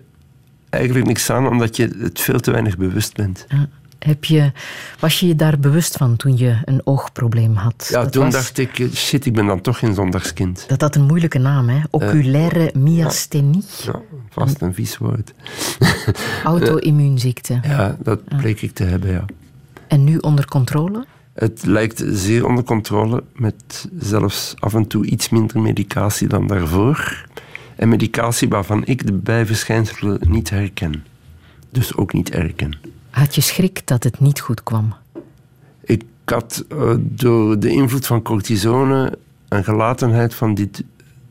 [0.69, 3.45] eigenlijk niks aan, omdat je het veel te weinig bewust bent.
[3.49, 3.69] Ja.
[4.05, 4.51] Heb je,
[4.99, 7.87] was je je daar bewust van toen je een oogprobleem had?
[7.91, 10.65] Ja, dat toen was- dacht ik, eh, shit, ik ben dan toch geen zondagskind.
[10.67, 11.79] Dat had een moeilijke naam, hè?
[11.89, 13.63] Oculaire myasthenie.
[13.85, 15.33] Ja, vast een vies woord.
[16.43, 17.59] Auto-immuunziekte.
[17.63, 19.25] Ja, dat bleek ik te hebben, ja.
[19.87, 21.05] En nu onder controle?
[21.33, 27.25] Het lijkt zeer onder controle, met zelfs af en toe iets minder medicatie dan daarvoor.
[27.75, 31.03] En medicatie waarvan ik de bijverschijnselen niet herken.
[31.71, 32.77] Dus ook niet erken.
[33.15, 34.93] Had je schrik dat het niet goed kwam?
[35.81, 39.17] Ik had eh, door de invloed van cortisone
[39.47, 40.83] een gelatenheid van dit...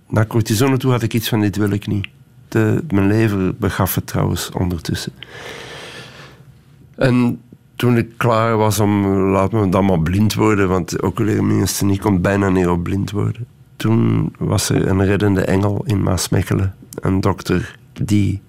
[0.08, 2.08] Naar cortisone toe had ik iets van dit wil ik niet.
[2.48, 5.12] De, mijn lever begaf het trouwens ondertussen.
[6.94, 7.40] En
[7.76, 12.22] toen ik klaar was om, laat me dan maar blind worden, want oculaire myasthenie komt
[12.22, 13.46] bijna neer op blind worden.
[13.76, 16.74] Toen was er een reddende engel in Maasmechelen.
[16.94, 18.42] Een dokter die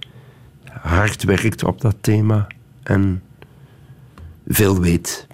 [0.70, 2.48] hard werkt op dat thema
[2.84, 3.22] en
[4.48, 5.28] veel weet.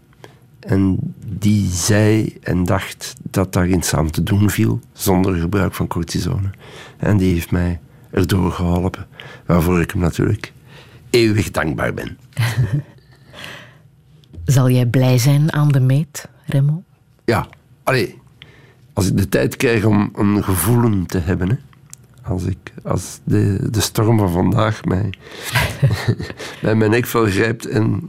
[0.60, 5.88] En die zei en dacht dat daar iets aan te doen viel, zonder gebruik van
[5.88, 6.50] cortisone.
[6.98, 7.80] En die heeft mij
[8.12, 9.08] erdoor geholpen,
[9.46, 10.54] waarvoor ik hem natuurlijk
[11.10, 12.18] eeuwig dankbaar ben.
[14.46, 16.84] Zal jij blij zijn aan de meet, Remo?
[17.26, 17.48] Ja,
[17.84, 18.20] allee,
[18.94, 21.56] als ik de tijd krijg om een gevoelen te hebben, hè,
[22.24, 25.10] als, ik, als de, de storm van vandaag mij
[26.62, 28.02] bij mijn nekvel grijpt en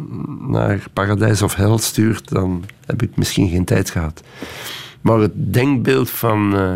[0.48, 4.22] naar paradijs of hel stuurt, dan heb ik misschien geen tijd gehad.
[5.00, 6.74] Maar het denkbeeld van eh,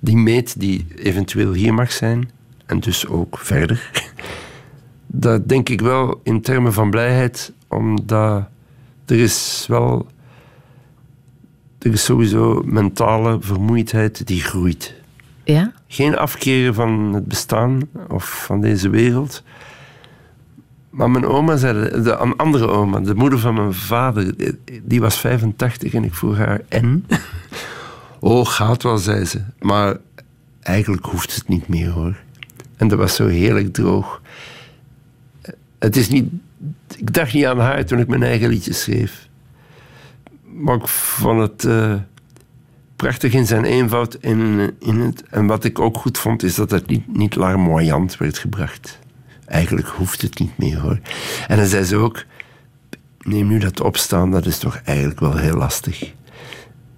[0.00, 2.30] die meet die eventueel hier mag zijn,
[2.66, 3.90] en dus ook verder,
[5.06, 8.48] dat denk ik wel in termen van blijheid, omdat
[9.06, 10.06] er is wel
[11.80, 14.94] er is sowieso mentale vermoeidheid die groeit.
[15.86, 19.42] Geen afkeren van het bestaan of van deze wereld.
[20.90, 24.34] Maar mijn oma zei, de, andere oma, de moeder van mijn vader,
[24.82, 27.06] die was 85 en ik vroeg haar, en?
[28.22, 29.40] Oh, gaat wel, zei ze.
[29.58, 29.96] Maar
[30.60, 32.16] eigenlijk hoeft het niet meer, hoor.
[32.76, 34.22] En dat was zo heerlijk droog.
[35.78, 36.32] Het is niet...
[36.96, 39.28] Ik dacht niet aan haar toen ik mijn eigen liedjes schreef.
[40.44, 41.94] Maar ik vond het eh,
[43.00, 44.14] prachtig in zijn eenvoud.
[44.14, 48.16] In, in het, en wat ik ook goed vond, is dat het niet, niet larmoyant
[48.16, 48.98] werd gebracht.
[49.44, 50.98] Eigenlijk hoeft het niet meer, hoor.
[51.48, 52.24] En dan zei ze ook...
[53.20, 56.12] Neem nu dat opstaan, dat is toch eigenlijk wel heel lastig.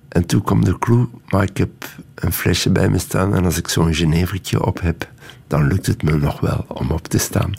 [0.09, 1.71] En toen kwam de clue, maar ik heb
[2.15, 5.09] een flesje bij me staan en als ik zo'n genevertje op heb,
[5.47, 7.55] dan lukt het me nog wel om op te staan.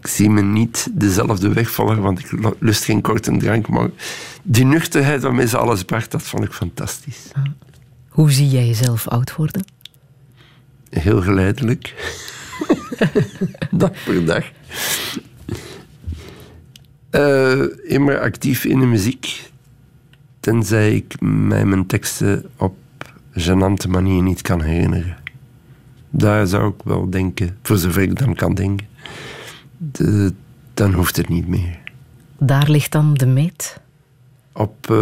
[0.00, 3.88] Ik zie me niet dezelfde weg volgen, want ik lust geen korte drank, maar
[4.42, 7.32] die nuchterheid waarmee ze alles bracht, dat vond ik fantastisch.
[8.08, 9.64] Hoe zie jij jezelf oud worden?
[10.90, 11.94] Heel geleidelijk.
[13.70, 14.44] dag per dag.
[17.10, 19.50] Eh, immer actief in de muziek.
[20.40, 22.76] Tenzij ik mij mijn teksten op
[23.32, 25.16] genante manier niet kan herinneren.
[26.10, 28.89] Daar zou ik wel denken, voor zover ik dan kan denken.
[29.82, 30.32] De-
[30.74, 31.78] dan hoeft het niet meer.
[32.38, 33.80] Daar ligt dan de meet.
[34.52, 34.96] Op eh,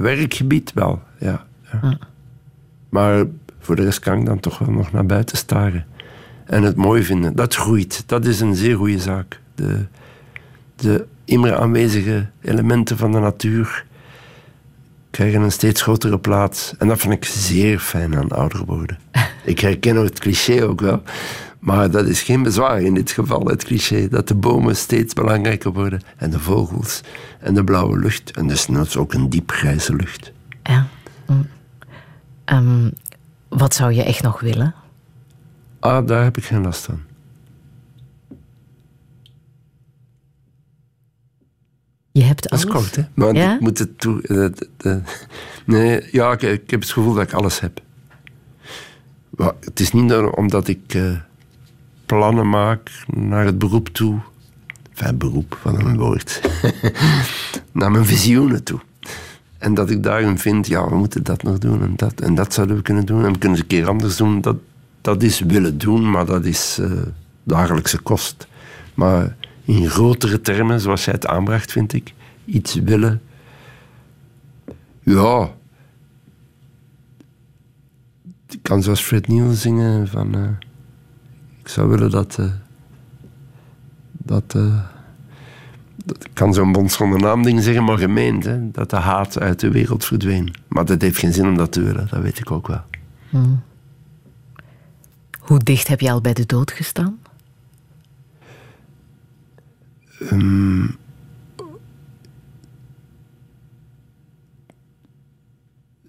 [0.00, 1.46] werkgebied wel, ja.
[1.72, 1.78] ja.
[1.82, 1.94] Ah.
[2.88, 3.24] Maar
[3.58, 5.86] voor de rest kan ik dan toch wel nog naar buiten staren.
[6.44, 7.36] En het mooi vinden.
[7.36, 8.02] Dat groeit.
[8.06, 9.40] Dat is een zeer goede zaak.
[9.54, 9.86] De,
[10.76, 13.84] de immer aanwezige elementen van de natuur
[15.10, 16.74] krijgen een steeds grotere plaats.
[16.78, 18.98] En dat vind ik zeer fijn aan ouder worden.
[19.44, 21.02] ik herken het cliché ook wel.
[21.66, 24.08] Maar dat is geen bezwaar in dit geval, het cliché.
[24.08, 26.00] Dat de bomen steeds belangrijker worden.
[26.16, 27.00] En de vogels.
[27.40, 28.30] En de blauwe lucht.
[28.30, 30.32] En desnoods ook een diepgrijze lucht.
[30.62, 30.86] Ja.
[31.26, 31.46] Mm.
[32.44, 32.90] Ehm,
[33.48, 34.74] wat zou je echt nog willen?
[35.80, 37.00] Ah, daar heb ik geen last van.
[42.12, 42.76] Je hebt Dat is alles.
[42.82, 43.02] kort, hè?
[43.14, 43.54] Maar Ja?
[43.54, 44.22] ik moet het toe...
[44.78, 44.96] eh,
[45.66, 47.80] nee, ja, ik, ik heb het gevoel dat ik alles heb.
[49.30, 51.12] Wa- Het is niet dat- omdat ik eh,
[52.06, 54.18] plannen maak naar het beroep toe.
[54.94, 56.40] Enfin, beroep, wat een woord.
[57.72, 58.80] naar mijn visioenen toe.
[59.58, 62.20] En dat ik daarin vind, ja, we moeten dat nog doen en dat.
[62.20, 63.24] En dat zouden we kunnen doen.
[63.24, 64.40] En we kunnen het een keer anders doen.
[64.40, 64.56] Dat,
[65.00, 66.90] dat is willen doen, maar dat is eh,
[67.42, 68.46] dagelijkse kost.
[68.94, 72.12] Maar in grotere termen, zoals jij het aanbracht, vind ik,
[72.44, 73.22] iets willen.
[75.02, 75.54] Ja.
[78.48, 80.34] Ik kan zoals Fred Neil zingen van...
[80.34, 80.48] eh,
[81.66, 82.38] ik zou willen dat...
[82.38, 82.52] eh,
[84.12, 84.80] dat, eh,
[86.04, 86.24] dat...
[86.24, 88.44] Ik kan zo'n bond zonder naam ding zeggen, maar gemeend.
[88.44, 90.54] Hè, dat de haat uit de wereld verdween.
[90.68, 92.82] Maar dat heeft geen zin om dat te willen, dat weet ik ook wel.
[95.38, 97.18] Hoe dicht heb je al bij de dood gestaan?
[100.18, 100.86] Ehm,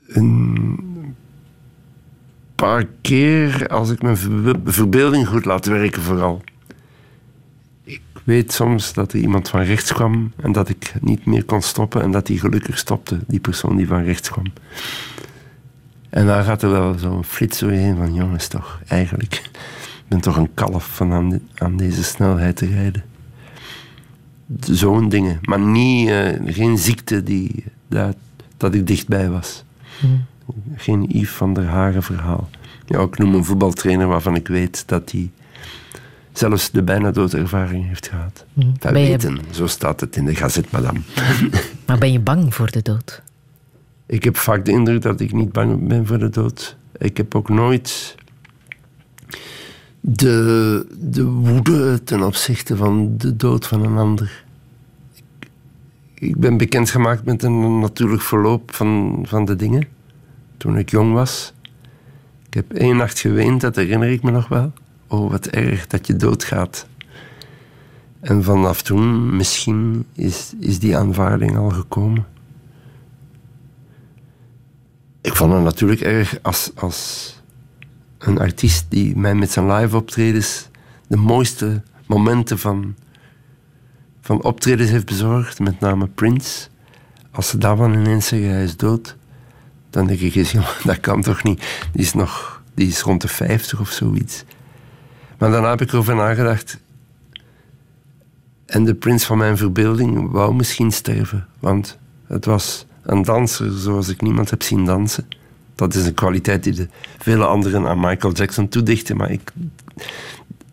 [0.08, 0.87] een
[2.58, 6.42] paar keer als ik mijn verbe- verbeelding goed laat werken vooral.
[7.84, 11.62] Ik weet soms dat er iemand van rechts kwam en dat ik niet meer kon
[11.62, 14.46] stoppen en dat die gelukkig stopte, die persoon die van rechts kwam.
[16.10, 19.34] En daar gaat er wel zo'n flits door je heen van jongens toch, eigenlijk.
[19.34, 23.04] Ik ben toch een kalf van aan, de- aan deze snelheid te rijden
[24.60, 25.40] zo'n dingen.
[25.42, 28.16] Maar niet, eh, geen ziekte die, dat,
[28.58, 29.64] dat ik dichtbij was.
[30.76, 32.50] Geen Yves van der Haren verhaal.
[32.86, 35.30] Ja, ik noem een voetbaltrainer waarvan ik weet dat hij
[36.34, 38.46] zelfs de bijna doodervaring heeft gehad.
[38.54, 41.00] Dat Ben je- weten, zo staat het in de gazet, madame.
[41.88, 43.22] Maar ben je bang voor de dood?
[44.06, 46.76] Ik heb vaak de indruk dat ik niet bang ben voor de dood.
[46.98, 48.16] Ik heb ook nooit
[50.02, 54.44] de, de woede ten opzichte van de dood van een ander.
[55.14, 55.24] Ik,
[56.14, 59.88] ik ben bekendgemaakt met een natuurlijk verloop van, van de dingen
[60.58, 61.54] toen ik jong was.
[62.48, 64.74] Ik heb één nacht geweend, dat herinner ik me nog wel.
[65.08, 66.88] Oh, wat erg dat je doodgaat.
[68.20, 72.26] En vanaf toen, misschien, is, is die aanvaarding al gekomen.
[75.22, 77.36] Ik vond het natuurlijk erg als, als
[78.18, 80.70] een artiest die mij met zijn live optredens
[81.08, 82.96] de mooiste momenten van,
[84.22, 86.68] van optredens heeft bezorgd, met name Prince.
[87.32, 89.16] Als ze daarvan ineens zeggen hij is dood,
[89.98, 90.54] dan denk ik eens,
[90.84, 91.88] dat kan toch niet.
[91.92, 94.44] Die is nog, die is rond de 50 of zoiets.
[95.38, 96.80] Maar daarna heb ik erover nagedacht.
[98.66, 101.48] En de prins van mijn verbeelding wou misschien sterven.
[101.60, 101.98] Want
[102.28, 105.28] het was een danser zoals ik niemand heb zien dansen.
[105.76, 106.88] Dat is een kwaliteit die de
[107.18, 109.18] vele anderen aan Michael Jackson toedichten.
[109.18, 109.52] Maar ik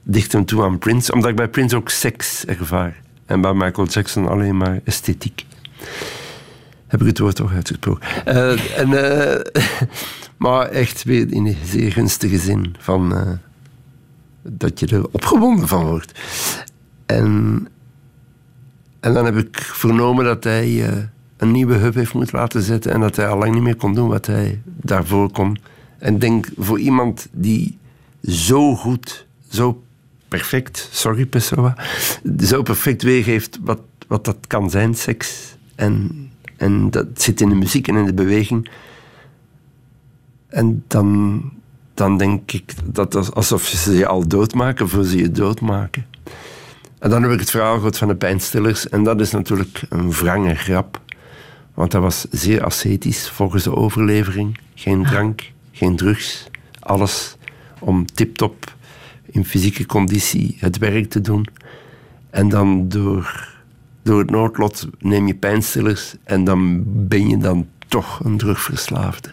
[0.02, 3.02] dicht hem toe aan Prince, omdat ik bij Prince ook seks ervaar.
[3.26, 5.46] En bij Michael Jackson alleen maar esthetiek.
[6.94, 8.24] Heb ik het woord toch uitgesproken.
[8.24, 9.40] Eh, en, eh,
[10.36, 12.74] maar echt weer in een zeer gunstige zin.
[12.78, 13.30] Van, eh,
[14.42, 16.12] dat je er opgewonden van wordt.
[17.06, 17.68] En,
[19.00, 20.84] en dan heb ik vernomen dat hij
[21.36, 23.94] een nieuwe hub heeft moeten laten zetten en dat hij al lang niet meer kon
[23.94, 25.58] doen wat hij daarvoor kon.
[25.98, 27.78] En denk voor iemand die
[28.22, 29.82] zo goed, zo
[30.28, 31.76] perfect, sorry Pessoa,
[32.38, 35.56] zo perfect weergeeft wat, wat dat kan zijn, seks.
[35.74, 36.23] En,
[36.56, 38.70] en dat zit in de muziek en in de beweging.
[40.46, 41.42] En dan,
[41.94, 46.06] dan denk ik dat dat alsof ze je al doodmaken voor ze je doodmaken.
[46.98, 48.88] En dan heb ik het verhaal gehoord van de pijnstillers.
[48.88, 51.00] En dat is natuurlijk een wrange grap.
[51.74, 54.58] Want dat was zeer ascetisch volgens de overlevering.
[54.74, 56.46] Geen drank, geen drugs.
[56.80, 57.36] Alles
[57.78, 58.74] om tip-top
[59.24, 61.46] in fysieke conditie het werk te doen.
[62.30, 63.53] En dan door,
[64.04, 66.14] door het noodlot neem je pijnstillers.
[66.24, 69.30] En dan ben je dan toch een drugverslaafde.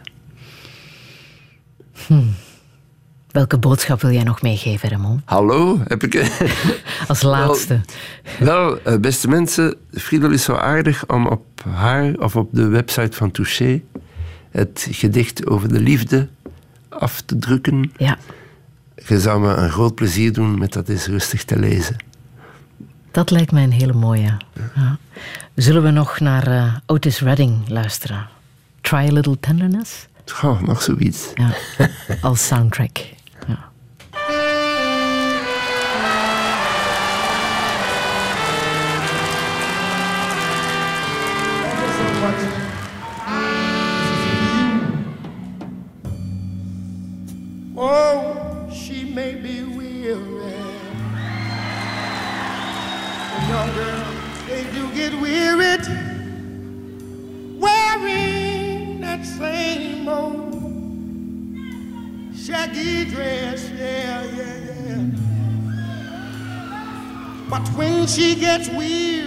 [3.32, 5.22] Welke boodschap wil jij nog meegeven, Ramon?
[5.26, 6.32] Hallo, heb ik...
[7.08, 7.82] Als laatste.
[8.40, 13.18] Wel, eh, beste mensen, Friedel is zo aardig om op haar of op de website
[13.18, 13.82] van Touché
[14.50, 16.30] het gedicht over de liefde
[16.90, 17.92] af te drukken.
[17.98, 18.18] Ja,
[19.08, 21.96] Je zou me een groot plezier doen met dat eens rustig te lezen.
[23.12, 24.38] Dat lijkt mij een hele mooie.
[24.76, 24.98] Ja.
[25.56, 28.28] Zullen we nog naar eh, Otis Redding luisteren?
[28.82, 30.08] Try a Little Tenderness?
[30.44, 31.32] Oh, nog zoiets.
[31.34, 31.50] Ja,
[32.22, 32.98] als soundtrack.
[62.68, 64.56] Dress, yeah, yeah,
[64.86, 65.06] yeah.
[67.50, 69.21] But when she gets weary,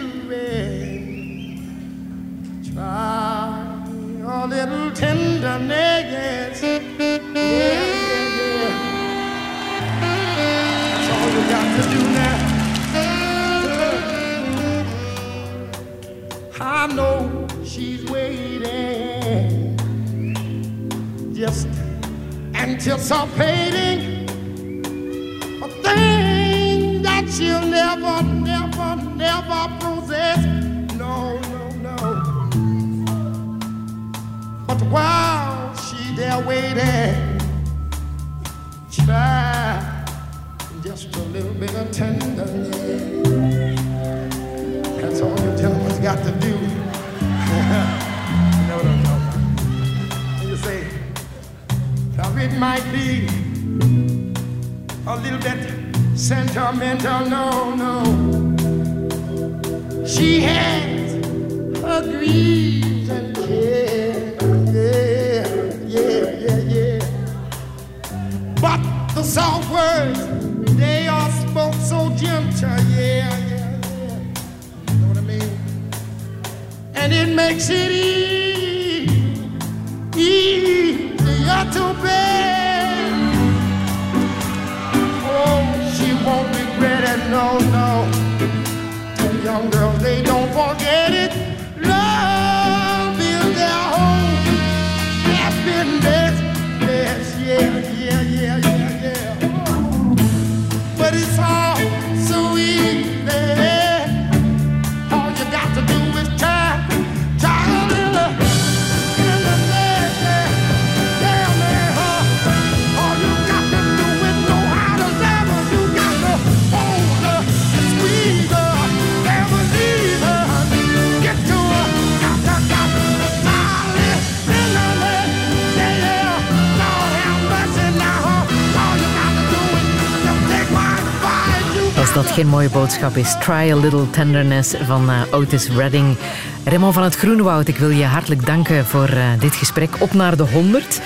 [132.34, 136.16] geen mooie boodschap is, Try a Little Tenderness van eh, Otis Redding.
[136.64, 139.90] Raymond van het Groenwoud, ik wil je hartelijk danken voor eh, dit gesprek.
[139.98, 141.00] Op naar de 100.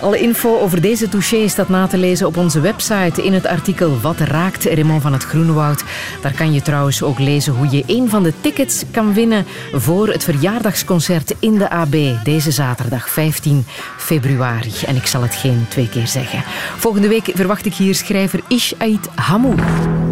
[0.00, 4.00] Alle info over deze touché staat na te lezen op onze website in het artikel
[4.00, 5.84] Wat raakt Raymond van het Groenwoud.
[6.22, 10.08] Daar kan je trouwens ook lezen hoe je een van de tickets kan winnen voor
[10.08, 13.64] het verjaardagsconcert in de AB deze zaterdag 15
[13.96, 14.72] februari.
[14.86, 16.42] En ik zal het geen twee keer zeggen.
[16.76, 20.05] Volgende week verwacht ik hier schrijver Ish Ait Hamour.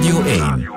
[0.00, 0.69] Radio 1.